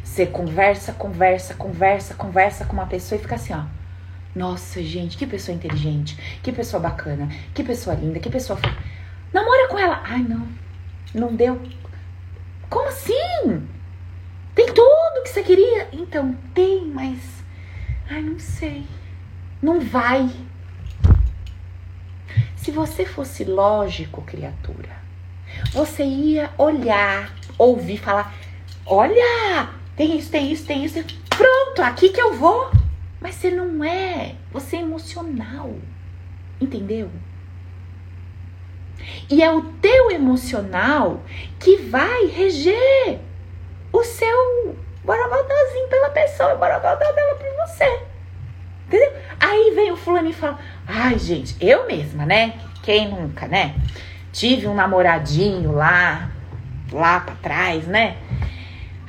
você 0.02 0.26
conversa, 0.26 0.92
conversa, 0.92 1.54
conversa, 1.54 2.14
conversa 2.14 2.64
com 2.64 2.72
uma 2.72 2.86
pessoa 2.86 3.18
e 3.18 3.22
fica 3.22 3.34
assim, 3.34 3.52
ó. 3.52 3.64
Nossa, 4.34 4.82
gente, 4.82 5.16
que 5.16 5.26
pessoa 5.26 5.54
inteligente, 5.54 6.18
que 6.42 6.50
pessoa 6.50 6.80
bacana, 6.80 7.28
que 7.54 7.62
pessoa 7.62 7.94
linda, 7.94 8.18
que 8.18 8.28
pessoa. 8.28 8.58
Namora 9.32 9.68
com 9.68 9.78
ela. 9.78 10.02
Ai, 10.04 10.22
não. 10.22 10.48
Não 11.14 11.34
deu. 11.34 11.60
Como 12.68 12.88
assim? 12.88 13.68
Tem 14.54 14.66
tudo 14.66 15.22
que 15.22 15.28
você 15.28 15.42
queria? 15.42 15.88
Então, 15.92 16.36
tem, 16.52 16.84
mas. 16.86 17.20
Ai, 18.10 18.22
não 18.22 18.38
sei. 18.38 18.84
Não 19.62 19.80
vai. 19.80 20.28
Se 22.56 22.70
você 22.70 23.04
fosse 23.04 23.44
lógico, 23.44 24.22
criatura, 24.22 24.90
você 25.72 26.02
ia 26.02 26.50
olhar, 26.58 27.32
ouvir, 27.56 27.98
falar: 27.98 28.34
olha, 28.84 29.68
tem 29.96 30.18
isso, 30.18 30.30
tem 30.30 30.50
isso, 30.50 30.66
tem 30.66 30.84
isso. 30.84 31.04
Pronto, 31.28 31.82
aqui 31.82 32.08
que 32.08 32.20
eu 32.20 32.34
vou. 32.34 32.83
Mas 33.24 33.36
você 33.36 33.50
não 33.50 33.82
é, 33.82 34.34
você 34.52 34.76
é 34.76 34.80
emocional. 34.80 35.74
Entendeu? 36.60 37.10
E 39.30 39.42
é 39.42 39.50
o 39.50 39.62
teu 39.62 40.10
emocional 40.10 41.22
que 41.58 41.78
vai 41.78 42.26
reger 42.26 43.18
o 43.90 44.04
seu 44.04 44.76
borogodózinho 45.02 45.88
pela 45.88 46.10
pessoa, 46.10 46.52
o 46.52 46.58
borogodó 46.58 47.12
dela 47.12 47.34
por 47.36 47.66
você. 47.66 48.02
Entendeu? 48.86 49.12
Aí 49.40 49.72
vem 49.74 49.90
o 49.90 49.96
fulano 49.96 50.28
e 50.28 50.34
fala: 50.34 50.58
Ai, 50.86 51.18
gente, 51.18 51.56
eu 51.64 51.86
mesma, 51.86 52.26
né? 52.26 52.60
Quem 52.82 53.08
nunca, 53.08 53.48
né? 53.48 53.74
Tive 54.32 54.68
um 54.68 54.74
namoradinho 54.74 55.72
lá, 55.72 56.30
lá 56.92 57.20
pra 57.20 57.34
trás, 57.36 57.86
né? 57.86 58.18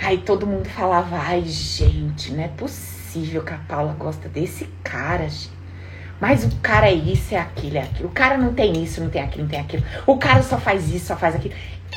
Aí 0.01 0.19
todo 0.19 0.47
mundo 0.47 0.69
falava, 0.69 1.17
ai, 1.17 1.41
gente, 1.43 2.31
não 2.31 2.43
é 2.43 2.47
possível 2.47 2.94
que 3.21 3.53
a 3.53 3.57
Paula 3.67 3.93
gosta 3.93 4.27
desse 4.27 4.65
cara, 4.83 5.27
gente. 5.29 5.55
Mas 6.19 6.45
o 6.45 6.55
cara 6.61 6.87
é 6.87 6.93
isso, 6.93 7.35
é 7.35 7.37
aquilo, 7.37 7.77
é 7.77 7.81
aquilo. 7.81 8.09
O 8.09 8.11
cara 8.11 8.37
não 8.37 8.53
tem 8.53 8.83
isso, 8.83 9.01
não 9.01 9.09
tem 9.09 9.21
aquilo, 9.21 9.43
não 9.43 9.49
tem 9.49 9.59
aquilo. 9.59 9.83
O 10.05 10.17
cara 10.17 10.41
só 10.43 10.57
faz 10.57 10.93
isso, 10.93 11.07
só 11.07 11.15
faz 11.15 11.35
aquilo. 11.35 11.53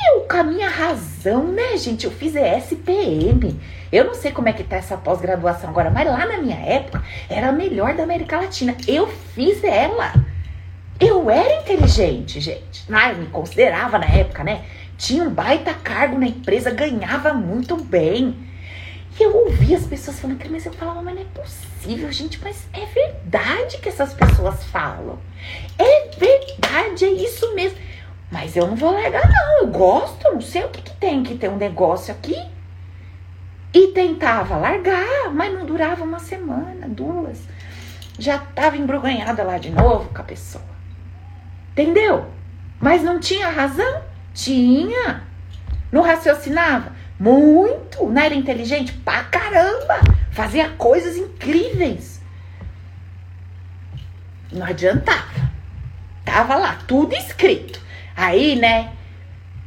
Eu, 0.07 0.21
com 0.21 0.37
a 0.37 0.43
minha 0.43 0.69
razão, 0.69 1.47
né, 1.47 1.77
gente? 1.77 2.05
Eu 2.05 2.11
fiz 2.11 2.33
ESPM. 2.35 3.59
Eu 3.91 4.05
não 4.05 4.13
sei 4.13 4.31
como 4.31 4.47
é 4.47 4.53
que 4.53 4.63
tá 4.63 4.77
essa 4.77 4.97
pós-graduação 4.97 5.69
agora, 5.69 5.89
mas 5.89 6.07
lá 6.07 6.25
na 6.25 6.37
minha 6.37 6.57
época 6.57 7.03
era 7.29 7.49
a 7.49 7.51
melhor 7.51 7.95
da 7.95 8.03
América 8.03 8.37
Latina. 8.37 8.75
Eu 8.87 9.07
fiz 9.07 9.63
ela. 9.63 10.13
Eu 10.99 11.29
era 11.29 11.61
inteligente, 11.61 12.41
gente. 12.41 12.85
Ah, 12.91 13.11
eu 13.11 13.17
me 13.17 13.27
considerava 13.27 13.97
na 13.97 14.05
época, 14.05 14.43
né? 14.43 14.63
Tinha 14.97 15.23
um 15.23 15.29
baita 15.29 15.73
cargo 15.73 16.19
na 16.19 16.27
empresa, 16.27 16.71
ganhava 16.71 17.33
muito 17.33 17.77
bem. 17.77 18.35
E 19.19 19.23
eu 19.23 19.35
ouvia 19.35 19.75
as 19.75 19.85
pessoas 19.85 20.17
falando, 20.17 20.39
mas 20.49 20.65
eu 20.65 20.71
falava, 20.71 21.01
mas 21.01 21.15
não 21.15 21.21
é 21.21 21.25
possível, 21.25 22.09
gente, 22.09 22.41
mas 22.41 22.67
é 22.71 22.85
verdade 22.85 23.77
que 23.79 23.89
essas 23.89 24.13
pessoas 24.13 24.63
falam. 24.65 25.19
É 25.77 26.09
verdade, 26.17 27.03
é 27.03 27.11
isso 27.11 27.53
mesmo. 27.53 27.77
Mas 28.31 28.55
eu 28.55 28.65
não 28.65 28.77
vou 28.77 28.93
largar, 28.93 29.27
não. 29.27 29.59
Eu 29.59 29.67
gosto, 29.67 30.23
não 30.31 30.39
sei 30.39 30.63
o 30.63 30.69
que, 30.69 30.81
que 30.81 30.93
tem 30.95 31.23
que 31.23 31.35
ter 31.35 31.49
um 31.49 31.57
negócio 31.57 32.13
aqui. 32.13 32.35
E 33.73 33.87
tentava 33.87 34.55
largar, 34.55 35.29
mas 35.33 35.53
não 35.53 35.65
durava 35.65 36.03
uma 36.03 36.19
semana, 36.19 36.87
duas. 36.87 37.41
Já 38.17 38.37
tava 38.37 38.77
embruganhada 38.77 39.43
lá 39.43 39.57
de 39.57 39.69
novo 39.69 40.09
com 40.13 40.21
a 40.21 40.23
pessoa. 40.23 40.63
Entendeu? 41.71 42.25
Mas 42.79 43.03
não 43.03 43.19
tinha 43.19 43.49
razão? 43.49 44.01
Tinha. 44.33 45.23
Não 45.91 46.01
raciocinava? 46.01 46.93
Muito. 47.19 48.05
Não 48.07 48.21
era 48.21 48.33
inteligente? 48.33 48.93
Pra 48.93 49.23
caramba. 49.25 49.99
Fazia 50.31 50.69
coisas 50.69 51.17
incríveis. 51.17 52.21
Não 54.51 54.65
adiantava. 54.65 55.49
Tava 56.23 56.55
lá, 56.55 56.79
tudo 56.87 57.13
escrito. 57.15 57.81
Aí, 58.15 58.55
né? 58.55 58.93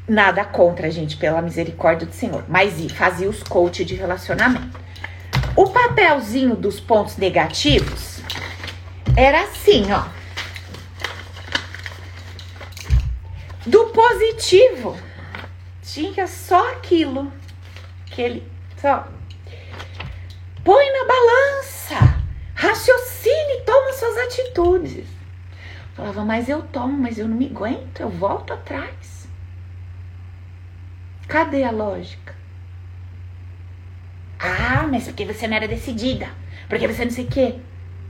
Nada 0.09 0.44
contra, 0.44 0.90
gente, 0.90 1.16
pela 1.16 1.42
misericórdia 1.42 2.07
do 2.07 2.14
Senhor. 2.14 2.44
Mas 2.48 2.90
fazia 2.92 3.28
os 3.28 3.42
coach 3.42 3.84
de 3.84 3.94
relacionamento. 3.94 4.80
O 5.55 5.68
papelzinho 5.68 6.57
dos 6.57 6.80
pontos 6.80 7.16
negativos 7.16 8.20
era 9.16 9.42
assim, 9.42 9.84
ó. 9.92 10.05
Do 13.66 13.86
positivo, 13.86 14.96
tinha 15.82 16.26
só 16.26 16.72
aquilo 16.72 17.30
que 18.13 18.23
ele 18.23 18.53
só 18.77 19.09
põe 20.63 20.85
na 20.93 21.05
balança, 21.05 22.23
raciocine, 22.55 23.65
toma 23.67 23.93
suas 23.93 24.17
atitudes. 24.19 25.07
Falava, 25.95 26.25
mas 26.25 26.49
eu 26.49 26.63
tomo, 26.63 26.97
mas 26.97 27.19
eu 27.19 27.29
não 27.29 27.37
me 27.37 27.47
aguento, 27.47 28.01
eu 28.01 28.09
volto 28.09 28.53
atrás. 28.53 29.29
Cadê 31.27 31.65
a 31.65 31.71
lógica? 31.71 32.35
Ah, 34.39 34.87
mas 34.91 35.05
porque 35.05 35.25
você 35.25 35.47
não 35.47 35.57
era 35.57 35.69
decidida, 35.69 36.29
porque 36.69 36.89
você 36.89 37.05
não 37.05 37.13
sei 37.13 37.25
o 37.25 37.29
quê. 37.29 37.55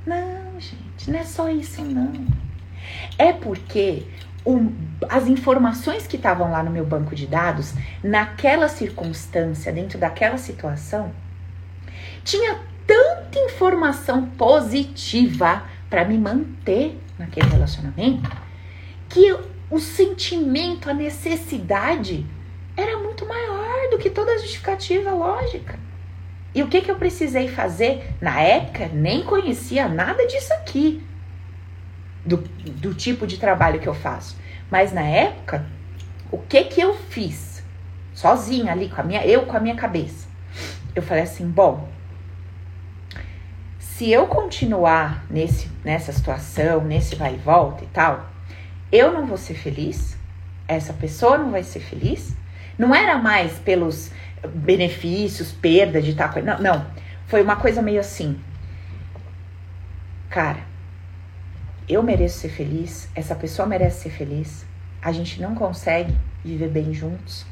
Não, 0.07 0.61
gente, 0.61 1.11
não 1.11 1.19
é 1.19 1.25
só 1.25 1.49
isso, 1.49 1.83
não. 1.85 2.27
É 3.19 3.33
porque 3.33 4.07
as 5.09 5.27
informações 5.27 6.07
que 6.07 6.17
estavam 6.17 6.51
lá 6.51 6.63
no 6.63 6.71
meu 6.71 6.85
banco 6.85 7.15
de 7.15 7.27
dados, 7.27 7.75
naquela 8.03 8.69
circunstância, 8.69 9.73
dentro 9.73 9.99
daquela 9.99 10.37
situação, 10.37 11.13
tinha 12.25 12.59
tanta 12.87 13.39
informação 13.39 14.27
positiva 14.27 15.63
para 15.89 16.05
me 16.05 16.19
manter 16.19 16.99
naquele 17.19 17.49
relacionamento 17.49 18.31
que 19.09 19.33
o 19.71 19.79
sentimento, 19.79 20.91
a 20.91 20.95
necessidade 20.95 22.27
era 22.77 22.99
muito 22.99 23.27
maior 23.27 23.91
do 23.91 23.99
que 23.99 24.11
toda 24.11 24.33
a 24.33 24.39
justificativa 24.39 25.11
lógica. 25.11 25.79
E 26.55 26.63
o 26.63 26.69
que, 26.69 26.81
que 26.81 26.91
eu 26.91 26.97
precisei 26.97 27.49
fazer? 27.49 28.15
Na 28.21 28.41
época, 28.41 28.89
nem 28.89 29.23
conhecia 29.23 29.89
nada 29.89 30.27
disso 30.27 30.53
aqui 30.55 31.03
do, 32.25 32.39
do 32.39 32.95
tipo 32.95 33.27
de 33.27 33.39
trabalho 33.39 33.81
que 33.81 33.89
eu 33.89 33.95
faço. 33.95 34.37
Mas 34.71 34.93
na 34.93 35.03
época, 35.03 35.67
o 36.31 36.39
que 36.39 36.65
que 36.65 36.81
eu 36.81 36.95
fiz? 36.95 37.63
Sozinha 38.15 38.73
ali, 38.73 38.89
com 38.89 39.01
a 39.01 39.05
minha, 39.05 39.27
eu 39.27 39.47
com 39.47 39.57
a 39.57 39.61
minha 39.61 39.75
cabeça. 39.75 40.27
Eu 40.95 41.03
falei 41.03 41.23
assim, 41.23 41.49
bom, 41.49 41.89
se 43.79 44.11
eu 44.11 44.27
continuar 44.27 45.25
nesse, 45.31 45.71
nessa 45.85 46.13
situação, 46.13 46.83
nesse 46.83 47.15
vai 47.15 47.35
e 47.35 47.39
volta 47.39 47.85
e 47.85 47.87
tal, 47.89 48.29
eu 48.91 49.13
não 49.13 49.27
vou 49.27 49.39
ser 49.39 49.55
feliz, 49.55 50.17
essa 50.67 50.93
pessoa 50.93 51.39
não 51.39 51.51
vai 51.51 51.63
ser 51.63 51.81
feliz. 51.81 52.37
Não 52.79 52.95
era 52.95 53.19
mais 53.19 53.59
pelos 53.59 54.11
benefícios, 54.55 55.53
perda 55.53 56.01
de 56.01 56.11
estar 56.11 56.33
com 56.33 56.41
não, 56.41 56.59
não. 56.59 56.87
Foi 57.27 57.43
uma 57.43 57.57
coisa 57.57 57.81
meio 57.81 58.01
assim. 58.01 58.39
Cara, 60.29 60.61
eu 61.89 62.03
mereço 62.03 62.39
ser 62.39 62.49
feliz, 62.49 63.09
essa 63.15 63.35
pessoa 63.35 63.67
merece 63.67 64.03
ser 64.03 64.11
feliz, 64.11 64.65
a 65.01 65.13
gente 65.13 65.41
não 65.41 65.55
consegue 65.55 66.17
viver 66.45 66.69
bem 66.69 66.93
juntos, 66.93 67.47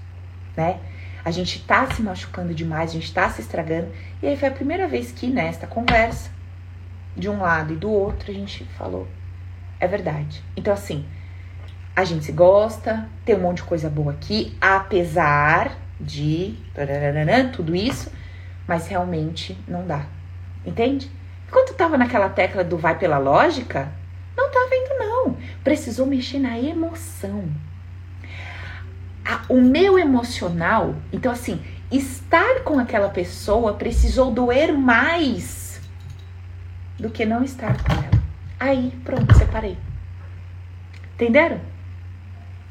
né? 0.57 0.81
A 1.25 1.31
gente 1.31 1.63
tá 1.65 1.91
se 1.91 2.03
machucando 2.03 2.55
demais, 2.55 2.91
a 2.91 2.95
gente 2.95 3.13
tá 3.13 3.29
se 3.29 3.43
estragando. 3.43 3.89
E 4.23 4.27
aí 4.27 4.37
foi 4.37 4.49
a 4.49 4.53
primeira 4.53 4.89
vez 4.89 5.13
que 5.13 5.27
nesta 5.27 5.67
conversa, 5.67 6.31
de 7.17 7.29
um 7.29 7.41
lado 7.41 7.75
e 7.75 7.77
do 7.77 7.91
outro, 7.91 8.31
a 8.31 8.35
gente 8.35 8.65
falou: 8.79 9.07
é 9.79 9.87
verdade. 9.87 10.43
Então, 10.57 10.73
assim, 10.73 11.05
a 11.95 12.05
gente 12.05 12.25
se 12.25 12.33
gosta, 12.33 13.09
tem 13.25 13.35
um 13.37 13.41
monte 13.41 13.59
de 13.59 13.65
coisa 13.65 13.91
boa 13.91 14.13
aqui, 14.13 14.57
apesar 14.61 15.77
de 16.01 16.57
tudo 17.53 17.77
isso, 17.77 18.11
mas 18.67 18.87
realmente 18.87 19.59
não 19.69 19.87
dá. 19.87 20.07
Entende? 20.65 21.11
Enquanto 21.47 21.75
tava 21.75 21.99
naquela 21.99 22.29
tecla 22.29 22.63
do 22.63 22.79
vai 22.79 22.97
pela 22.97 23.19
lógica, 23.19 23.93
não 24.37 24.51
tá 24.51 24.67
vendo, 24.71 24.99
não. 24.99 25.37
Precisou 25.63 26.07
mexer 26.07 26.39
na 26.39 26.59
emoção. 26.59 27.45
o 29.49 29.61
meu 29.61 29.99
emocional, 29.99 30.95
então 31.13 31.31
assim, 31.31 31.63
estar 31.91 32.61
com 32.65 32.79
aquela 32.79 33.09
pessoa 33.09 33.75
precisou 33.75 34.31
doer 34.31 34.73
mais 34.73 35.81
do 36.99 37.11
que 37.11 37.25
não 37.25 37.43
estar 37.43 37.77
com 37.83 37.93
ela. 37.93 38.23
Aí, 38.59 38.93
pronto, 39.05 39.35
separei. 39.37 39.79
Entenderam? 41.15 41.61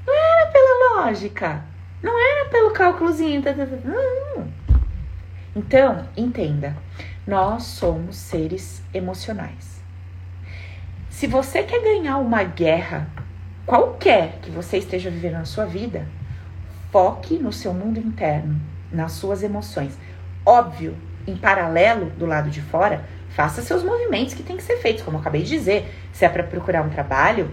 Não 0.06 0.14
era 0.14 0.52
pela 0.52 1.04
lógica. 1.04 1.64
Não 2.02 2.18
era 2.18 2.50
pelo 2.50 2.72
cálculozinho. 2.72 3.42
Tá, 3.42 3.54
tá, 3.54 3.66
tá, 3.66 3.76
não. 3.84 4.48
Então, 5.56 6.08
entenda. 6.16 6.76
Nós 7.28 7.64
somos 7.64 8.16
seres 8.16 8.84
emocionais. 8.94 9.79
Se 11.20 11.28
você 11.28 11.64
quer 11.64 11.84
ganhar 11.84 12.18
uma 12.18 12.44
guerra, 12.44 13.06
qualquer 13.66 14.40
que 14.42 14.50
você 14.50 14.78
esteja 14.78 15.10
vivendo 15.10 15.34
na 15.34 15.44
sua 15.44 15.66
vida, 15.66 16.08
foque 16.94 17.38
no 17.38 17.52
seu 17.52 17.74
mundo 17.74 18.00
interno, 18.00 18.58
nas 18.90 19.12
suas 19.12 19.44
emoções. 19.44 20.00
Óbvio, 20.46 20.96
em 21.28 21.36
paralelo 21.36 22.10
do 22.12 22.26
lado 22.26 22.50
de 22.50 22.62
fora, 22.62 23.04
faça 23.32 23.62
seus 23.62 23.84
movimentos 23.84 24.34
que 24.34 24.44
tem 24.44 24.56
que 24.56 24.64
ser 24.64 24.78
feitos, 24.78 25.04
como 25.04 25.18
eu 25.18 25.20
acabei 25.20 25.44
de 25.44 25.50
dizer. 25.50 25.94
Se 26.14 26.24
é 26.24 26.30
para 26.30 26.42
procurar 26.42 26.84
um 26.84 26.90
trabalho, 26.90 27.52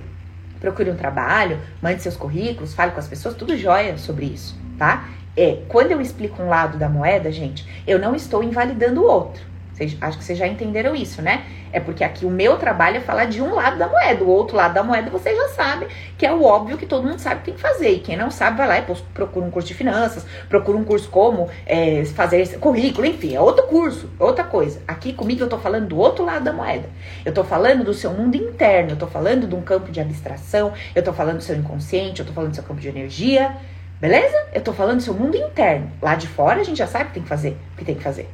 procure 0.61 0.89
um 0.89 0.97
trabalho, 0.97 1.59
mande 1.83 2.01
seus 2.03 2.17
currículos, 2.17 2.73
fale 2.73 2.93
com 2.93 3.01
as 3.01 3.09
pessoas, 3.09 3.35
tudo 3.35 3.57
jóia 3.57 3.99
sobre 3.99 4.27
isso, 4.27 4.57
tá? 4.79 5.09
É, 5.37 5.65
quando 5.67 5.91
eu 5.91 6.01
explico 6.01 6.41
um 6.41 6.49
lado 6.49 6.79
da 6.79 6.89
moeda, 6.89 7.33
gente, 7.33 7.67
eu 7.85 7.99
não 7.99 8.15
estou 8.15 8.45
invalidando 8.45 9.03
o 9.03 9.07
outro. 9.09 9.56
Vocês, 9.77 9.95
acho 10.01 10.17
que 10.17 10.25
vocês 10.25 10.39
já 10.39 10.47
entenderam 10.47 10.97
isso, 10.97 11.21
né? 11.21 11.45
É 11.71 11.79
porque 11.79 12.03
aqui 12.03 12.25
o 12.25 12.31
meu 12.31 12.57
trabalho 12.57 12.97
é 12.97 13.01
falar 13.01 13.27
de 13.27 13.43
um 13.43 13.55
lado 13.55 13.77
da 13.77 13.87
moeda. 13.87 14.25
O 14.25 14.29
outro 14.29 14.57
lado 14.57 14.73
da 14.73 14.83
moeda 14.83 15.11
você 15.11 15.37
já 15.37 15.49
sabe, 15.49 15.87
que 16.17 16.25
é 16.25 16.33
o 16.33 16.43
óbvio 16.43 16.79
que 16.79 16.87
todo 16.87 17.07
mundo 17.07 17.19
sabe 17.19 17.41
que 17.41 17.47
tem 17.47 17.55
que 17.55 17.61
fazer. 17.61 17.91
E 17.91 17.99
quem 17.99 18.17
não 18.17 18.31
sabe, 18.31 18.57
vai 18.57 18.67
lá 18.67 18.79
e 18.79 18.83
procura 19.13 19.45
um 19.45 19.51
curso 19.51 19.69
de 19.69 19.75
finanças, 19.75 20.25
procura 20.49 20.79
um 20.79 20.85
curso 20.85 21.11
como 21.11 21.51
é, 21.67 22.03
fazer 22.07 22.59
currículo, 22.59 23.07
enfim, 23.07 23.35
é 23.35 23.41
outro 23.41 23.67
curso, 23.67 24.09
outra 24.19 24.45
coisa. 24.45 24.81
Aqui 24.89 25.13
comigo 25.13 25.43
eu 25.43 25.49
tô 25.49 25.59
falando 25.59 25.89
do 25.89 25.99
outro 25.99 26.25
lado 26.25 26.43
da 26.43 26.55
moeda. 26.55 26.89
Eu 27.23 27.35
tô 27.35 27.45
falando 27.45 27.85
do 27.85 27.93
seu 27.93 28.13
mundo 28.13 28.35
interno, 28.35 28.93
eu 28.93 28.97
tô 28.97 29.07
falando 29.07 29.47
de 29.47 29.55
um 29.55 29.61
campo 29.61 29.93
de 29.93 30.01
abstração, 30.01 30.73
eu 30.95 31.03
tô 31.03 31.13
falando 31.13 31.37
do 31.37 31.43
seu 31.43 31.55
inconsciente, 31.55 32.21
eu 32.21 32.27
tô 32.27 32.33
falando 32.33 32.53
do 32.53 32.55
seu 32.55 32.65
campo 32.65 32.81
de 32.81 32.89
energia. 32.89 33.55
Beleza? 34.01 34.37
Eu 34.55 34.63
tô 34.63 34.73
falando 34.73 34.99
do 34.99 35.03
seu 35.03 35.13
mundo 35.13 35.37
interno. 35.37 35.91
Lá 36.01 36.15
de 36.15 36.27
fora 36.27 36.63
a 36.63 36.65
gente 36.65 36.79
já 36.79 36.87
sabe 36.87 37.05
o 37.05 37.07
que 37.09 37.15
tem 37.15 37.23
que 37.23 37.29
fazer, 37.29 37.59
o 37.75 37.77
que 37.77 37.85
tem 37.85 37.95
que 37.95 38.03
fazer. 38.03 38.27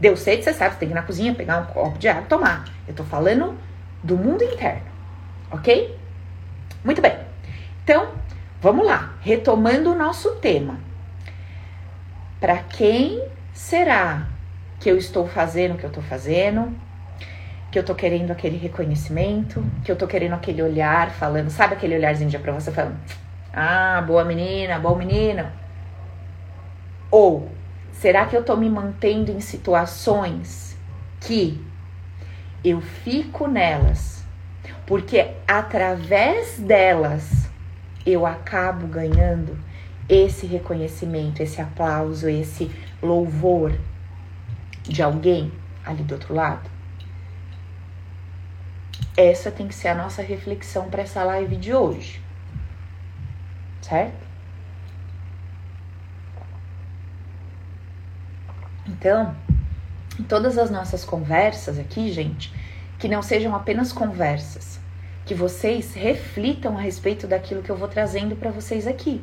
Deu 0.00 0.16
sede, 0.16 0.44
você 0.44 0.52
sabe, 0.52 0.74
você 0.74 0.80
tem 0.80 0.88
que 0.88 0.94
ir 0.94 0.96
na 0.96 1.02
cozinha, 1.02 1.34
pegar 1.34 1.58
um 1.58 1.66
copo 1.66 1.98
de 1.98 2.08
água 2.08 2.22
e 2.22 2.26
tomar. 2.26 2.64
Eu 2.86 2.94
tô 2.94 3.02
falando 3.04 3.58
do 4.02 4.16
mundo 4.16 4.44
interno, 4.44 4.86
ok? 5.50 5.98
Muito 6.84 7.02
bem. 7.02 7.16
Então, 7.82 8.08
vamos 8.60 8.86
lá. 8.86 9.14
Retomando 9.20 9.92
o 9.92 9.94
nosso 9.96 10.36
tema. 10.36 10.78
Para 12.40 12.58
quem 12.58 13.22
será 13.52 14.28
que 14.78 14.88
eu 14.88 14.96
estou 14.96 15.26
fazendo 15.26 15.74
o 15.74 15.78
que 15.78 15.84
eu 15.84 15.88
estou 15.88 16.02
fazendo? 16.04 16.72
Que 17.72 17.78
eu 17.78 17.84
tô 17.84 17.94
querendo 17.94 18.30
aquele 18.30 18.56
reconhecimento? 18.56 19.64
Que 19.84 19.90
eu 19.90 19.96
tô 19.96 20.06
querendo 20.06 20.34
aquele 20.34 20.62
olhar 20.62 21.10
falando, 21.10 21.50
sabe 21.50 21.74
aquele 21.74 21.96
olharzinho 21.96 22.30
de 22.30 22.38
você 22.38 22.70
falando, 22.70 22.96
ah, 23.52 24.02
boa 24.06 24.24
menina, 24.24 24.78
bom 24.78 24.94
menino? 24.94 25.50
Ou 27.10 27.50
Será 27.98 28.26
que 28.26 28.36
eu 28.36 28.42
estou 28.42 28.56
me 28.56 28.70
mantendo 28.70 29.32
em 29.32 29.40
situações 29.40 30.76
que 31.20 31.60
eu 32.64 32.80
fico 32.80 33.48
nelas, 33.48 34.22
porque 34.86 35.32
através 35.48 36.60
delas 36.60 37.50
eu 38.06 38.24
acabo 38.24 38.86
ganhando 38.86 39.58
esse 40.08 40.46
reconhecimento, 40.46 41.42
esse 41.42 41.60
aplauso, 41.60 42.28
esse 42.28 42.70
louvor 43.02 43.76
de 44.84 45.02
alguém 45.02 45.50
ali 45.84 46.04
do 46.04 46.14
outro 46.14 46.32
lado? 46.32 46.70
Essa 49.16 49.50
tem 49.50 49.66
que 49.66 49.74
ser 49.74 49.88
a 49.88 49.94
nossa 49.96 50.22
reflexão 50.22 50.88
para 50.88 51.02
essa 51.02 51.24
live 51.24 51.56
de 51.56 51.74
hoje. 51.74 52.22
Certo? 53.82 54.27
Então, 58.88 59.36
em 60.18 60.22
todas 60.22 60.56
as 60.56 60.70
nossas 60.70 61.04
conversas 61.04 61.78
aqui, 61.78 62.10
gente, 62.10 62.52
que 62.98 63.06
não 63.06 63.22
sejam 63.22 63.54
apenas 63.54 63.92
conversas, 63.92 64.80
que 65.26 65.34
vocês 65.34 65.94
reflitam 65.94 66.76
a 66.76 66.80
respeito 66.80 67.26
daquilo 67.26 67.62
que 67.62 67.70
eu 67.70 67.76
vou 67.76 67.86
trazendo 67.86 68.34
para 68.34 68.50
vocês 68.50 68.86
aqui. 68.86 69.22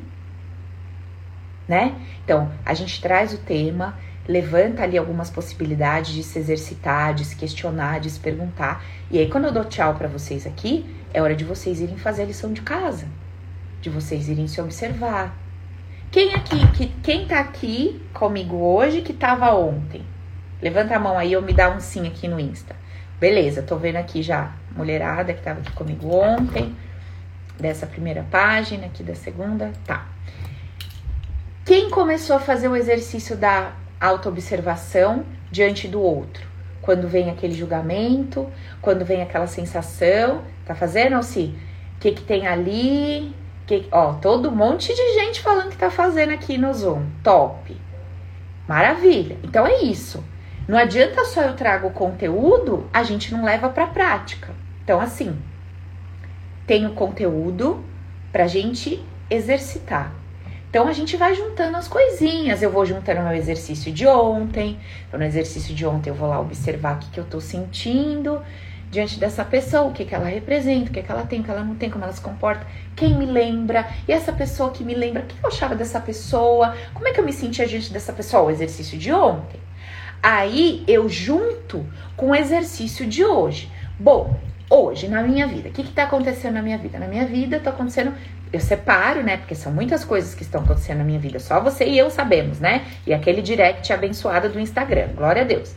Né? 1.66 1.96
Então, 2.24 2.50
a 2.64 2.72
gente 2.74 3.02
traz 3.02 3.34
o 3.34 3.38
tema, 3.38 3.98
levanta 4.26 4.84
ali 4.84 4.96
algumas 4.96 5.28
possibilidades 5.28 6.12
de 6.12 6.22
se 6.22 6.38
exercitar, 6.38 7.12
de 7.12 7.24
se 7.24 7.34
questionar, 7.34 7.98
de 7.98 8.08
se 8.08 8.20
perguntar. 8.20 8.84
E 9.10 9.18
aí, 9.18 9.28
quando 9.28 9.46
eu 9.46 9.52
dou 9.52 9.64
tchau 9.64 9.94
para 9.94 10.06
vocês 10.06 10.46
aqui, 10.46 10.86
é 11.12 11.20
hora 11.20 11.34
de 11.34 11.44
vocês 11.44 11.80
irem 11.80 11.98
fazer 11.98 12.22
a 12.22 12.26
lição 12.26 12.52
de 12.52 12.62
casa, 12.62 13.06
de 13.80 13.90
vocês 13.90 14.28
irem 14.28 14.46
se 14.46 14.60
observar. 14.60 15.36
Quem 16.10 16.34
aqui, 16.34 16.66
que, 16.72 16.86
quem 17.02 17.26
tá 17.26 17.40
aqui 17.40 18.02
comigo 18.14 18.56
hoje 18.56 19.02
que 19.02 19.12
tava 19.12 19.54
ontem? 19.54 20.02
Levanta 20.62 20.96
a 20.96 20.98
mão 20.98 21.18
aí 21.18 21.36
ou 21.36 21.42
me 21.42 21.52
dá 21.52 21.70
um 21.70 21.80
sim 21.80 22.06
aqui 22.06 22.26
no 22.26 22.40
Insta. 22.40 22.74
Beleza, 23.20 23.62
tô 23.62 23.76
vendo 23.76 23.96
aqui 23.96 24.22
já 24.22 24.52
mulherada 24.74 25.34
que 25.34 25.42
tava 25.42 25.60
aqui 25.60 25.72
comigo 25.72 26.08
ontem, 26.14 26.74
dessa 27.58 27.86
primeira 27.86 28.24
página, 28.30 28.86
aqui 28.86 29.02
da 29.02 29.14
segunda, 29.14 29.72
tá. 29.86 30.06
Quem 31.64 31.90
começou 31.90 32.36
a 32.36 32.40
fazer 32.40 32.68
o 32.68 32.76
exercício 32.76 33.36
da 33.36 33.72
autoobservação 34.00 35.24
diante 35.50 35.88
do 35.88 36.00
outro? 36.00 36.46
Quando 36.80 37.08
vem 37.08 37.28
aquele 37.28 37.54
julgamento, 37.54 38.48
quando 38.80 39.04
vem 39.04 39.20
aquela 39.20 39.46
sensação, 39.46 40.44
tá 40.64 40.74
fazendo, 40.74 41.16
Alci? 41.16 41.54
O 41.96 41.98
que 41.98 42.12
que 42.12 42.22
tem 42.22 42.46
ali? 42.46 43.34
Que, 43.66 43.88
ó, 43.90 44.14
todo 44.14 44.48
um 44.48 44.54
monte 44.54 44.94
de 44.94 45.14
gente 45.14 45.40
falando 45.40 45.70
que 45.70 45.76
tá 45.76 45.90
fazendo 45.90 46.32
aqui 46.32 46.56
no 46.56 46.72
Zoom. 46.72 47.04
Top. 47.22 47.76
Maravilha. 48.68 49.36
Então 49.42 49.66
é 49.66 49.82
isso. 49.82 50.22
Não 50.68 50.78
adianta 50.78 51.24
só 51.24 51.42
eu 51.42 51.54
trago 51.54 51.88
o 51.88 51.92
conteúdo, 51.92 52.88
a 52.92 53.02
gente 53.02 53.32
não 53.32 53.44
leva 53.44 53.68
para 53.68 53.86
prática. 53.86 54.52
Então, 54.82 55.00
assim, 55.00 55.36
tem 56.66 56.86
o 56.86 56.92
conteúdo 56.92 57.84
pra 58.32 58.46
gente 58.46 59.04
exercitar. 59.30 60.12
Então 60.68 60.88
a 60.88 60.92
gente 60.92 61.16
vai 61.16 61.34
juntando 61.34 61.76
as 61.76 61.88
coisinhas. 61.88 62.62
Eu 62.62 62.70
vou 62.70 62.84
juntando 62.84 63.22
meu 63.22 63.32
exercício 63.32 63.92
de 63.92 64.06
ontem. 64.06 64.78
Então, 65.08 65.18
no 65.18 65.24
exercício 65.24 65.74
de 65.74 65.86
ontem 65.86 66.10
eu 66.10 66.14
vou 66.14 66.28
lá 66.28 66.40
observar 66.40 66.96
o 66.96 66.98
que, 66.98 67.10
que 67.10 67.20
eu 67.20 67.24
tô 67.24 67.40
sentindo 67.40 68.42
diante 68.90 69.18
dessa 69.18 69.44
pessoa, 69.44 69.84
o 69.84 69.92
que, 69.92 70.04
que 70.04 70.14
ela 70.14 70.26
representa, 70.26 70.90
o 70.90 70.92
que, 70.92 71.02
que 71.02 71.10
ela 71.10 71.26
tem, 71.26 71.40
o 71.40 71.44
que 71.44 71.50
ela 71.50 71.64
não 71.64 71.74
tem, 71.74 71.90
como 71.90 72.04
ela 72.04 72.12
se 72.12 72.20
comporta, 72.20 72.66
quem 72.94 73.14
me 73.14 73.26
lembra, 73.26 73.86
e 74.06 74.12
essa 74.12 74.32
pessoa 74.32 74.70
que 74.70 74.84
me 74.84 74.94
lembra, 74.94 75.22
o 75.22 75.26
que 75.26 75.36
eu 75.42 75.48
achava 75.48 75.74
dessa 75.74 76.00
pessoa, 76.00 76.74
como 76.94 77.06
é 77.06 77.12
que 77.12 77.20
eu 77.20 77.24
me 77.24 77.32
sentia 77.32 77.66
diante 77.66 77.92
dessa 77.92 78.12
pessoa, 78.12 78.44
o 78.44 78.50
exercício 78.50 78.96
de 78.96 79.12
ontem. 79.12 79.60
Aí 80.22 80.82
eu 80.88 81.08
junto 81.08 81.84
com 82.16 82.30
o 82.30 82.34
exercício 82.34 83.06
de 83.06 83.24
hoje. 83.24 83.70
Bom, 83.98 84.38
hoje 84.68 85.08
na 85.08 85.22
minha 85.22 85.46
vida, 85.46 85.68
o 85.68 85.72
que 85.72 85.82
está 85.82 86.04
acontecendo 86.04 86.54
na 86.54 86.62
minha 86.62 86.78
vida? 86.78 86.98
Na 86.98 87.06
minha 87.06 87.26
vida 87.26 87.58
está 87.58 87.70
acontecendo, 87.70 88.14
eu 88.52 88.60
separo, 88.60 89.22
né? 89.22 89.36
Porque 89.36 89.54
são 89.54 89.72
muitas 89.72 90.04
coisas 90.04 90.34
que 90.34 90.42
estão 90.42 90.62
acontecendo 90.62 90.98
na 90.98 91.04
minha 91.04 91.18
vida, 91.18 91.38
só 91.38 91.60
você 91.60 91.84
e 91.84 91.98
eu 91.98 92.10
sabemos, 92.10 92.58
né? 92.60 92.84
E 93.06 93.12
aquele 93.12 93.42
direct 93.42 93.92
abençoado 93.92 94.48
do 94.48 94.58
Instagram, 94.58 95.08
glória 95.14 95.42
a 95.42 95.44
Deus. 95.44 95.74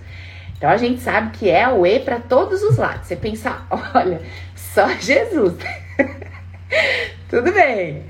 Então 0.60 0.70
a 0.70 0.76
gente 0.76 1.00
sabe 1.00 1.38
que 1.38 1.50
é 1.50 1.70
o 1.70 1.86
E 1.86 2.02
para 2.02 2.20
todos 2.20 2.62
os 2.62 2.76
lados. 2.76 3.08
Você 3.08 3.16
pensa, 3.16 3.62
olha, 3.96 4.22
só 4.54 4.90
Jesus. 4.90 5.56
Tudo 7.30 7.52
bem. 7.54 8.04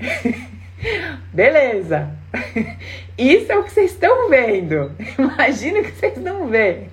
Beleza. 1.32 2.10
Isso 3.16 3.52
é 3.52 3.56
o 3.56 3.62
que 3.62 3.72
vocês 3.72 3.92
estão 3.92 4.28
vendo. 4.28 4.90
Imagina 5.16 5.80
que 5.80 5.92
vocês 5.92 6.18
não 6.18 6.48
veem. 6.48 6.88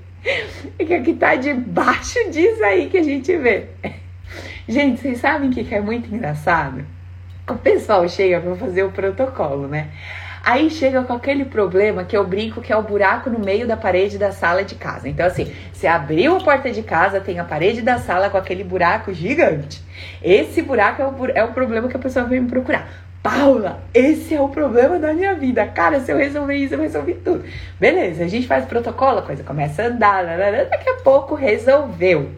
E 0.78 0.86
que 0.86 0.94
aqui 0.94 1.14
tá 1.14 1.34
debaixo 1.34 2.30
disso 2.30 2.64
aí 2.64 2.88
que 2.88 2.98
a 2.98 3.04
gente 3.04 3.36
vê. 3.36 3.66
Gente, 4.68 5.02
vocês 5.02 5.18
sabem 5.20 5.50
o 5.50 5.54
que 5.54 5.74
é 5.74 5.82
muito 5.82 6.14
engraçado? 6.14 6.86
O 7.50 7.56
pessoal 7.56 8.08
chega 8.08 8.42
para 8.42 8.56
fazer 8.58 8.84
o 8.84 8.92
protocolo, 8.92 9.68
né? 9.68 9.90
Aí 10.44 10.70
chega 10.70 11.04
com 11.04 11.14
aquele 11.14 11.46
problema 11.46 12.04
que 12.04 12.16
eu 12.16 12.26
brinco 12.26 12.62
que 12.62 12.72
é 12.72 12.78
o 12.78 12.82
buraco 12.82 13.30
no 13.30 13.40
meio 13.40 13.68
da 13.68 13.76
parede 13.76 14.18
da 14.18 14.32
sala 14.32 14.64
de 14.64 14.76
casa. 14.76 15.10
Então, 15.10 15.26
assim, 15.26 15.52
você 15.74 15.88
abriu 15.88 16.38
a 16.38 16.40
porta 16.40 16.72
de 16.72 16.82
casa, 16.84 17.20
tem 17.20 17.40
a 17.40 17.44
parede 17.44 17.82
da 17.82 17.98
sala 17.98 18.30
com 18.30 18.38
aquele 18.38 18.64
buraco 18.64 19.14
gigante. 19.14 19.84
Esse 20.22 20.62
buraco 20.62 21.02
é 21.02 21.06
o, 21.06 21.26
é 21.36 21.44
o 21.44 21.54
problema 21.54 21.88
que 21.88 21.98
a 21.98 22.00
pessoa 22.00 22.26
vem 22.26 22.42
me 22.42 22.50
procurar. 22.50 22.88
Paula, 23.22 23.82
esse 23.94 24.34
é 24.36 24.40
o 24.40 24.48
problema 24.48 24.98
da 24.98 25.14
minha 25.14 25.34
vida. 25.34 25.66
Cara, 25.68 26.00
se 26.00 26.12
eu 26.12 26.18
resolver 26.18 26.56
isso, 26.56 26.76
eu 26.76 26.80
resolvi 26.80 27.14
tudo. 27.16 27.44
Beleza, 27.80 28.24
a 28.24 28.28
gente 28.28 28.48
faz 28.48 28.64
protocolo, 28.66 29.20
a 29.20 29.22
coisa 29.22 29.44
começa 29.44 29.84
a 29.84 29.88
andar, 29.88 30.24
daqui 30.70 30.90
a 30.90 30.96
pouco 30.96 31.36
resolveu. 31.36 32.32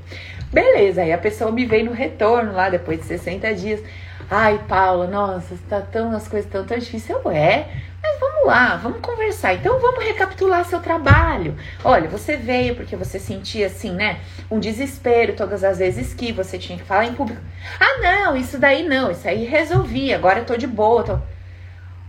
Beleza, 0.51 1.03
aí 1.03 1.13
a 1.13 1.17
pessoa 1.17 1.51
me 1.51 1.63
vem 1.63 1.83
no 1.83 1.91
retorno 1.91 2.53
lá 2.53 2.69
depois 2.69 2.99
de 2.99 3.05
60 3.05 3.53
dias. 3.53 3.83
Ai, 4.31 4.59
Paula, 4.67 5.05
nossa, 5.05 5.55
tá 5.69 5.81
tão, 5.81 6.11
as 6.15 6.27
coisas 6.27 6.49
tão 6.49 6.65
tão 6.65 6.77
difíceis. 6.77 7.09
Eu, 7.09 7.31
é, 7.31 7.67
mas 8.10 8.20
vamos 8.20 8.47
lá, 8.47 8.76
vamos 8.78 8.99
conversar. 9.01 9.53
Então 9.53 9.80
vamos 9.80 10.03
recapitular 10.03 10.66
seu 10.66 10.80
trabalho. 10.80 11.55
Olha, 11.84 12.10
você 12.10 12.36
veio 12.36 12.76
porque 12.76 12.95
você 12.95 13.20
sentia 13.20 13.68
assim, 13.68 13.91
né? 13.91 14.20
Um 14.49 14.60
desespero 14.60 15.36
todas 15.36 15.64
as 15.64 15.78
vezes 15.78 16.14
que 16.14 16.32
você 16.32 16.57
tinha 16.57 16.78
que 16.78 16.84
falar 16.84 17.05
em 17.05 17.14
público. 17.14 17.41
Ah, 17.80 18.01
não, 18.01 18.36
isso 18.36 18.57
daí 18.57 18.88
não, 18.88 19.12
isso 19.12 19.28
aí 19.28 19.45
resolvi, 19.45 20.14
agora 20.14 20.39
eu 20.39 20.45
tô 20.45 20.57
de 20.57 20.66
boa. 20.66 21.03
Tô... 21.03 21.20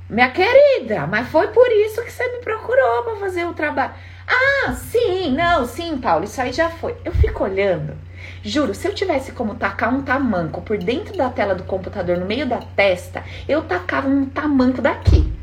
Minha 0.08 0.30
querida, 0.30 1.06
mas 1.06 1.28
foi 1.28 1.48
por 1.48 1.68
isso 1.70 2.02
que 2.02 2.10
você 2.10 2.26
me 2.28 2.38
procurou 2.38 3.04
para 3.04 3.16
fazer 3.16 3.44
o 3.44 3.52
trabalho. 3.52 3.92
Ah, 4.26 4.72
sim, 4.72 5.32
não, 5.32 5.66
sim, 5.66 5.98
Paulo, 5.98 6.24
isso 6.24 6.40
aí 6.40 6.52
já 6.52 6.70
foi. 6.70 6.96
Eu 7.04 7.12
fico 7.12 7.44
olhando. 7.44 7.96
Juro, 8.42 8.74
se 8.74 8.88
eu 8.88 8.94
tivesse 8.94 9.32
como 9.32 9.54
tacar 9.54 9.92
um 9.92 10.02
tamanco 10.02 10.62
por 10.62 10.78
dentro 10.78 11.16
da 11.16 11.28
tela 11.28 11.54
do 11.54 11.64
computador, 11.64 12.16
no 12.16 12.26
meio 12.26 12.46
da 12.46 12.58
testa, 12.58 13.22
eu 13.48 13.62
tacava 13.62 14.08
um 14.08 14.26
tamanco 14.26 14.80
daqui. 14.80 15.39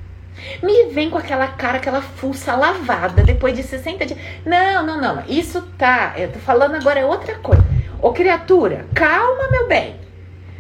Me 0.62 0.86
vem 0.94 1.10
com 1.10 1.18
aquela 1.18 1.48
cara, 1.48 1.78
aquela 1.78 2.02
fuça 2.02 2.56
lavada 2.56 3.24
depois 3.24 3.56
de 3.56 3.64
60 3.64 4.06
dias. 4.06 4.20
Não, 4.46 4.86
não, 4.86 5.00
não. 5.00 5.24
Isso 5.28 5.62
tá. 5.78 6.14
Eu 6.18 6.32
tô 6.32 6.40
falando 6.40 6.76
agora 6.76 7.00
é 7.00 7.06
outra 7.06 7.36
coisa. 7.36 7.64
Ô, 8.02 8.12
criatura, 8.12 8.86
calma, 8.94 9.50
meu 9.50 9.68
bem. 9.68 9.96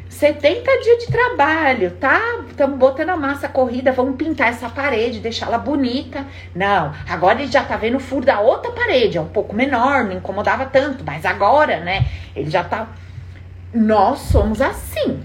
70 0.09 0.63
dias 0.82 1.05
de 1.05 1.11
trabalho, 1.11 1.91
tá? 1.91 2.19
Estamos 2.49 2.80
botando 2.80 3.09
a 3.09 3.17
massa 3.17 3.47
corrida, 3.47 3.91
vamos 3.91 4.15
pintar 4.15 4.49
essa 4.49 4.67
parede, 4.67 5.19
deixá-la 5.19 5.59
bonita. 5.59 6.25
Não, 6.55 6.91
agora 7.07 7.41
ele 7.41 7.51
já 7.51 7.63
tá 7.63 7.78
vendo 7.78 7.97
o 7.97 7.99
furo 7.99 8.25
da 8.25 8.39
outra 8.39 8.71
parede, 8.71 9.17
é 9.17 9.21
um 9.21 9.28
pouco 9.28 9.55
menor, 9.55 10.05
não 10.05 10.13
incomodava 10.13 10.65
tanto, 10.65 11.03
mas 11.05 11.23
agora, 11.23 11.82
né? 11.82 12.07
Ele 12.36 12.49
já 12.49 12.63
tá. 12.63 12.88
Nós 13.71 14.19
somos 14.19 14.59
assim. 14.59 15.23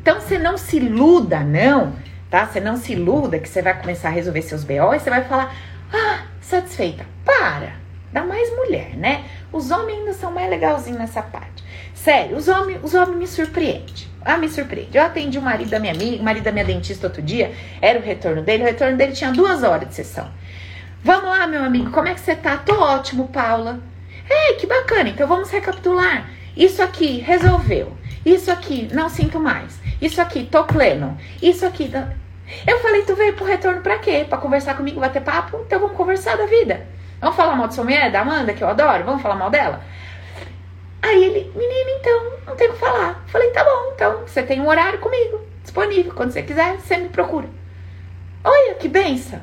Então 0.00 0.20
você 0.20 0.36
não 0.36 0.56
se 0.56 0.78
iluda, 0.78 1.40
não 1.40 1.92
tá? 2.30 2.46
Você 2.46 2.60
não 2.60 2.76
se 2.76 2.92
iluda 2.92 3.38
que 3.38 3.48
você 3.48 3.62
vai 3.62 3.78
começar 3.78 4.08
a 4.08 4.12
resolver 4.12 4.42
seus 4.42 4.64
BO 4.64 4.94
e 4.94 4.98
você 5.00 5.10
vai 5.10 5.24
falar, 5.24 5.54
ah, 5.92 6.22
satisfeita. 6.40 7.06
Para! 7.24 7.72
Dá 8.12 8.24
mais 8.24 8.50
mulher, 8.56 8.96
né? 8.96 9.24
Os 9.52 9.70
homens 9.70 9.98
ainda 9.98 10.12
são 10.14 10.32
mais 10.32 10.48
legalzinhos 10.48 10.98
nessa 10.98 11.20
parte. 11.20 11.62
Sério, 11.94 12.36
os 12.36 12.48
homens, 12.48 12.80
os 12.82 12.94
homens 12.94 13.18
me 13.18 13.26
surpreendem. 13.26 14.08
Ah, 14.24 14.38
me 14.38 14.48
surpreende. 14.48 14.96
Eu 14.96 15.04
atendi 15.04 15.38
o 15.38 15.42
marido 15.42 15.70
da 15.70 15.78
minha 15.78 15.92
amiga, 15.92 16.20
o 16.20 16.24
marido 16.24 16.44
da 16.44 16.52
minha 16.52 16.64
dentista 16.64 17.06
outro 17.06 17.20
dia, 17.20 17.52
era 17.82 17.98
o 17.98 18.02
retorno 18.02 18.42
dele, 18.42 18.62
o 18.62 18.66
retorno 18.66 18.96
dele 18.96 19.12
tinha 19.12 19.32
duas 19.32 19.62
horas 19.62 19.88
de 19.88 19.94
sessão. 19.94 20.30
Vamos 21.04 21.30
lá, 21.30 21.46
meu 21.46 21.62
amigo, 21.62 21.90
como 21.90 22.08
é 22.08 22.14
que 22.14 22.20
você 22.20 22.34
tá? 22.34 22.56
Tô 22.56 22.80
ótimo, 22.80 23.28
Paula. 23.28 23.78
Ei, 24.28 24.54
que 24.56 24.66
bacana, 24.66 25.10
então 25.10 25.28
vamos 25.28 25.50
recapitular. 25.50 26.28
Isso 26.56 26.82
aqui 26.82 27.18
resolveu. 27.18 27.92
Isso 28.24 28.50
aqui, 28.50 28.88
não 28.92 29.08
sinto 29.08 29.38
mais. 29.38 29.78
Isso 30.00 30.20
aqui, 30.20 30.44
tô 30.44 30.64
pleno. 30.64 31.18
Isso 31.42 31.66
aqui. 31.66 31.90
Eu 32.66 32.80
falei, 32.80 33.02
tu 33.02 33.14
veio 33.14 33.34
pro 33.34 33.44
retorno 33.44 33.80
pra 33.80 33.98
quê? 33.98 34.24
Pra 34.28 34.38
conversar 34.38 34.76
comigo, 34.76 35.00
bater 35.00 35.22
papo? 35.22 35.62
Então 35.66 35.80
vamos 35.80 35.96
conversar 35.96 36.36
da 36.36 36.46
vida. 36.46 36.86
Vamos 37.20 37.36
falar 37.36 37.56
mal 37.56 37.68
de 37.68 37.74
sua 37.74 37.84
mulher, 37.84 38.10
da 38.12 38.20
Amanda, 38.20 38.52
que 38.52 38.62
eu 38.62 38.68
adoro? 38.68 39.04
Vamos 39.04 39.22
falar 39.22 39.34
mal 39.34 39.50
dela? 39.50 39.82
Aí 41.02 41.24
ele, 41.24 41.52
menina, 41.54 41.90
então, 42.00 42.32
não 42.46 42.56
tem 42.56 42.68
o 42.68 42.72
que 42.72 42.78
falar. 42.78 43.24
Falei, 43.26 43.50
tá 43.50 43.64
bom, 43.64 43.92
então 43.94 44.22
você 44.26 44.42
tem 44.42 44.60
um 44.60 44.68
horário 44.68 44.98
comigo, 44.98 45.40
disponível. 45.62 46.12
Quando 46.14 46.30
você 46.30 46.42
quiser, 46.42 46.76
você 46.76 46.96
me 46.96 47.08
procura. 47.08 47.48
Olha 48.44 48.74
que 48.74 48.88
benção. 48.88 49.40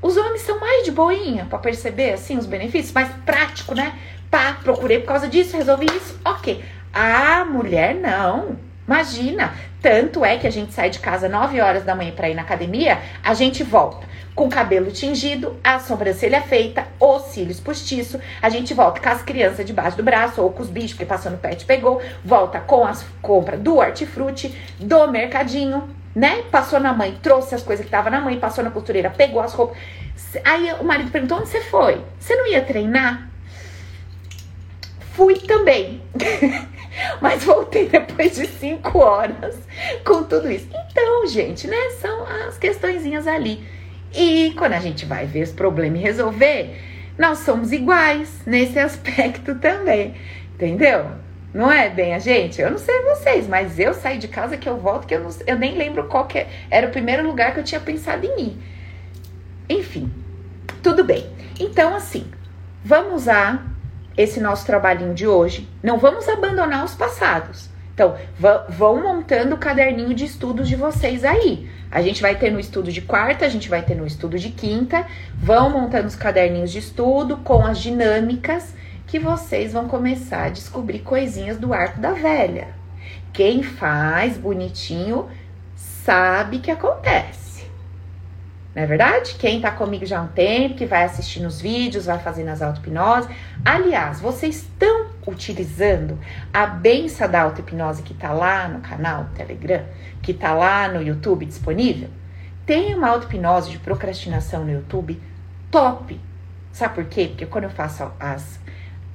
Os 0.00 0.16
homens 0.16 0.42
são 0.42 0.58
mais 0.58 0.84
de 0.84 0.90
boinha 0.90 1.46
para 1.48 1.58
perceber, 1.58 2.12
assim, 2.12 2.36
os 2.36 2.46
benefícios, 2.46 2.92
mais 2.92 3.08
prático, 3.24 3.74
né? 3.74 3.96
Pá, 4.30 4.56
procurei 4.62 4.98
por 4.98 5.06
causa 5.06 5.28
disso, 5.28 5.56
resolvi 5.56 5.86
isso, 5.86 6.18
ok. 6.24 6.64
A 6.92 7.44
mulher 7.44 7.94
não. 7.94 8.56
Imagina, 8.86 9.54
tanto 9.82 10.24
é 10.24 10.38
que 10.38 10.46
a 10.46 10.50
gente 10.50 10.72
sai 10.72 10.88
de 10.88 11.00
casa 11.00 11.28
9 11.28 11.60
horas 11.60 11.84
da 11.84 11.94
manhã 11.94 12.12
para 12.12 12.30
ir 12.30 12.34
na 12.34 12.42
academia, 12.42 12.98
a 13.22 13.34
gente 13.34 13.64
volta 13.64 14.06
com 14.34 14.48
cabelo 14.48 14.90
tingido, 14.90 15.56
a 15.62 15.78
sobrancelha 15.78 16.40
feita, 16.40 16.86
os 16.98 17.22
cílios 17.24 17.60
postiço. 17.60 18.18
A 18.40 18.48
gente 18.48 18.72
volta 18.72 19.00
com 19.00 19.08
as 19.08 19.22
crianças 19.22 19.66
debaixo 19.66 19.96
do 19.96 20.02
braço 20.02 20.40
ou 20.40 20.50
com 20.50 20.62
os 20.62 20.70
bichos 20.70 20.96
que 20.96 21.04
passou 21.04 21.30
no 21.30 21.38
pet 21.38 21.64
pegou, 21.64 22.00
volta 22.24 22.60
com 22.60 22.86
as 22.86 23.04
compras 23.20 23.60
do 23.60 23.76
hortifruti, 23.76 24.56
do 24.78 25.06
mercadinho, 25.08 25.88
né? 26.14 26.42
Passou 26.50 26.80
na 26.80 26.92
mãe, 26.92 27.18
trouxe 27.22 27.54
as 27.54 27.62
coisas 27.62 27.84
que 27.84 27.90
tava 27.90 28.08
na 28.08 28.20
mãe, 28.20 28.38
passou 28.38 28.64
na 28.64 28.70
costureira, 28.70 29.10
pegou 29.10 29.42
as 29.42 29.52
roupas. 29.52 29.76
Aí 30.44 30.72
o 30.80 30.84
marido 30.84 31.10
perguntou: 31.10 31.38
onde 31.38 31.48
você 31.48 31.60
foi? 31.60 32.02
Você 32.18 32.34
não 32.34 32.46
ia 32.46 32.62
treinar? 32.62 33.28
Fui 35.12 35.34
também. 35.34 36.00
Mas 37.20 37.44
voltei 37.44 37.88
depois 37.88 38.34
de 38.34 38.46
cinco 38.46 38.98
horas 38.98 39.56
com 40.04 40.22
tudo 40.24 40.50
isso. 40.50 40.68
Então, 40.90 41.26
gente, 41.26 41.66
né? 41.66 41.90
São 42.00 42.26
as 42.26 42.58
questõezinhas 42.58 43.26
ali. 43.26 43.64
E 44.14 44.52
quando 44.56 44.74
a 44.74 44.80
gente 44.80 45.06
vai 45.06 45.26
ver 45.26 45.42
os 45.42 45.52
problemas 45.52 46.00
e 46.00 46.02
resolver, 46.02 46.76
nós 47.18 47.38
somos 47.38 47.72
iguais 47.72 48.42
nesse 48.46 48.78
aspecto 48.78 49.54
também. 49.56 50.14
Entendeu? 50.54 51.10
Não 51.52 51.70
é 51.70 51.90
bem 51.90 52.14
a 52.14 52.18
gente? 52.18 52.60
Eu 52.60 52.70
não 52.70 52.78
sei 52.78 53.02
vocês, 53.02 53.46
mas 53.46 53.78
eu 53.78 53.92
saí 53.92 54.18
de 54.18 54.28
casa 54.28 54.56
que 54.56 54.68
eu 54.68 54.78
volto 54.78 55.06
que 55.06 55.14
eu, 55.14 55.20
não, 55.20 55.30
eu 55.46 55.58
nem 55.58 55.76
lembro 55.76 56.08
qual 56.08 56.26
que 56.26 56.46
era 56.70 56.86
o 56.86 56.90
primeiro 56.90 57.26
lugar 57.26 57.52
que 57.52 57.60
eu 57.60 57.64
tinha 57.64 57.80
pensado 57.80 58.24
em 58.24 58.40
ir. 58.40 58.58
Enfim, 59.68 60.10
tudo 60.82 61.04
bem. 61.04 61.26
Então, 61.60 61.94
assim, 61.94 62.26
vamos 62.84 63.22
usar 63.22 63.71
esse 64.16 64.40
nosso 64.40 64.66
trabalhinho 64.66 65.14
de 65.14 65.26
hoje. 65.26 65.68
Não 65.82 65.98
vamos 65.98 66.28
abandonar 66.28 66.84
os 66.84 66.94
passados. 66.94 67.70
Então, 67.94 68.16
vão 68.68 69.02
montando 69.02 69.54
o 69.54 69.58
caderninho 69.58 70.14
de 70.14 70.24
estudos 70.24 70.66
de 70.66 70.76
vocês 70.76 71.24
aí. 71.24 71.68
A 71.90 72.00
gente 72.00 72.22
vai 72.22 72.34
ter 72.34 72.50
no 72.50 72.58
estudo 72.58 72.90
de 72.90 73.02
quarta, 73.02 73.44
a 73.44 73.48
gente 73.48 73.68
vai 73.68 73.82
ter 73.82 73.94
no 73.94 74.06
estudo 74.06 74.38
de 74.38 74.48
quinta. 74.48 75.06
Vão 75.34 75.68
montando 75.70 76.08
os 76.08 76.16
caderninhos 76.16 76.72
de 76.72 76.78
estudo 76.78 77.36
com 77.38 77.64
as 77.64 77.78
dinâmicas 77.78 78.74
que 79.06 79.18
vocês 79.18 79.74
vão 79.74 79.88
começar 79.88 80.44
a 80.44 80.48
descobrir 80.48 81.00
coisinhas 81.00 81.58
do 81.58 81.74
arco 81.74 82.00
da 82.00 82.12
velha. 82.12 82.68
Quem 83.30 83.62
faz 83.62 84.38
bonitinho 84.38 85.28
sabe 85.76 86.60
que 86.60 86.70
acontece. 86.70 87.51
Não 88.74 88.82
é 88.82 88.86
verdade? 88.86 89.34
Quem 89.34 89.60
tá 89.60 89.70
comigo 89.70 90.06
já 90.06 90.18
há 90.18 90.22
um 90.22 90.28
tempo, 90.28 90.76
que 90.76 90.86
vai 90.86 91.04
assistindo 91.04 91.46
os 91.46 91.60
vídeos, 91.60 92.06
vai 92.06 92.18
fazendo 92.18 92.48
as 92.48 92.62
auto-hipnose. 92.62 93.28
Aliás, 93.62 94.18
vocês 94.18 94.56
estão 94.56 95.08
utilizando 95.26 96.18
a 96.52 96.66
benção 96.66 97.30
da 97.30 97.42
auto-hipnose 97.42 98.02
que 98.02 98.14
tá 98.14 98.32
lá 98.32 98.68
no 98.68 98.80
canal 98.80 99.26
Telegram, 99.34 99.84
que 100.22 100.32
tá 100.32 100.54
lá 100.54 100.88
no 100.88 101.02
YouTube 101.02 101.44
disponível? 101.44 102.08
Tem 102.64 102.94
uma 102.94 103.08
auto-hipnose 103.08 103.70
de 103.70 103.78
procrastinação 103.78 104.64
no 104.64 104.72
YouTube 104.72 105.20
top. 105.70 106.18
Sabe 106.72 106.94
por 106.94 107.04
quê? 107.04 107.26
Porque 107.28 107.44
quando 107.44 107.64
eu 107.64 107.70
faço 107.70 108.10
as, 108.18 108.58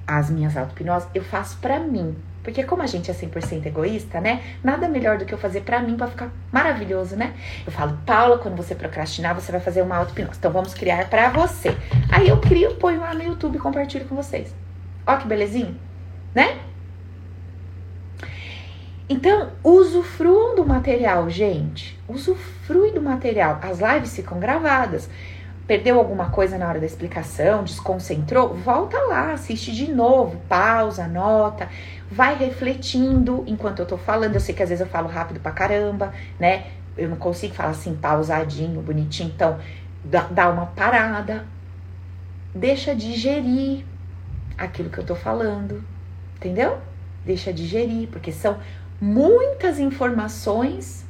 as 0.06 0.30
minhas 0.30 0.56
auto-hipnoses, 0.56 1.10
eu 1.16 1.24
faço 1.24 1.58
para 1.58 1.80
mim. 1.80 2.16
Porque 2.48 2.64
como 2.64 2.82
a 2.82 2.86
gente 2.86 3.12
é 3.12 3.14
100% 3.14 3.66
egoísta, 3.66 4.22
né? 4.22 4.42
Nada 4.64 4.88
melhor 4.88 5.18
do 5.18 5.26
que 5.26 5.34
eu 5.34 5.38
fazer 5.38 5.64
para 5.64 5.82
mim 5.82 5.98
para 5.98 6.08
ficar 6.08 6.30
maravilhoso, 6.50 7.14
né? 7.18 7.34
Eu 7.66 7.74
falo, 7.74 8.00
Paula, 8.06 8.38
quando 8.38 8.56
você 8.56 8.74
procrastinar, 8.74 9.36
você 9.36 9.52
vai 9.52 9.60
fazer 9.60 9.82
uma 9.82 9.98
auto-hipnose. 9.98 10.40
Então 10.40 10.50
vamos 10.50 10.74
criar 10.74 11.10
para 11.10 11.30
você. 11.30 11.76
Aí 12.10 12.30
eu 12.30 12.40
crio, 12.40 12.76
ponho 12.76 13.02
lá 13.02 13.14
no 13.14 13.22
YouTube 13.22 13.58
e 13.58 13.60
compartilho 13.60 14.06
com 14.06 14.16
vocês. 14.16 14.56
Ó 15.06 15.18
que 15.18 15.28
belezinha, 15.28 15.76
né? 16.34 16.58
Então, 19.10 19.52
usufruam 19.62 20.56
do 20.56 20.66
material, 20.66 21.30
gente. 21.30 22.00
Usufrui 22.08 22.94
do 22.94 23.02
material. 23.02 23.60
As 23.62 23.80
lives 23.80 24.16
ficam 24.16 24.40
gravadas. 24.40 25.10
Perdeu 25.68 26.00
alguma 26.00 26.30
coisa 26.30 26.58
na 26.58 26.66
hora 26.70 26.80
da 26.80 26.86
explicação, 26.86 27.66
desconcentrou? 27.66 28.54
Volta 28.54 28.98
lá, 29.02 29.34
assiste 29.34 29.74
de 29.74 29.92
novo, 29.92 30.38
pausa, 30.48 31.04
anota 31.04 31.68
vai 32.10 32.38
refletindo 32.38 33.44
enquanto 33.48 33.80
eu 33.80 33.86
tô 33.86 33.98
falando. 33.98 34.36
Eu 34.36 34.40
sei 34.40 34.54
que 34.54 34.64
às 34.64 34.70
vezes 34.70 34.82
eu 34.82 34.88
falo 34.88 35.08
rápido 35.08 35.40
pra 35.40 35.52
caramba, 35.52 36.14
né? 36.40 36.68
Eu 36.98 37.10
não 37.10 37.18
consigo 37.18 37.54
falar 37.54 37.70
assim, 37.70 37.96
pausadinho, 37.96 38.82
bonitinho. 38.82 39.32
Então, 39.34 39.60
dá, 40.04 40.50
uma 40.50 40.68
parada, 40.68 41.46
deixa 42.54 42.96
digerir 42.96 43.86
aquilo 44.58 44.90
que 44.90 44.98
eu 44.98 45.06
tô 45.06 45.16
falando, 45.16 45.84
entendeu? 46.36 46.80
Deixa 47.26 47.54
digerir, 47.54 48.08
porque 48.10 48.32
são 48.32 48.58
muitas 49.00 49.80
informações 49.80 51.06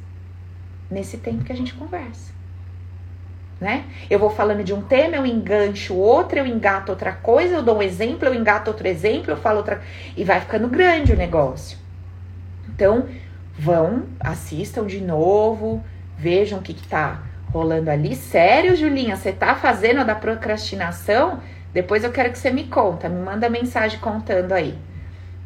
nesse 0.90 1.18
tempo 1.18 1.44
que 1.44 1.52
a 1.52 1.56
gente 1.56 1.74
conversa 1.74 2.37
né? 3.60 3.84
Eu 4.08 4.18
vou 4.18 4.30
falando 4.30 4.62
de 4.62 4.72
um 4.72 4.82
tema, 4.82 5.16
eu 5.16 5.26
engancho 5.26 5.94
outro, 5.94 6.38
eu 6.38 6.46
engato 6.46 6.92
outra 6.92 7.12
coisa, 7.12 7.56
eu 7.56 7.62
dou 7.62 7.78
um 7.78 7.82
exemplo, 7.82 8.28
eu 8.28 8.34
engato 8.34 8.70
outro 8.70 8.86
exemplo, 8.86 9.32
eu 9.32 9.36
falo 9.36 9.58
outra. 9.58 9.82
E 10.16 10.24
vai 10.24 10.40
ficando 10.40 10.68
grande 10.68 11.12
o 11.12 11.16
negócio. 11.16 11.78
Então, 12.68 13.08
vão, 13.58 14.04
assistam 14.20 14.86
de 14.86 15.00
novo, 15.00 15.82
vejam 16.16 16.60
o 16.60 16.62
que, 16.62 16.72
que 16.72 16.86
tá 16.86 17.22
rolando 17.52 17.90
ali. 17.90 18.14
Sério, 18.14 18.76
Julinha, 18.76 19.16
você 19.16 19.32
tá 19.32 19.54
fazendo 19.54 20.00
a 20.00 20.04
da 20.04 20.14
procrastinação? 20.14 21.40
Depois 21.72 22.04
eu 22.04 22.12
quero 22.12 22.30
que 22.30 22.38
você 22.38 22.50
me 22.50 22.64
conta, 22.64 23.08
me 23.08 23.20
manda 23.20 23.48
mensagem 23.48 23.98
contando 23.98 24.52
aí. 24.52 24.78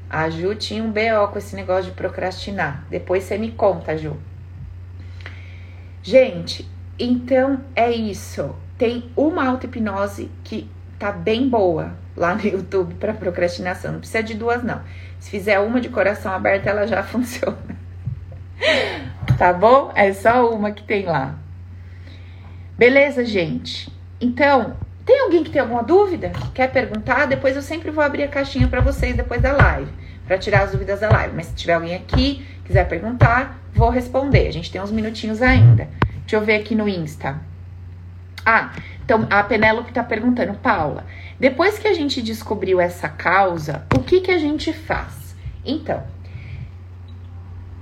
A 0.08 0.28
Ju 0.28 0.54
tinha 0.54 0.82
um 0.82 0.92
BO 0.92 1.28
com 1.32 1.38
esse 1.38 1.56
negócio 1.56 1.84
de 1.84 1.92
procrastinar. 1.92 2.84
Depois 2.90 3.24
você 3.24 3.38
me 3.38 3.50
conta, 3.50 3.96
Ju. 3.96 4.16
Gente, 6.02 6.68
então 7.04 7.60
é 7.74 7.90
isso. 7.90 8.54
Tem 8.78 9.10
uma 9.16 9.46
auto-hipnose 9.46 10.30
que 10.44 10.70
tá 10.98 11.10
bem 11.10 11.48
boa 11.48 11.94
lá 12.16 12.34
no 12.34 12.42
YouTube 12.46 12.94
para 12.94 13.12
procrastinação. 13.12 13.92
Não 13.92 13.98
precisa 13.98 14.22
de 14.22 14.34
duas, 14.34 14.62
não. 14.62 14.80
Se 15.18 15.30
fizer 15.30 15.58
uma 15.60 15.80
de 15.80 15.88
coração 15.88 16.32
aberto, 16.32 16.66
ela 16.66 16.86
já 16.86 17.02
funciona. 17.04 17.58
tá 19.38 19.52
bom? 19.52 19.92
É 19.94 20.12
só 20.12 20.50
uma 20.50 20.70
que 20.70 20.82
tem 20.82 21.04
lá. 21.06 21.36
Beleza, 22.76 23.24
gente? 23.24 23.92
Então, 24.20 24.76
tem 25.04 25.20
alguém 25.20 25.42
que 25.42 25.50
tem 25.50 25.60
alguma 25.60 25.82
dúvida? 25.82 26.32
Quer 26.54 26.70
perguntar? 26.70 27.26
Depois 27.26 27.56
eu 27.56 27.62
sempre 27.62 27.90
vou 27.90 28.02
abrir 28.02 28.24
a 28.24 28.28
caixinha 28.28 28.68
para 28.68 28.80
vocês 28.80 29.16
depois 29.16 29.42
da 29.42 29.52
live, 29.52 29.90
para 30.26 30.38
tirar 30.38 30.62
as 30.62 30.72
dúvidas 30.72 31.00
da 31.00 31.10
live. 31.10 31.34
Mas 31.34 31.46
se 31.46 31.54
tiver 31.54 31.74
alguém 31.74 31.94
aqui, 31.94 32.46
quiser 32.64 32.88
perguntar, 32.88 33.60
vou 33.72 33.90
responder. 33.90 34.46
A 34.46 34.52
gente 34.52 34.70
tem 34.70 34.80
uns 34.80 34.92
minutinhos 34.92 35.42
ainda. 35.42 35.88
Deixa 36.22 36.36
eu 36.36 36.44
ver 36.44 36.56
aqui 36.56 36.74
no 36.74 36.88
Insta. 36.88 37.40
Ah, 38.44 38.72
então 39.04 39.26
a 39.30 39.42
Penélope 39.42 39.92
tá 39.92 40.02
perguntando, 40.02 40.54
Paula, 40.54 41.06
depois 41.38 41.78
que 41.78 41.86
a 41.86 41.94
gente 41.94 42.22
descobriu 42.22 42.80
essa 42.80 43.08
causa, 43.08 43.86
o 43.94 44.00
que 44.00 44.20
que 44.20 44.30
a 44.30 44.38
gente 44.38 44.72
faz? 44.72 45.36
Então, 45.64 46.02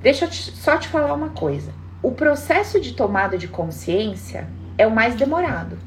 deixa 0.02 0.26
eu 0.26 0.30
te, 0.30 0.50
só 0.52 0.76
te 0.76 0.88
falar 0.88 1.14
uma 1.14 1.30
coisa. 1.30 1.72
O 2.02 2.12
processo 2.12 2.80
de 2.80 2.92
tomada 2.92 3.38
de 3.38 3.48
consciência 3.48 4.48
é 4.76 4.86
o 4.86 4.90
mais 4.90 5.14
demorado. 5.14 5.78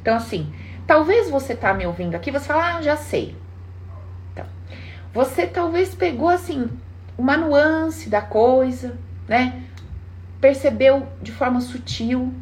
Então, 0.00 0.16
assim, 0.16 0.52
talvez 0.86 1.30
você 1.30 1.54
tá 1.54 1.72
me 1.72 1.86
ouvindo 1.86 2.14
aqui, 2.14 2.30
você 2.30 2.46
fala, 2.46 2.76
ah, 2.76 2.82
já 2.82 2.96
sei. 2.96 3.36
Então, 4.32 4.46
você 5.14 5.46
talvez 5.46 5.94
pegou, 5.94 6.28
assim, 6.28 6.68
uma 7.16 7.36
nuance 7.36 8.08
da 8.08 8.20
coisa, 8.20 8.98
né? 9.28 9.62
Percebeu 10.42 11.06
de 11.22 11.30
forma 11.30 11.60
sutil. 11.60 12.34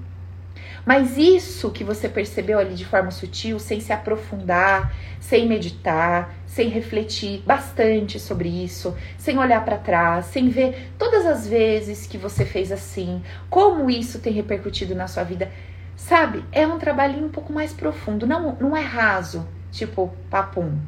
Mas 0.86 1.18
isso 1.18 1.70
que 1.70 1.84
você 1.84 2.08
percebeu 2.08 2.58
ali 2.58 2.74
de 2.74 2.86
forma 2.86 3.10
sutil, 3.10 3.58
sem 3.58 3.78
se 3.78 3.92
aprofundar, 3.92 4.92
sem 5.20 5.46
meditar, 5.46 6.34
sem 6.46 6.70
refletir 6.70 7.42
bastante 7.46 8.18
sobre 8.18 8.48
isso, 8.48 8.96
sem 9.18 9.38
olhar 9.38 9.62
para 9.62 9.76
trás, 9.76 10.24
sem 10.24 10.48
ver 10.48 10.92
todas 10.98 11.26
as 11.26 11.46
vezes 11.46 12.06
que 12.06 12.16
você 12.16 12.46
fez 12.46 12.72
assim, 12.72 13.22
como 13.50 13.90
isso 13.90 14.18
tem 14.18 14.32
repercutido 14.32 14.94
na 14.94 15.06
sua 15.06 15.22
vida, 15.22 15.52
sabe? 15.94 16.42
É 16.50 16.66
um 16.66 16.78
trabalhinho 16.78 17.26
um 17.26 17.30
pouco 17.30 17.52
mais 17.52 17.74
profundo, 17.74 18.26
não, 18.26 18.56
não 18.58 18.74
é 18.74 18.80
raso, 18.80 19.46
tipo 19.70 20.10
papum. 20.30 20.78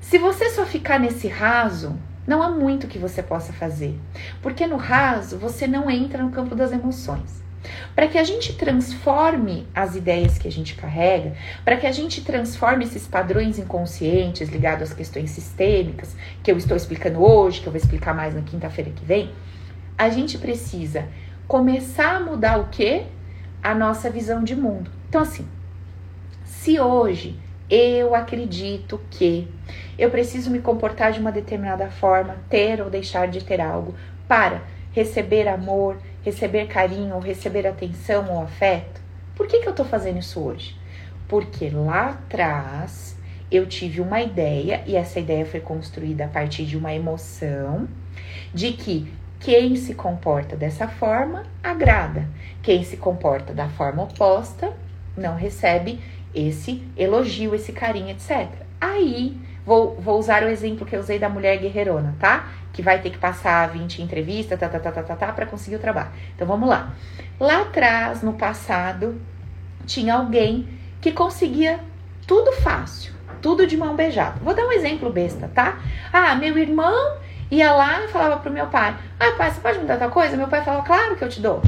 Se 0.00 0.16
você 0.16 0.48
só 0.48 0.64
ficar 0.64 0.98
nesse 0.98 1.28
raso, 1.28 1.98
não 2.26 2.42
há 2.42 2.50
muito 2.50 2.86
que 2.86 2.98
você 2.98 3.22
possa 3.22 3.52
fazer, 3.52 3.98
porque 4.40 4.66
no 4.66 4.76
raso 4.76 5.38
você 5.38 5.66
não 5.66 5.90
entra 5.90 6.22
no 6.22 6.30
campo 6.30 6.54
das 6.54 6.72
emoções. 6.72 7.42
Para 7.94 8.08
que 8.08 8.18
a 8.18 8.24
gente 8.24 8.54
transforme 8.54 9.68
as 9.74 9.94
ideias 9.94 10.36
que 10.36 10.48
a 10.48 10.50
gente 10.50 10.74
carrega, 10.74 11.34
para 11.64 11.76
que 11.76 11.86
a 11.86 11.92
gente 11.92 12.22
transforme 12.22 12.84
esses 12.84 13.06
padrões 13.06 13.58
inconscientes 13.58 14.48
ligados 14.48 14.90
às 14.90 14.94
questões 14.94 15.30
sistêmicas, 15.30 16.16
que 16.42 16.50
eu 16.50 16.56
estou 16.56 16.76
explicando 16.76 17.22
hoje, 17.22 17.60
que 17.60 17.66
eu 17.66 17.72
vou 17.72 17.80
explicar 17.80 18.14
mais 18.14 18.34
na 18.34 18.42
quinta-feira 18.42 18.90
que 18.90 19.04
vem, 19.04 19.30
a 19.96 20.08
gente 20.08 20.38
precisa 20.38 21.06
começar 21.46 22.16
a 22.16 22.20
mudar 22.20 22.58
o 22.58 22.68
que? 22.68 23.04
A 23.62 23.74
nossa 23.74 24.10
visão 24.10 24.42
de 24.42 24.56
mundo. 24.56 24.90
Então, 25.08 25.20
assim, 25.20 25.46
se 26.44 26.80
hoje 26.80 27.38
eu 27.70 28.14
acredito 28.14 29.00
que 29.10 29.48
eu 29.98 30.10
preciso 30.10 30.50
me 30.50 30.60
comportar 30.60 31.12
de 31.12 31.20
uma 31.20 31.32
determinada 31.32 31.88
forma, 31.90 32.36
ter 32.48 32.80
ou 32.80 32.90
deixar 32.90 33.28
de 33.28 33.44
ter 33.44 33.60
algo 33.60 33.94
para 34.28 34.62
receber 34.92 35.48
amor, 35.48 35.98
receber 36.22 36.66
carinho, 36.66 37.18
receber 37.18 37.66
atenção 37.66 38.30
ou 38.30 38.42
afeto. 38.42 39.00
Por 39.34 39.46
que, 39.46 39.60
que 39.60 39.68
eu 39.68 39.74
tô 39.74 39.84
fazendo 39.84 40.18
isso 40.18 40.40
hoje? 40.40 40.76
Porque 41.26 41.70
lá 41.70 42.10
atrás 42.10 43.16
eu 43.50 43.66
tive 43.66 44.00
uma 44.00 44.20
ideia, 44.20 44.82
e 44.86 44.96
essa 44.96 45.20
ideia 45.20 45.44
foi 45.44 45.60
construída 45.60 46.24
a 46.24 46.28
partir 46.28 46.64
de 46.64 46.76
uma 46.76 46.94
emoção, 46.94 47.86
de 48.52 48.72
que 48.72 49.12
quem 49.38 49.76
se 49.76 49.94
comporta 49.94 50.56
dessa 50.56 50.88
forma 50.88 51.44
agrada, 51.62 52.28
quem 52.62 52.84
se 52.84 52.96
comporta 52.96 53.52
da 53.52 53.68
forma 53.68 54.04
oposta 54.04 54.72
não 55.16 55.36
recebe 55.36 56.00
esse 56.34 56.82
elogio, 56.96 57.54
esse 57.54 57.72
carinho, 57.72 58.10
etc. 58.10 58.48
Aí, 58.80 59.36
vou, 59.64 59.96
vou 59.96 60.18
usar 60.18 60.42
o 60.42 60.48
exemplo 60.48 60.86
que 60.86 60.94
eu 60.94 61.00
usei 61.00 61.18
da 61.18 61.28
mulher 61.28 61.58
guerreirona, 61.58 62.14
tá? 62.18 62.48
Que 62.72 62.82
vai 62.82 63.00
ter 63.00 63.10
que 63.10 63.18
passar 63.18 63.68
20 63.68 64.02
entrevistas, 64.02 64.58
tá, 64.58 64.68
tá, 64.68 64.78
tá, 64.78 64.92
tá, 64.92 65.02
tá, 65.02 65.16
tá, 65.16 65.32
pra 65.32 65.46
conseguir 65.46 65.76
o 65.76 65.80
trabalho. 65.80 66.10
Então, 66.34 66.46
vamos 66.46 66.68
lá. 66.68 66.92
Lá 67.38 67.62
atrás, 67.62 68.22
no 68.22 68.34
passado, 68.34 69.20
tinha 69.86 70.14
alguém 70.14 70.68
que 71.00 71.12
conseguia 71.12 71.80
tudo 72.26 72.52
fácil, 72.52 73.12
tudo 73.40 73.66
de 73.66 73.76
mão 73.76 73.94
beijada. 73.94 74.38
Vou 74.42 74.54
dar 74.54 74.64
um 74.64 74.72
exemplo 74.72 75.10
besta, 75.10 75.50
tá? 75.52 75.80
Ah, 76.12 76.34
meu 76.34 76.56
irmão 76.56 77.18
ia 77.50 77.72
lá 77.72 78.02
e 78.02 78.08
falava 78.08 78.38
pro 78.38 78.50
meu 78.50 78.66
pai: 78.66 78.96
Ah, 79.18 79.32
pai, 79.36 79.50
você 79.50 79.60
pode 79.60 79.78
me 79.78 79.84
dar 79.84 79.98
tal 79.98 80.10
coisa? 80.10 80.36
Meu 80.36 80.48
pai 80.48 80.62
falava: 80.62 80.84
Claro 80.84 81.16
que 81.16 81.24
eu 81.24 81.28
te 81.28 81.40
dou. 81.40 81.60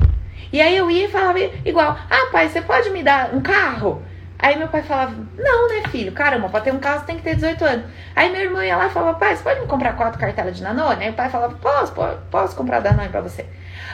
E 0.52 0.60
aí 0.60 0.76
eu 0.76 0.90
ia 0.90 1.06
e 1.06 1.10
falava 1.10 1.38
igual: 1.64 1.98
Ah, 2.08 2.28
pai, 2.32 2.48
você 2.48 2.62
pode 2.62 2.90
me 2.90 3.02
dar 3.02 3.34
um 3.34 3.40
carro? 3.40 4.02
Aí 4.38 4.58
meu 4.58 4.68
pai 4.68 4.82
falava, 4.82 5.14
não, 5.38 5.68
né, 5.68 5.82
filho? 5.90 6.12
Caramba, 6.12 6.48
pra 6.48 6.60
ter 6.60 6.72
um 6.72 6.78
carro 6.78 7.06
tem 7.06 7.16
que 7.16 7.22
ter 7.22 7.36
18 7.36 7.64
anos. 7.64 7.86
Aí 8.14 8.30
meu 8.30 8.42
irmão 8.42 8.62
ia 8.62 8.76
lá 8.76 8.86
e 8.86 8.90
falava, 8.90 9.18
pai, 9.18 9.36
você 9.36 9.42
pode 9.42 9.60
me 9.60 9.66
comprar 9.66 9.94
quatro 9.94 10.18
cartelas 10.18 10.56
de 10.56 10.62
Danone? 10.62 11.04
Aí 11.04 11.10
o 11.10 11.14
pai 11.14 11.30
falava, 11.30 11.54
posso, 11.54 11.92
posso, 11.92 12.18
posso 12.30 12.56
comprar 12.56 12.80
Danone 12.80 13.08
pra 13.08 13.20
você. 13.20 13.46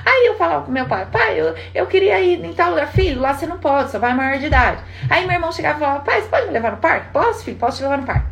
Aí 0.04 0.26
eu 0.26 0.36
falava 0.36 0.62
pro 0.62 0.72
meu 0.72 0.86
pai, 0.86 1.06
pai, 1.12 1.38
eu, 1.38 1.54
eu 1.74 1.86
queria 1.86 2.18
ir 2.20 2.42
em 2.44 2.52
tal 2.54 2.70
lugar, 2.70 2.88
filho, 2.88 3.20
lá 3.20 3.34
você 3.34 3.46
não 3.46 3.58
pode, 3.58 3.90
só 3.90 3.98
vai 3.98 4.14
maior 4.14 4.38
de 4.38 4.46
idade. 4.46 4.82
Aí 5.08 5.26
meu 5.26 5.34
irmão 5.34 5.52
chegava 5.52 5.76
e 5.76 5.80
falava, 5.80 6.00
pai, 6.00 6.22
você 6.22 6.28
pode 6.28 6.46
me 6.46 6.52
levar 6.52 6.72
no 6.72 6.78
parque? 6.78 7.12
Posso, 7.12 7.44
filho, 7.44 7.58
posso 7.58 7.76
te 7.78 7.82
levar 7.82 7.98
no 7.98 8.06
parque. 8.06 8.26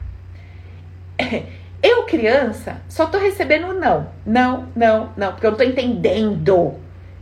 Eu, 1.81 2.03
criança, 2.05 2.83
só 2.89 3.07
tô 3.07 3.19
recebendo 3.19 3.73
não, 3.73 4.09
não, 4.27 4.67
não, 4.75 5.13
não, 5.17 5.31
porque 5.31 5.47
eu 5.47 5.53
não 5.53 5.59
tô 5.59 5.63
entendendo 5.63 6.75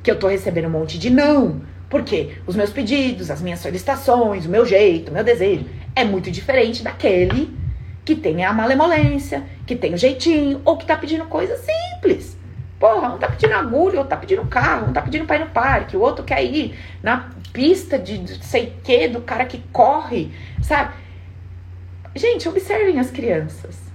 que 0.02 0.10
eu 0.10 0.18
tô 0.18 0.28
recebendo 0.28 0.66
um 0.66 0.70
monte 0.70 0.98
de 0.98 1.10
não. 1.10 1.60
Porque 1.88 2.38
os 2.46 2.56
meus 2.56 2.70
pedidos, 2.70 3.30
as 3.30 3.40
minhas 3.40 3.60
solicitações, 3.60 4.46
o 4.46 4.48
meu 4.48 4.66
jeito, 4.66 5.10
o 5.10 5.14
meu 5.14 5.22
desejo 5.22 5.66
é 5.94 6.04
muito 6.04 6.30
diferente 6.30 6.82
daquele 6.82 7.56
que 8.04 8.14
tem 8.14 8.44
a 8.44 8.52
malemolência, 8.52 9.44
que 9.66 9.74
tem 9.74 9.94
o 9.94 9.98
jeitinho, 9.98 10.60
ou 10.64 10.76
que 10.76 10.86
tá 10.86 10.96
pedindo 10.96 11.24
coisa 11.26 11.56
simples. 11.56 12.36
Porra, 12.78 13.14
um 13.14 13.18
tá 13.18 13.28
pedindo 13.28 13.54
agulha, 13.54 13.98
outro 13.98 14.10
tá 14.10 14.16
pedindo 14.16 14.44
carro, 14.46 14.88
um 14.88 14.92
tá 14.92 15.00
pedindo 15.00 15.26
pra 15.26 15.36
ir 15.36 15.40
no 15.40 15.46
parque, 15.46 15.96
o 15.96 16.00
outro 16.00 16.24
quer 16.24 16.44
ir 16.44 16.78
na 17.02 17.30
pista 17.52 17.98
de 17.98 18.44
sei 18.44 18.74
que 18.84 19.08
do 19.08 19.22
cara 19.22 19.46
que 19.46 19.58
corre, 19.72 20.30
sabe? 20.62 20.94
Gente, 22.14 22.48
observem 22.48 23.00
as 23.00 23.10
crianças. 23.10 23.85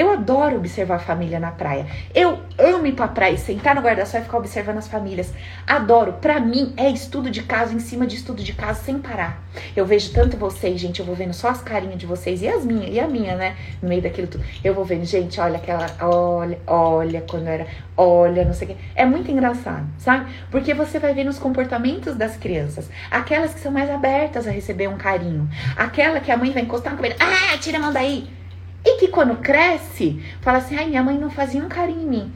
Eu 0.00 0.10
adoro 0.10 0.56
observar 0.56 0.94
a 0.94 0.98
família 0.98 1.38
na 1.38 1.50
praia. 1.50 1.84
Eu 2.14 2.38
amo 2.58 2.86
ir 2.86 2.92
pra 2.92 3.06
praia, 3.06 3.36
sentar 3.36 3.74
no 3.74 3.82
guarda-sol 3.82 4.20
e 4.20 4.22
ficar 4.22 4.38
observando 4.38 4.78
as 4.78 4.88
famílias. 4.88 5.30
Adoro. 5.66 6.14
Pra 6.14 6.40
mim, 6.40 6.72
é 6.78 6.88
estudo 6.88 7.30
de 7.30 7.42
caso 7.42 7.74
em 7.74 7.80
cima 7.80 8.06
de 8.06 8.16
estudo 8.16 8.42
de 8.42 8.54
caso 8.54 8.82
sem 8.82 8.98
parar. 8.98 9.44
Eu 9.76 9.84
vejo 9.84 10.10
tanto 10.14 10.38
vocês, 10.38 10.80
gente, 10.80 11.00
eu 11.00 11.04
vou 11.04 11.14
vendo 11.14 11.34
só 11.34 11.50
as 11.50 11.60
carinhas 11.60 11.98
de 11.98 12.06
vocês 12.06 12.40
e 12.40 12.48
as 12.48 12.64
minhas, 12.64 12.94
e 12.94 12.98
a 12.98 13.06
minha, 13.06 13.36
né? 13.36 13.54
No 13.82 13.90
meio 13.90 14.00
daquilo 14.00 14.26
tudo. 14.26 14.42
Eu 14.64 14.72
vou 14.72 14.86
vendo, 14.86 15.04
gente, 15.04 15.38
olha 15.38 15.58
aquela, 15.58 15.86
olha, 16.00 16.58
olha, 16.66 17.22
quando 17.28 17.48
era, 17.48 17.66
olha, 17.94 18.42
não 18.42 18.54
sei 18.54 18.68
o 18.68 18.70
quê. 18.70 18.76
É 18.94 19.04
muito 19.04 19.30
engraçado, 19.30 19.86
sabe? 19.98 20.32
Porque 20.50 20.72
você 20.72 20.98
vai 20.98 21.12
vendo 21.12 21.28
os 21.28 21.38
comportamentos 21.38 22.16
das 22.16 22.38
crianças. 22.38 22.88
Aquelas 23.10 23.52
que 23.52 23.60
são 23.60 23.70
mais 23.70 23.90
abertas 23.90 24.48
a 24.48 24.50
receber 24.50 24.88
um 24.88 24.96
carinho. 24.96 25.46
Aquela 25.76 26.20
que 26.20 26.32
a 26.32 26.38
mãe 26.38 26.52
vai 26.52 26.62
encostar 26.62 26.94
no 26.94 26.96
cabelo, 26.96 27.16
ah, 27.20 27.58
tira 27.58 27.76
a 27.76 27.82
mão 27.82 27.92
daí 27.92 28.39
e 28.84 28.98
que 28.98 29.08
quando 29.08 29.36
cresce, 29.36 30.22
fala 30.40 30.58
assim: 30.58 30.76
ai, 30.76 30.86
minha 30.86 31.02
mãe 31.02 31.18
não 31.18 31.30
fazia 31.30 31.62
um 31.62 31.68
carinho 31.68 32.02
em 32.02 32.06
mim. 32.06 32.34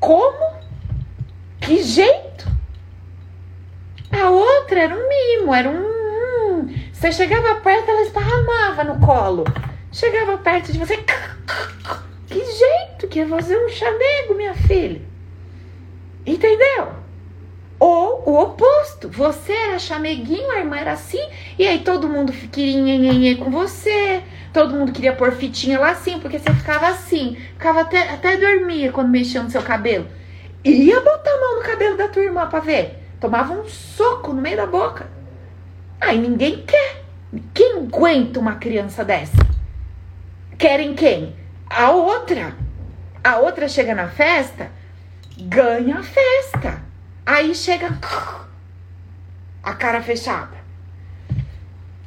Como? 0.00 0.56
Que 1.60 1.82
jeito? 1.82 2.48
A 4.10 4.30
outra 4.30 4.80
era 4.80 4.94
um 4.94 5.08
mimo, 5.08 5.54
era 5.54 5.68
um. 5.68 6.68
Você 6.92 7.12
chegava 7.12 7.60
perto, 7.60 7.90
ela 7.90 8.02
esparramava 8.02 8.84
no 8.84 8.98
colo. 9.04 9.44
Chegava 9.92 10.38
perto 10.38 10.72
de 10.72 10.78
você. 10.78 10.96
Que 12.26 12.44
jeito 12.44 13.08
que 13.08 13.20
é 13.20 13.26
fazer 13.26 13.56
um 13.56 13.68
chamego, 13.68 14.34
minha 14.34 14.54
filha. 14.54 15.00
Entendeu? 16.26 16.97
Ou 17.78 18.24
o 18.26 18.42
oposto, 18.42 19.08
você 19.08 19.52
era 19.52 19.78
chameguinho, 19.78 20.50
a 20.50 20.58
irmã 20.58 20.76
era 20.76 20.92
assim, 20.92 21.24
e 21.56 21.66
aí 21.66 21.78
todo 21.78 22.08
mundo 22.08 22.32
queria 22.32 23.36
com 23.36 23.50
você, 23.50 24.22
todo 24.52 24.74
mundo 24.74 24.90
queria 24.90 25.12
pôr 25.12 25.30
fitinha 25.32 25.78
lá 25.78 25.90
assim, 25.90 26.18
porque 26.18 26.40
você 26.40 26.52
ficava 26.52 26.88
assim, 26.88 27.36
ficava 27.52 27.82
até, 27.82 28.10
até 28.10 28.36
dormia 28.36 28.90
quando 28.90 29.10
mexia 29.10 29.42
no 29.42 29.50
seu 29.50 29.62
cabelo. 29.62 30.08
Ia 30.64 31.00
botar 31.00 31.30
a 31.30 31.40
mão 31.40 31.56
no 31.56 31.62
cabelo 31.62 31.96
da 31.96 32.08
tua 32.08 32.24
irmã 32.24 32.48
pra 32.48 32.58
ver. 32.58 32.98
Tomava 33.20 33.52
um 33.52 33.68
soco 33.68 34.32
no 34.32 34.42
meio 34.42 34.56
da 34.56 34.66
boca. 34.66 35.06
Aí 36.00 36.18
ninguém 36.18 36.64
quer. 36.66 37.04
Quem 37.54 37.78
aguenta 37.78 38.40
uma 38.40 38.56
criança 38.56 39.04
dessa? 39.04 39.38
Querem 40.56 40.94
quem? 40.94 41.36
A 41.70 41.90
outra. 41.92 42.56
A 43.22 43.36
outra 43.38 43.68
chega 43.68 43.94
na 43.94 44.08
festa, 44.08 44.70
ganha 45.36 45.98
a 45.98 46.02
festa. 46.02 46.87
Aí 47.28 47.54
chega 47.54 47.90
a 49.62 49.74
cara 49.74 50.00
fechada. 50.00 50.56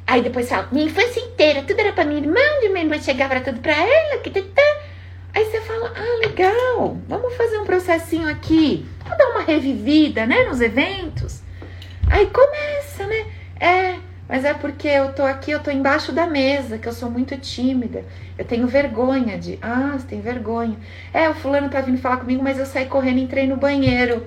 Aí 0.04 0.20
depois 0.20 0.48
fala, 0.48 0.68
minha 0.72 0.86
infância 0.86 1.20
inteira, 1.20 1.62
tudo 1.62 1.78
era 1.78 1.92
pra 1.92 2.04
minha 2.04 2.20
irmã, 2.20 2.40
de 2.60 2.68
minha 2.70 2.82
irmã 2.82 3.00
chegava, 3.00 3.40
tudo 3.40 3.60
pra 3.60 3.72
ela. 3.72 4.18
Que. 4.18 4.32
Aí 5.32 5.44
você 5.44 5.60
fala, 5.60 5.92
ah, 5.94 6.26
legal, 6.26 6.98
vamos 7.06 7.36
fazer 7.36 7.56
um 7.58 7.64
processinho 7.64 8.28
aqui. 8.28 8.84
Vamos 9.04 9.16
dar 9.16 9.30
uma 9.30 9.42
revivida, 9.42 10.26
né, 10.26 10.42
nos 10.42 10.60
eventos. 10.60 11.40
Aí 12.10 12.26
começa, 12.26 13.06
né? 13.06 13.26
É, 13.60 13.98
mas 14.28 14.44
é 14.44 14.52
porque 14.52 14.88
eu 14.88 15.12
tô 15.12 15.22
aqui, 15.22 15.52
eu 15.52 15.60
tô 15.60 15.70
embaixo 15.70 16.10
da 16.10 16.26
mesa, 16.26 16.78
que 16.78 16.88
eu 16.88 16.92
sou 16.92 17.08
muito 17.08 17.36
tímida. 17.36 18.04
Eu 18.36 18.44
tenho 18.44 18.66
vergonha 18.66 19.38
de. 19.38 19.56
Ah, 19.62 19.92
você 19.96 20.04
tem 20.04 20.20
vergonha. 20.20 20.76
É, 21.14 21.28
o 21.28 21.34
fulano 21.34 21.70
tá 21.70 21.80
vindo 21.80 21.98
falar 21.98 22.16
comigo, 22.16 22.42
mas 22.42 22.58
eu 22.58 22.66
saí 22.66 22.86
correndo 22.86 23.18
e 23.18 23.22
entrei 23.22 23.46
no 23.46 23.56
banheiro. 23.56 24.26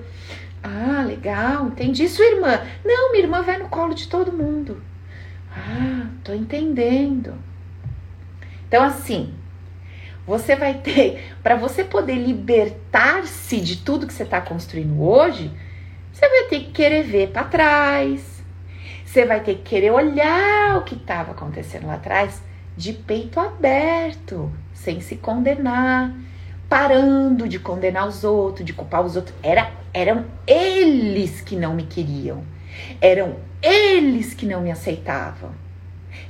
Ah, 0.68 1.04
legal, 1.06 1.68
entendi. 1.68 2.08
Sua 2.08 2.24
irmã? 2.24 2.60
Não, 2.84 3.12
minha 3.12 3.22
irmã 3.22 3.40
vai 3.42 3.56
no 3.56 3.68
colo 3.68 3.94
de 3.94 4.08
todo 4.08 4.32
mundo. 4.32 4.82
Ah, 5.56 6.08
tô 6.24 6.34
entendendo. 6.34 7.34
Então, 8.66 8.82
assim, 8.82 9.32
você 10.26 10.56
vai 10.56 10.74
ter, 10.74 11.32
para 11.40 11.54
você 11.54 11.84
poder 11.84 12.16
libertar-se 12.16 13.60
de 13.60 13.76
tudo 13.76 14.08
que 14.08 14.12
você 14.12 14.24
está 14.24 14.40
construindo 14.40 15.00
hoje, 15.00 15.52
você 16.12 16.28
vai 16.28 16.42
ter 16.48 16.60
que 16.60 16.72
querer 16.72 17.04
ver 17.04 17.28
para 17.28 17.44
trás. 17.44 18.42
Você 19.04 19.24
vai 19.24 19.40
ter 19.40 19.54
que 19.54 19.62
querer 19.62 19.92
olhar 19.92 20.78
o 20.78 20.82
que 20.82 20.96
estava 20.96 21.30
acontecendo 21.30 21.86
lá 21.86 21.94
atrás 21.94 22.42
de 22.76 22.92
peito 22.92 23.38
aberto, 23.38 24.52
sem 24.74 25.00
se 25.00 25.14
condenar, 25.16 26.12
parando 26.68 27.48
de 27.48 27.58
condenar 27.60 28.08
os 28.08 28.24
outros, 28.24 28.66
de 28.66 28.72
culpar 28.72 29.02
os 29.02 29.14
outros. 29.14 29.34
Era, 29.42 29.70
eram 29.96 30.26
eles 30.46 31.40
que 31.40 31.56
não 31.56 31.74
me 31.74 31.84
queriam. 31.84 32.44
Eram 33.00 33.36
eles 33.62 34.34
que 34.34 34.44
não 34.44 34.60
me 34.60 34.70
aceitavam. 34.70 35.52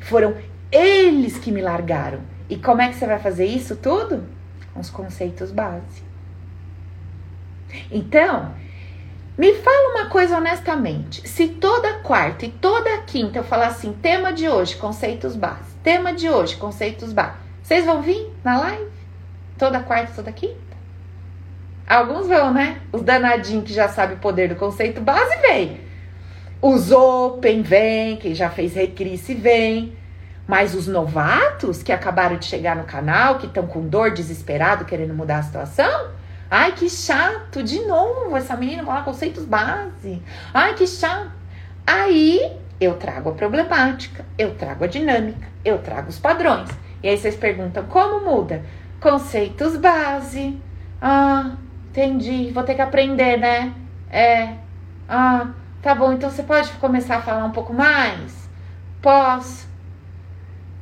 Foram 0.03 0.37
eles 0.71 1.37
que 1.37 1.51
me 1.51 1.61
largaram. 1.61 2.21
E 2.49 2.57
como 2.57 2.81
é 2.81 2.89
que 2.89 2.95
você 2.95 3.05
vai 3.07 3.19
fazer 3.19 3.45
isso 3.45 3.75
tudo? 3.75 4.25
Com 4.73 4.79
os 4.79 4.89
conceitos 4.89 5.51
base. 5.51 6.05
Então, 7.91 8.55
me 9.37 9.53
fala 9.55 10.01
uma 10.01 10.11
coisa 10.11 10.37
honestamente. 10.37 11.29
Se 11.29 11.49
toda 11.49 11.99
quarta 12.05 12.47
e 12.47 12.53
toda 12.53 12.99
quinta 12.99 13.41
eu 13.41 13.45
falar 13.45 13.67
assim, 13.67 13.93
tema 13.95 14.33
de 14.33 14.49
hoje, 14.49 14.77
conceitos 14.77 15.35
base. 15.35 15.75
Tema 15.83 16.13
de 16.13 16.29
hoje, 16.29 16.55
conceitos 16.55 17.13
base. 17.13 17.39
Vocês 17.65 17.85
vão 17.85 18.01
vir 18.01 18.33
na 18.45 18.61
live? 18.61 18.93
Toda 19.59 19.81
quarta, 19.81 20.13
toda 20.15 20.31
quinta? 20.31 20.66
Alguns 21.87 22.27
vão, 22.27 22.53
né? 22.53 22.81
Os 22.93 23.03
danadinhos 23.03 23.65
que 23.65 23.73
já 23.73 23.89
sabem 23.89 24.17
o 24.17 24.21
poder 24.21 24.49
do 24.49 24.57
conceito 24.57 25.01
base 25.01 25.37
vem. 25.41 25.81
Os 26.61 26.91
open 26.91 27.63
vem, 27.63 28.17
quem 28.17 28.35
já 28.35 28.51
fez 28.51 28.75
recrisse 28.75 29.35
vem. 29.35 29.97
Mas 30.49 30.75
os 30.75 30.89
novatos 30.89 31.83
que 31.83 31.93
acabaram 31.93 32.37
de 32.37 32.47
chegar 32.47 32.75
no 32.75 32.85
canal, 32.85 33.39
que 33.39 33.47
estão 33.47 33.67
com 33.67 33.87
dor, 33.87 34.13
desesperado, 34.13 34.85
querendo 34.85 35.15
mudar 35.15 35.39
a 35.39 35.43
situação, 35.43 36.11
ai 36.51 36.73
que 36.73 36.89
chato, 36.89 37.63
de 37.63 37.81
novo, 37.81 38.37
essa 38.37 38.57
menina 38.57 38.85
falar 38.85 39.05
conceitos 39.05 39.45
base. 39.45 40.23
Ai 40.53 40.75
que 40.75 40.87
chato. 40.87 41.31
Aí 41.87 42.53
eu 42.81 42.95
trago 42.95 43.31
a 43.31 43.33
problemática, 43.33 44.25
eu 44.37 44.55
trago 44.55 44.85
a 44.85 44.87
dinâmica, 44.89 45.47
eu 45.65 45.79
trago 45.79 46.09
os 46.09 46.19
padrões. 46.19 46.69
E 47.03 47.09
aí 47.09 47.17
vocês 47.17 47.37
perguntam 47.37 47.85
como 47.85 48.25
muda? 48.25 48.63
Conceitos 49.01 49.77
base. 49.77 50.59
Ah, 51.01 51.57
entendi. 52.01 52.51
Vou 52.53 52.63
ter 52.63 52.75
que 52.75 52.83
aprender, 52.83 53.37
né? 53.37 53.73
É. 54.11 54.55
Ah, 55.09 55.49
Tá 55.87 55.95
bom, 55.95 56.13
então 56.13 56.29
você 56.29 56.43
pode 56.43 56.69
começar 56.73 57.19
a 57.19 57.23
falar 57.23 57.45
um 57.45 57.53
pouco 57.53 57.73
mais? 57.73 58.49
Posso. 59.01 59.69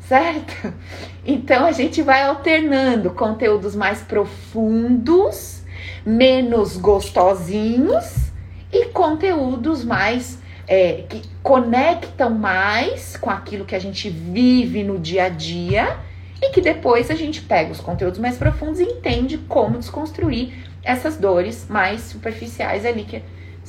Certo? 0.00 0.72
Então 1.26 1.64
a 1.64 1.72
gente 1.72 2.02
vai 2.02 2.22
alternando 2.22 3.10
conteúdos 3.10 3.74
mais 3.74 4.02
profundos, 4.02 5.62
menos 6.04 6.76
gostosinhos 6.76 8.30
e 8.70 8.86
conteúdos 8.86 9.82
mais 9.82 10.38
é, 10.66 11.04
que 11.08 11.22
conectam 11.42 12.28
mais 12.28 13.16
com 13.16 13.30
aquilo 13.30 13.64
que 13.64 13.74
a 13.74 13.78
gente 13.78 14.10
vive 14.10 14.82
no 14.84 14.98
dia 14.98 15.24
a 15.24 15.28
dia 15.30 15.98
e 16.42 16.50
que 16.50 16.60
depois 16.60 17.10
a 17.10 17.14
gente 17.14 17.40
pega 17.40 17.72
os 17.72 17.80
conteúdos 17.80 18.18
mais 18.18 18.36
profundos 18.36 18.80
e 18.80 18.84
entende 18.84 19.38
como 19.38 19.78
desconstruir 19.78 20.52
essas 20.84 21.16
dores 21.16 21.66
mais 21.68 22.02
superficiais 22.02 22.84
ali 22.84 23.04
que, 23.04 23.22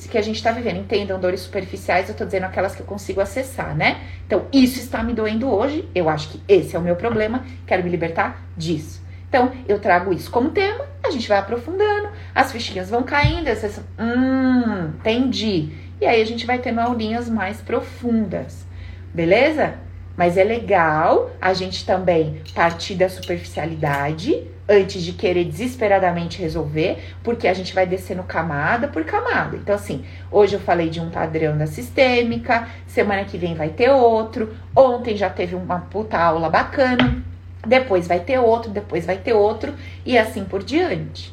que 0.08 0.18
a 0.18 0.22
gente 0.22 0.36
está 0.36 0.52
vivendo. 0.52 0.78
Entendam, 0.78 1.18
dores 1.18 1.40
superficiais, 1.40 2.08
eu 2.08 2.14
tô 2.14 2.24
dizendo 2.24 2.44
aquelas 2.44 2.74
que 2.74 2.82
eu 2.82 2.86
consigo 2.86 3.20
acessar, 3.20 3.74
né? 3.74 4.00
Então, 4.26 4.46
isso 4.52 4.78
está 4.78 5.02
me 5.02 5.12
doendo 5.12 5.48
hoje, 5.50 5.88
eu 5.94 6.08
acho 6.08 6.28
que 6.28 6.42
esse 6.46 6.76
é 6.76 6.78
o 6.78 6.82
meu 6.82 6.96
problema, 6.96 7.44
quero 7.66 7.82
me 7.82 7.90
libertar 7.90 8.44
disso. 8.56 9.04
Então, 9.28 9.52
eu 9.68 9.78
trago 9.78 10.12
isso 10.12 10.30
como 10.30 10.50
tema, 10.50 10.84
a 11.02 11.10
gente 11.10 11.28
vai 11.28 11.38
aprofundando, 11.38 12.08
as 12.34 12.52
fichinhas 12.52 12.90
vão 12.90 13.02
caindo, 13.02 13.48
vocês, 13.48 13.80
hum, 13.98 14.92
entendi. 14.98 15.70
E 16.00 16.06
aí 16.06 16.20
a 16.20 16.26
gente 16.26 16.46
vai 16.46 16.58
tendo 16.58 16.80
aulinhas 16.80 17.28
mais 17.28 17.60
profundas, 17.60 18.66
beleza? 19.14 19.74
Mas 20.16 20.36
é 20.36 20.44
legal 20.44 21.30
a 21.40 21.52
gente 21.52 21.84
também 21.84 22.40
partir 22.54 22.94
da 22.94 23.08
superficialidade 23.08 24.46
antes 24.68 25.02
de 25.02 25.12
querer 25.12 25.44
desesperadamente 25.44 26.40
resolver, 26.40 26.98
porque 27.22 27.46
a 27.46 27.54
gente 27.54 27.74
vai 27.74 27.86
descendo 27.86 28.22
camada 28.22 28.88
por 28.88 29.04
camada. 29.04 29.56
Então, 29.56 29.74
assim, 29.74 30.04
hoje 30.30 30.54
eu 30.54 30.60
falei 30.60 30.88
de 30.88 31.00
um 31.00 31.10
padrão 31.10 31.56
da 31.56 31.66
sistêmica, 31.66 32.66
semana 32.86 33.24
que 33.24 33.38
vem 33.38 33.54
vai 33.54 33.68
ter 33.68 33.90
outro, 33.90 34.56
ontem 34.74 35.16
já 35.16 35.30
teve 35.30 35.54
uma 35.54 35.80
puta 35.80 36.18
aula 36.18 36.50
bacana, 36.50 37.22
depois 37.64 38.08
vai 38.08 38.20
ter 38.20 38.38
outro, 38.38 38.70
depois 38.70 39.06
vai 39.06 39.18
ter 39.18 39.34
outro, 39.34 39.74
e 40.04 40.18
assim 40.18 40.44
por 40.44 40.64
diante, 40.64 41.32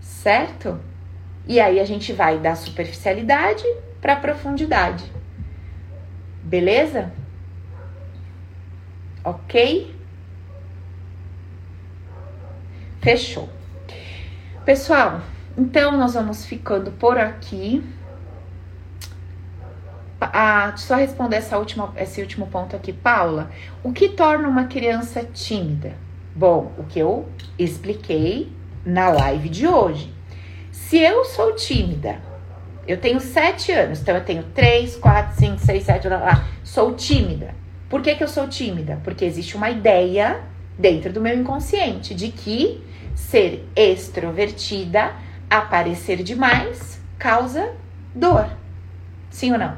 certo? 0.00 0.80
E 1.46 1.60
aí 1.60 1.78
a 1.78 1.84
gente 1.84 2.12
vai 2.12 2.38
da 2.38 2.56
superficialidade 2.56 3.64
para 4.00 4.16
profundidade. 4.16 5.04
Beleza? 6.42 7.12
Ok? 9.24 9.94
Fechou. 13.00 13.48
Pessoal, 14.64 15.20
então 15.56 15.96
nós 15.96 16.14
vamos 16.14 16.44
ficando 16.44 16.92
por 16.92 17.18
aqui. 17.18 17.82
Ah, 20.20 20.72
só 20.76 20.96
responder 20.96 21.36
essa 21.36 21.58
última, 21.58 21.92
esse 21.96 22.20
último 22.20 22.46
ponto 22.46 22.74
aqui, 22.74 22.92
Paula. 22.92 23.50
O 23.82 23.92
que 23.92 24.08
torna 24.08 24.48
uma 24.48 24.64
criança 24.64 25.24
tímida? 25.24 25.92
Bom, 26.34 26.72
o 26.78 26.84
que 26.84 26.98
eu 26.98 27.28
expliquei 27.58 28.50
na 28.84 29.10
live 29.10 29.48
de 29.48 29.66
hoje. 29.66 30.12
Se 30.70 30.98
eu 30.98 31.24
sou 31.24 31.54
tímida, 31.54 32.20
eu 32.86 32.98
tenho 32.98 33.20
sete 33.20 33.72
anos, 33.72 34.00
então 34.00 34.14
eu 34.14 34.24
tenho 34.24 34.42
três, 34.54 34.96
quatro, 34.96 35.36
cinco, 35.36 35.58
seis, 35.58 35.84
sete, 35.84 36.08
lá, 36.08 36.18
lá, 36.18 36.48
sou 36.62 36.94
tímida. 36.94 37.54
Por 37.94 38.02
que, 38.02 38.16
que 38.16 38.24
eu 38.24 38.28
sou 38.28 38.48
tímida? 38.48 39.00
Porque 39.04 39.24
existe 39.24 39.56
uma 39.56 39.70
ideia 39.70 40.40
dentro 40.76 41.12
do 41.12 41.20
meu 41.20 41.32
inconsciente 41.32 42.12
de 42.12 42.26
que 42.32 42.82
ser 43.14 43.68
extrovertida, 43.76 45.12
aparecer 45.48 46.20
demais, 46.24 47.00
causa 47.16 47.72
dor. 48.12 48.50
Sim 49.30 49.52
ou 49.52 49.58
não? 49.58 49.76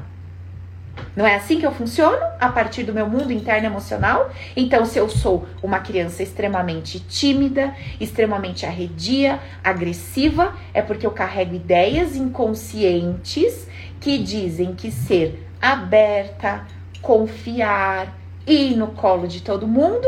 Não 1.15 1.27
é 1.27 1.35
assim 1.35 1.59
que 1.59 1.65
eu 1.67 1.71
funciono 1.71 2.17
a 2.39 2.49
partir 2.49 2.81
do 2.81 2.91
meu 2.91 3.07
mundo 3.07 3.31
interno 3.31 3.67
emocional? 3.67 4.31
Então, 4.55 4.83
se 4.83 4.97
eu 4.97 5.07
sou 5.07 5.47
uma 5.61 5.77
criança 5.77 6.23
extremamente 6.23 6.99
tímida, 6.99 7.75
extremamente 7.99 8.65
arredia, 8.65 9.39
agressiva, 9.63 10.55
é 10.73 10.81
porque 10.81 11.05
eu 11.05 11.11
carrego 11.11 11.53
ideias 11.53 12.15
inconscientes 12.15 13.67
que 14.01 14.17
dizem 14.17 14.73
que 14.73 14.89
ser 14.89 15.47
aberta, 15.61 16.65
confiar, 17.07 18.13
ir 18.45 18.75
no 18.75 18.87
colo 18.87 19.29
de 19.29 19.41
todo 19.41 19.65
mundo 19.65 20.05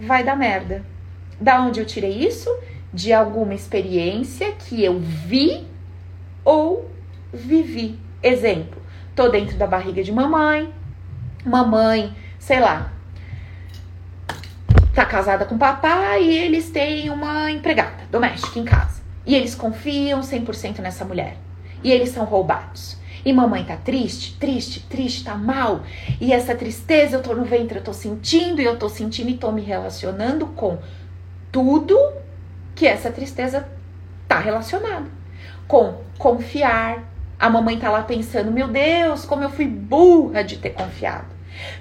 vai 0.00 0.24
dar 0.24 0.36
merda. 0.36 0.84
Da 1.40 1.62
onde 1.62 1.78
eu 1.78 1.86
tirei 1.86 2.26
isso? 2.26 2.50
De 2.92 3.12
alguma 3.12 3.54
experiência 3.54 4.50
que 4.50 4.82
eu 4.82 4.98
vi 4.98 5.64
ou 6.44 6.90
vivi. 7.32 8.00
Exemplo, 8.20 8.82
tô 9.14 9.28
dentro 9.28 9.56
da 9.56 9.68
barriga 9.68 10.02
de 10.02 10.10
mamãe, 10.10 10.74
mamãe, 11.44 12.12
sei 12.36 12.58
lá, 12.58 12.92
tá 14.92 15.06
casada 15.06 15.44
com 15.44 15.56
papai 15.56 16.24
e 16.24 16.36
eles 16.36 16.68
têm 16.68 17.10
uma 17.10 17.48
empregada 17.48 18.02
doméstica 18.10 18.58
em 18.58 18.64
casa. 18.64 19.00
E 19.24 19.36
eles 19.36 19.54
confiam 19.54 20.20
100% 20.20 20.80
nessa 20.80 21.04
mulher. 21.04 21.36
E 21.84 21.92
eles 21.92 22.08
são 22.08 22.24
roubados. 22.24 22.97
E 23.28 23.32
mamãe 23.34 23.62
tá 23.62 23.76
triste, 23.76 24.38
triste, 24.38 24.80
triste, 24.88 25.22
tá 25.22 25.34
mal. 25.34 25.82
E 26.18 26.32
essa 26.32 26.54
tristeza 26.54 27.16
eu 27.16 27.22
tô 27.22 27.34
no 27.34 27.44
ventre, 27.44 27.78
eu 27.78 27.84
tô 27.84 27.92
sentindo, 27.92 28.58
e 28.58 28.64
eu 28.64 28.78
tô 28.78 28.88
sentindo 28.88 29.28
e 29.28 29.36
tô 29.36 29.52
me 29.52 29.60
relacionando 29.60 30.46
com 30.46 30.78
tudo 31.52 31.94
que 32.74 32.86
essa 32.86 33.10
tristeza 33.10 33.68
tá 34.26 34.38
relacionada. 34.38 35.04
Com 35.66 36.00
confiar. 36.16 37.04
A 37.38 37.50
mamãe 37.50 37.78
tá 37.78 37.90
lá 37.90 38.02
pensando: 38.02 38.50
meu 38.50 38.66
Deus, 38.66 39.26
como 39.26 39.42
eu 39.42 39.50
fui 39.50 39.66
burra 39.66 40.42
de 40.42 40.56
ter 40.56 40.70
confiado. 40.70 41.26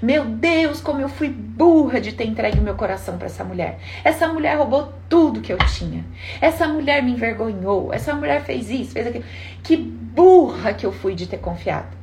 Meu 0.02 0.26
Deus, 0.26 0.82
como 0.82 1.02
eu 1.02 1.10
fui 1.10 1.30
burra 1.30 2.00
de 2.00 2.12
ter 2.14 2.26
entregue 2.26 2.60
meu 2.60 2.76
coração 2.76 3.18
para 3.18 3.28
essa 3.28 3.44
mulher. 3.44 3.80
Essa 4.04 4.28
mulher 4.28 4.58
roubou 4.58 4.94
tudo 5.10 5.42
que 5.42 5.52
eu 5.52 5.58
tinha. 5.58 6.06
Essa 6.40 6.68
mulher 6.68 7.04
me 7.04 7.12
envergonhou. 7.12 7.94
Essa 7.94 8.14
mulher 8.14 8.44
fez 8.44 8.70
isso, 8.70 8.92
fez 8.92 9.08
aquilo. 9.08 9.26
Que 9.64 9.78
burra 9.78 10.74
que 10.74 10.86
eu 10.86 10.92
fui 10.92 11.16
de 11.16 11.28
ter 11.28 11.38
confiado. 11.38 11.96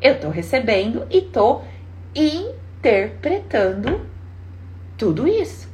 Eu 0.00 0.18
tô 0.18 0.28
recebendo 0.28 1.06
e 1.10 1.20
tô 1.20 1.62
interpretando 2.14 4.06
tudo 4.96 5.26
isso. 5.26 5.68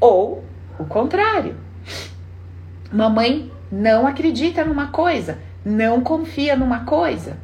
Ou 0.00 0.44
o 0.78 0.84
contrário. 0.84 1.56
Mamãe 2.92 3.50
não 3.70 4.06
acredita 4.06 4.64
numa 4.64 4.88
coisa, 4.88 5.38
não 5.64 6.02
confia 6.02 6.54
numa 6.54 6.84
coisa. 6.84 7.38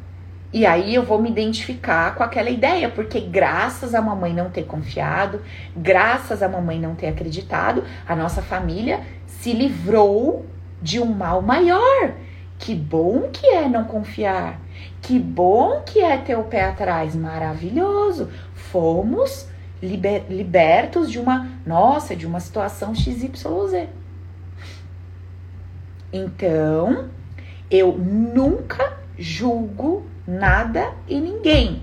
E 0.51 0.65
aí 0.65 0.95
eu 0.95 1.03
vou 1.03 1.21
me 1.21 1.29
identificar 1.29 2.15
com 2.15 2.23
aquela 2.23 2.49
ideia, 2.49 2.89
porque 2.89 3.19
graças 3.19 3.93
a 3.93 4.01
mamãe 4.01 4.33
não 4.33 4.49
ter 4.49 4.63
confiado, 4.63 5.41
graças 5.75 6.41
a 6.41 6.49
mamãe 6.49 6.79
não 6.79 6.95
ter 6.95 7.07
acreditado, 7.07 7.83
a 8.07 8.15
nossa 8.15 8.41
família 8.41 9.01
se 9.27 9.53
livrou 9.53 10.45
de 10.81 10.99
um 10.99 11.05
mal 11.05 11.41
maior. 11.41 12.13
Que 12.57 12.73
bom 12.75 13.29
que 13.31 13.45
é 13.45 13.69
não 13.69 13.85
confiar. 13.85 14.59
Que 15.01 15.19
bom 15.19 15.81
que 15.85 15.99
é 15.99 16.17
ter 16.17 16.35
o 16.35 16.43
pé 16.43 16.65
atrás. 16.65 17.15
Maravilhoso. 17.15 18.29
Fomos 18.53 19.47
liber, 19.81 20.25
libertos 20.29 21.11
de 21.11 21.19
uma, 21.19 21.47
nossa, 21.65 22.15
de 22.15 22.27
uma 22.27 22.39
situação 22.39 22.93
XYZ. 22.93 23.87
Então, 26.11 27.09
eu 27.69 27.97
nunca 27.97 28.97
julgo 29.17 30.05
nada 30.29 30.93
e 31.07 31.19
ninguém. 31.19 31.81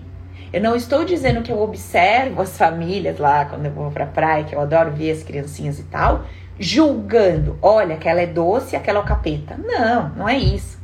Eu 0.53 0.61
não 0.61 0.76
estou 0.76 1.05
dizendo 1.05 1.42
que 1.42 1.51
eu 1.51 1.61
observo 1.61 2.40
as 2.40 2.57
famílias 2.57 3.18
lá 3.18 3.44
quando 3.44 3.66
eu 3.66 3.72
vou 3.72 3.90
pra 3.90 4.07
praia, 4.07 4.44
que 4.44 4.55
eu 4.55 4.61
adoro 4.61 4.92
ver 4.92 5.11
as 5.11 5.22
criancinhas 5.22 5.80
e 5.80 5.82
tal, 5.84 6.24
julgando, 6.59 7.59
olha, 7.61 7.97
aquela 7.97 8.20
é 8.20 8.26
doce, 8.26 8.76
aquela 8.76 9.01
é 9.01 9.03
o 9.03 9.05
capeta. 9.05 9.57
Não, 9.59 10.11
não 10.11 10.28
é 10.28 10.38
isso. 10.38 10.78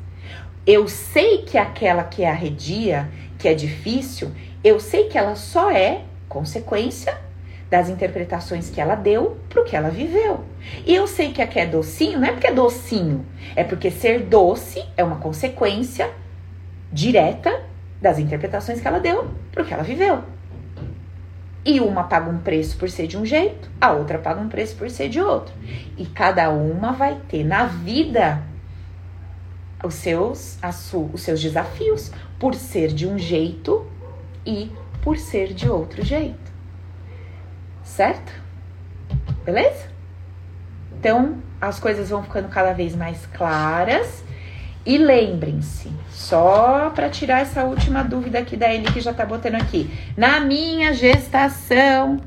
Eu 0.66 0.88
sei 0.88 1.38
que 1.42 1.56
aquela 1.56 2.04
que 2.04 2.24
é 2.24 2.30
arredia, 2.30 3.08
que 3.38 3.48
é 3.48 3.54
difícil, 3.54 4.32
eu 4.64 4.80
sei 4.80 5.04
que 5.04 5.16
ela 5.16 5.36
só 5.36 5.70
é 5.70 6.02
consequência 6.28 7.16
das 7.70 7.88
interpretações 7.88 8.68
que 8.68 8.80
ela 8.80 8.94
deu 8.94 9.38
pro 9.48 9.64
que 9.64 9.74
ela 9.74 9.88
viveu. 9.88 10.44
E 10.84 10.94
eu 10.94 11.06
sei 11.06 11.32
que 11.32 11.40
a 11.40 11.46
que 11.46 11.58
é 11.58 11.66
docinho 11.66 12.18
não 12.18 12.28
é 12.28 12.32
porque 12.32 12.48
é 12.48 12.52
docinho, 12.52 13.24
é 13.56 13.64
porque 13.64 13.90
ser 13.90 14.24
doce 14.24 14.84
é 14.96 15.02
uma 15.02 15.16
consequência 15.16 16.10
direta 16.92 17.62
das 18.00 18.18
interpretações 18.18 18.80
que 18.80 18.86
ela 18.86 19.00
deu 19.00 19.30
pro 19.50 19.64
que 19.64 19.72
ela 19.72 19.82
viveu. 19.82 20.22
E 21.64 21.80
uma 21.80 22.04
paga 22.04 22.28
um 22.28 22.38
preço 22.38 22.76
por 22.76 22.90
ser 22.90 23.06
de 23.06 23.16
um 23.16 23.24
jeito, 23.24 23.70
a 23.80 23.92
outra 23.92 24.18
paga 24.18 24.40
um 24.40 24.48
preço 24.48 24.74
por 24.76 24.90
ser 24.90 25.08
de 25.08 25.20
outro. 25.20 25.54
E 25.96 26.04
cada 26.06 26.50
uma 26.50 26.92
vai 26.92 27.20
ter 27.28 27.44
na 27.44 27.66
vida 27.66 28.42
os 29.84 29.94
seus, 29.94 30.58
os 31.12 31.22
seus 31.22 31.40
desafios 31.40 32.10
por 32.38 32.54
ser 32.54 32.88
de 32.88 33.06
um 33.06 33.16
jeito 33.16 33.86
e 34.44 34.72
por 35.02 35.16
ser 35.16 35.54
de 35.54 35.68
outro 35.68 36.02
jeito. 36.04 36.52
Certo? 37.84 38.32
Beleza? 39.44 39.88
Então, 40.98 41.38
as 41.60 41.78
coisas 41.78 42.10
vão 42.10 42.22
ficando 42.24 42.48
cada 42.48 42.72
vez 42.72 42.94
mais 42.94 43.24
claras 43.26 44.24
E 44.84 44.98
lembrem-se, 44.98 45.92
só 46.10 46.90
para 46.90 47.08
tirar 47.08 47.40
essa 47.40 47.64
última 47.64 48.02
dúvida 48.02 48.40
aqui 48.40 48.56
da 48.56 48.72
Eli 48.72 48.90
que 48.92 49.00
já 49.00 49.14
tá 49.14 49.24
botando 49.24 49.54
aqui. 49.54 49.88
Na 50.16 50.40
minha 50.40 50.92
gestação, 50.92 52.20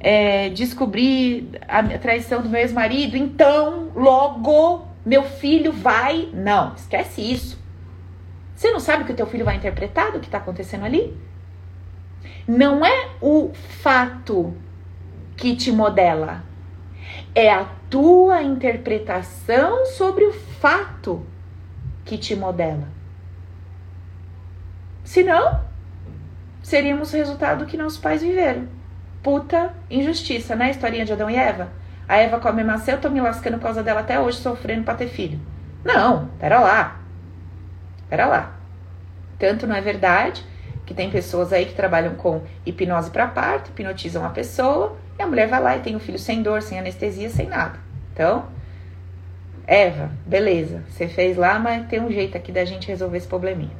é, 0.00 0.50
descobri 0.50 1.50
a 1.66 1.82
traição 1.98 2.42
do 2.42 2.48
meu 2.50 2.60
ex-marido, 2.60 3.16
então 3.16 3.90
logo 3.94 4.86
meu 5.04 5.22
filho 5.22 5.72
vai. 5.72 6.28
Não, 6.34 6.74
esquece 6.74 7.22
isso. 7.22 7.58
Você 8.54 8.70
não 8.70 8.80
sabe 8.80 9.02
o 9.02 9.06
que 9.06 9.12
o 9.12 9.16
teu 9.16 9.26
filho 9.26 9.44
vai 9.44 9.56
interpretar 9.56 10.12
do 10.12 10.20
que 10.20 10.26
está 10.26 10.38
acontecendo 10.38 10.84
ali? 10.84 11.16
Não 12.46 12.84
é 12.84 13.08
o 13.22 13.50
fato 13.54 14.54
que 15.36 15.56
te 15.56 15.72
modela, 15.72 16.44
é 17.34 17.50
a 17.50 17.64
tua 17.88 18.42
interpretação 18.42 19.86
sobre 19.86 20.24
o 20.24 20.32
fato 20.32 21.26
que 22.04 22.18
te 22.18 22.36
modela. 22.36 22.88
Senão, 25.04 25.60
seríamos 26.62 27.12
o 27.12 27.16
resultado 27.16 27.66
que 27.66 27.76
nossos 27.76 27.98
pais 27.98 28.22
viveram. 28.22 28.66
Puta 29.22 29.74
injustiça, 29.90 30.54
né? 30.54 30.70
Historinha 30.70 31.04
de 31.04 31.12
Adão 31.12 31.30
e 31.30 31.36
Eva. 31.36 31.68
A 32.08 32.16
Eva 32.16 32.38
come 32.38 32.62
maçã, 32.62 32.92
eu 32.92 33.00
tô 33.00 33.08
me 33.08 33.20
lascando 33.20 33.56
por 33.56 33.64
causa 33.64 33.82
dela 33.82 34.00
até 34.00 34.20
hoje, 34.20 34.38
sofrendo 34.38 34.84
pra 34.84 34.94
ter 34.94 35.08
filho. 35.08 35.40
Não, 35.84 36.28
pera 36.38 36.60
lá. 36.60 37.00
Pera 38.08 38.26
lá. 38.26 38.52
Tanto 39.38 39.66
não 39.66 39.76
é 39.76 39.80
verdade 39.80 40.44
que 40.84 40.94
tem 40.94 41.10
pessoas 41.10 41.52
aí 41.52 41.64
que 41.64 41.74
trabalham 41.74 42.14
com 42.14 42.42
hipnose 42.66 43.10
para 43.10 43.26
parto, 43.26 43.70
hipnotizam 43.70 44.24
a 44.24 44.30
pessoa, 44.30 44.96
e 45.18 45.22
a 45.22 45.26
mulher 45.26 45.48
vai 45.48 45.60
lá 45.60 45.76
e 45.76 45.80
tem 45.80 45.94
o 45.94 45.96
um 45.96 46.00
filho 46.00 46.18
sem 46.18 46.42
dor, 46.42 46.60
sem 46.60 46.78
anestesia, 46.78 47.30
sem 47.30 47.46
nada. 47.46 47.78
Então, 48.12 48.46
Eva, 49.66 50.10
beleza, 50.26 50.82
você 50.88 51.08
fez 51.08 51.36
lá, 51.36 51.58
mas 51.58 51.86
tem 51.86 52.00
um 52.00 52.10
jeito 52.10 52.36
aqui 52.36 52.52
da 52.52 52.64
gente 52.64 52.88
resolver 52.88 53.16
esse 53.16 53.26
probleminha. 53.26 53.72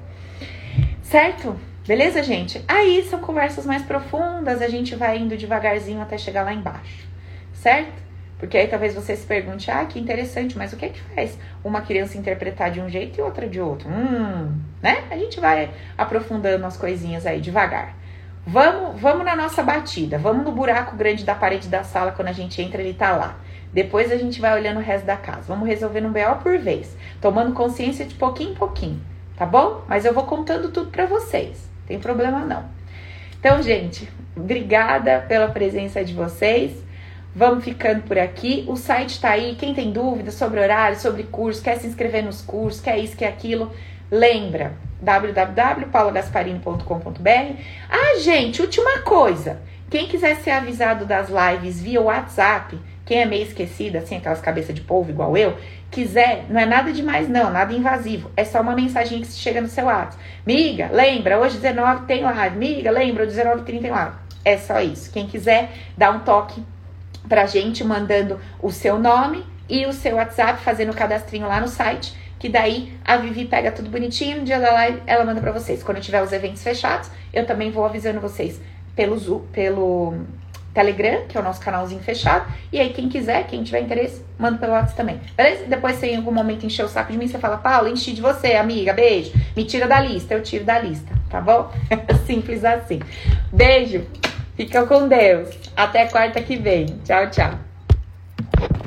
Certo? 1.03 1.57
Beleza, 1.87 2.23
gente? 2.23 2.65
Aí 2.67 3.03
são 3.03 3.21
conversas 3.21 3.67
mais 3.67 3.83
profundas, 3.83 4.63
a 4.63 4.69
gente 4.69 4.97
vai 4.97 5.19
indo 5.19 5.37
devagarzinho 5.37 6.01
até 6.01 6.17
chegar 6.17 6.43
lá 6.43 6.55
embaixo. 6.55 7.07
Certo? 7.53 8.03
Porque 8.39 8.57
aí 8.57 8.67
talvez 8.67 8.95
você 8.95 9.15
se 9.15 9.27
pergunte, 9.27 9.71
ah, 9.71 9.85
que 9.85 9.99
interessante, 9.99 10.57
mas 10.57 10.73
o 10.73 10.77
que 10.77 10.87
é 10.87 10.89
que 10.89 11.01
faz 11.15 11.39
uma 11.63 11.83
criança 11.83 12.19
interpretar 12.19 12.71
de 12.71 12.81
um 12.81 12.89
jeito 12.89 13.19
e 13.19 13.23
outra 13.23 13.47
de 13.47 13.61
outro? 13.61 13.89
Hum, 13.89 14.59
né? 14.83 15.05
A 15.11 15.17
gente 15.17 15.39
vai 15.39 15.71
aprofundando 15.97 16.65
as 16.67 16.77
coisinhas 16.77 17.27
aí 17.27 17.41
devagar. 17.41 17.95
Vamos, 18.47 19.01
vamos 19.01 19.25
na 19.25 19.37
nossa 19.37 19.63
batida, 19.63 20.19
vamos 20.19 20.45
no 20.45 20.53
buraco 20.53 20.97
grande 20.97 21.25
da 21.25 21.35
parede 21.35 21.69
da 21.69 21.83
sala 21.85 22.13
quando 22.13 22.29
a 22.29 22.33
gente 22.33 22.61
entra, 22.61 22.83
ele 22.83 22.93
tá 22.93 23.17
lá. 23.17 23.39
Depois 23.75 24.13
a 24.13 24.17
gente 24.17 24.41
vai 24.41 24.55
olhando 24.55 24.79
o 24.79 24.83
resto 24.83 25.05
da 25.05 25.17
casa. 25.17 25.49
Vamos 25.49 25.69
resolvendo 25.69 26.07
um 26.07 26.13
BO 26.13 26.37
por 26.43 26.57
vez, 26.59 26.97
tomando 27.21 27.53
consciência 27.53 28.07
de 28.07 28.15
pouquinho 28.15 28.53
em 28.53 28.55
pouquinho, 28.55 29.01
tá 29.37 29.45
bom? 29.45 29.83
Mas 29.89 30.05
eu 30.05 30.15
vou 30.15 30.23
contando 30.25 30.71
tudo 30.71 30.91
para 30.91 31.07
vocês, 31.07 31.69
tem 31.87 31.99
problema 31.99 32.45
não. 32.45 32.65
Então, 33.39 33.61
gente, 33.61 34.09
obrigada 34.35 35.25
pela 35.29 35.49
presença 35.49 36.05
de 36.05 36.15
vocês. 36.15 36.83
Vamos 37.35 37.65
ficando 37.65 38.03
por 38.03 38.17
aqui. 38.17 38.65
O 38.69 38.77
site 38.77 39.21
tá 39.21 39.31
aí. 39.31 39.57
Quem 39.57 39.75
tem 39.75 39.91
dúvidas 39.91 40.35
sobre 40.35 40.61
horário, 40.61 40.97
sobre 40.99 41.25
curso, 41.25 41.63
quer 41.63 41.77
se 41.79 41.87
inscrever 41.87 42.25
nos 42.25 42.41
cursos, 42.41 42.81
quer 42.81 42.97
isso, 42.99 43.17
quer 43.17 43.27
aquilo, 43.27 43.73
lembra 44.11 44.73
www.paulagasparini.com.br. 45.03 47.57
Ah, 47.91 48.19
gente, 48.21 48.63
última 48.63 49.01
coisa. 49.01 49.61
Quem 49.91 50.07
quiser 50.07 50.37
ser 50.37 50.53
avisado 50.53 51.05
das 51.05 51.29
lives 51.29 51.81
via 51.81 52.01
WhatsApp, 52.01 52.79
quem 53.05 53.21
é 53.21 53.27
meio 53.27 53.43
esquecida, 53.43 53.99
assim, 53.99 54.17
aquelas 54.17 54.41
cabeças 54.41 54.75
de 54.75 54.81
polvo 54.81 55.11
igual 55.11 55.37
eu, 55.37 55.57
quiser, 55.91 56.47
não 56.49 56.59
é 56.59 56.65
nada 56.65 56.93
demais 56.93 57.29
não, 57.29 57.51
nada 57.51 57.73
invasivo. 57.73 58.31
É 58.37 58.45
só 58.45 58.61
uma 58.61 58.75
mensagem 58.75 59.21
que 59.21 59.27
chega 59.29 59.61
no 59.61 59.69
seu 59.69 59.87
WhatsApp. 59.87 60.23
Miga, 60.47 60.91
lembra, 60.93 61.39
hoje 61.39 61.59
19 61.59 62.07
tem 62.07 62.23
live. 62.23 62.57
Miga, 62.57 62.91
lembra, 62.91 63.27
19 63.27 63.63
30 63.63 63.83
tem 63.83 63.91
live. 63.91 64.17
É 64.45 64.57
só 64.57 64.81
isso. 64.81 65.13
Quem 65.13 65.27
quiser, 65.27 65.71
dá 65.97 66.11
um 66.11 66.21
toque 66.21 66.63
pra 67.29 67.47
gente 67.47 67.85
mandando 67.85 68.41
o 68.61 68.71
seu 68.71 68.99
nome 68.99 69.45
e 69.69 69.87
o 69.87 69.93
seu 69.93 70.17
WhatsApp, 70.17 70.63
fazendo 70.63 70.93
o 70.93 70.95
cadastrinho 70.95 71.47
lá 71.47 71.61
no 71.61 71.69
site, 71.69 72.15
que 72.39 72.49
daí 72.49 72.93
a 73.05 73.17
Vivi 73.17 73.47
pega 73.47 73.73
tudo 73.73 73.89
bonitinho, 73.89 74.39
no 74.39 74.45
dia 74.45 74.59
da 74.59 74.73
live 74.73 75.03
ela 75.07 75.25
manda 75.25 75.41
para 75.41 75.53
vocês. 75.53 75.83
Quando 75.83 76.01
tiver 76.01 76.23
os 76.23 76.33
eventos 76.33 76.63
fechados, 76.63 77.11
eu 77.33 77.47
também 77.47 77.71
vou 77.71 77.85
avisando 77.85 78.21
vocês 78.21 78.61
pelo, 78.95 79.41
pelo 79.53 80.15
Telegram, 80.75 81.25
que 81.29 81.39
é 81.39 81.41
o 81.41 81.45
nosso 81.45 81.61
canalzinho 81.61 82.03
fechado. 82.03 82.53
E 82.73 82.81
aí, 82.81 82.93
quem 82.93 83.09
quiser, 83.09 83.47
quem 83.47 83.63
tiver 83.63 83.81
interesse, 83.81 84.23
manda 84.39 84.59
pelo 84.59 84.73
WhatsApp 84.73 84.97
também. 84.97 85.21
Beleza? 85.37 85.65
Depois, 85.67 85.97
se 85.97 86.07
em 86.07 86.17
algum 86.17 86.33
momento 86.33 86.67
encher 86.67 86.85
o 86.85 86.89
saco 86.89 87.13
de 87.13 87.17
mim, 87.17 87.29
você 87.29 87.39
fala, 87.39 87.57
Paula, 87.57 87.89
enchi 87.89 88.13
de 88.13 88.21
você, 88.21 88.55
amiga, 88.55 88.93
beijo. 88.93 89.33
Me 89.57 89.65
tira 89.65 89.87
da 89.87 90.01
lista, 90.01 90.35
eu 90.35 90.43
tiro 90.43 90.65
da 90.65 90.79
lista, 90.79 91.15
tá 91.31 91.41
bom? 91.41 91.71
Simples 92.27 92.65
assim. 92.65 93.01
Beijo. 93.53 94.05
Fica 94.57 94.85
com 94.87 95.09
Deus. 95.09 95.49
Até 95.77 96.07
quarta 96.07 96.41
que 96.43 96.57
vem. 96.57 96.87
Tchau, 97.05 97.31
tchau. 97.31 98.75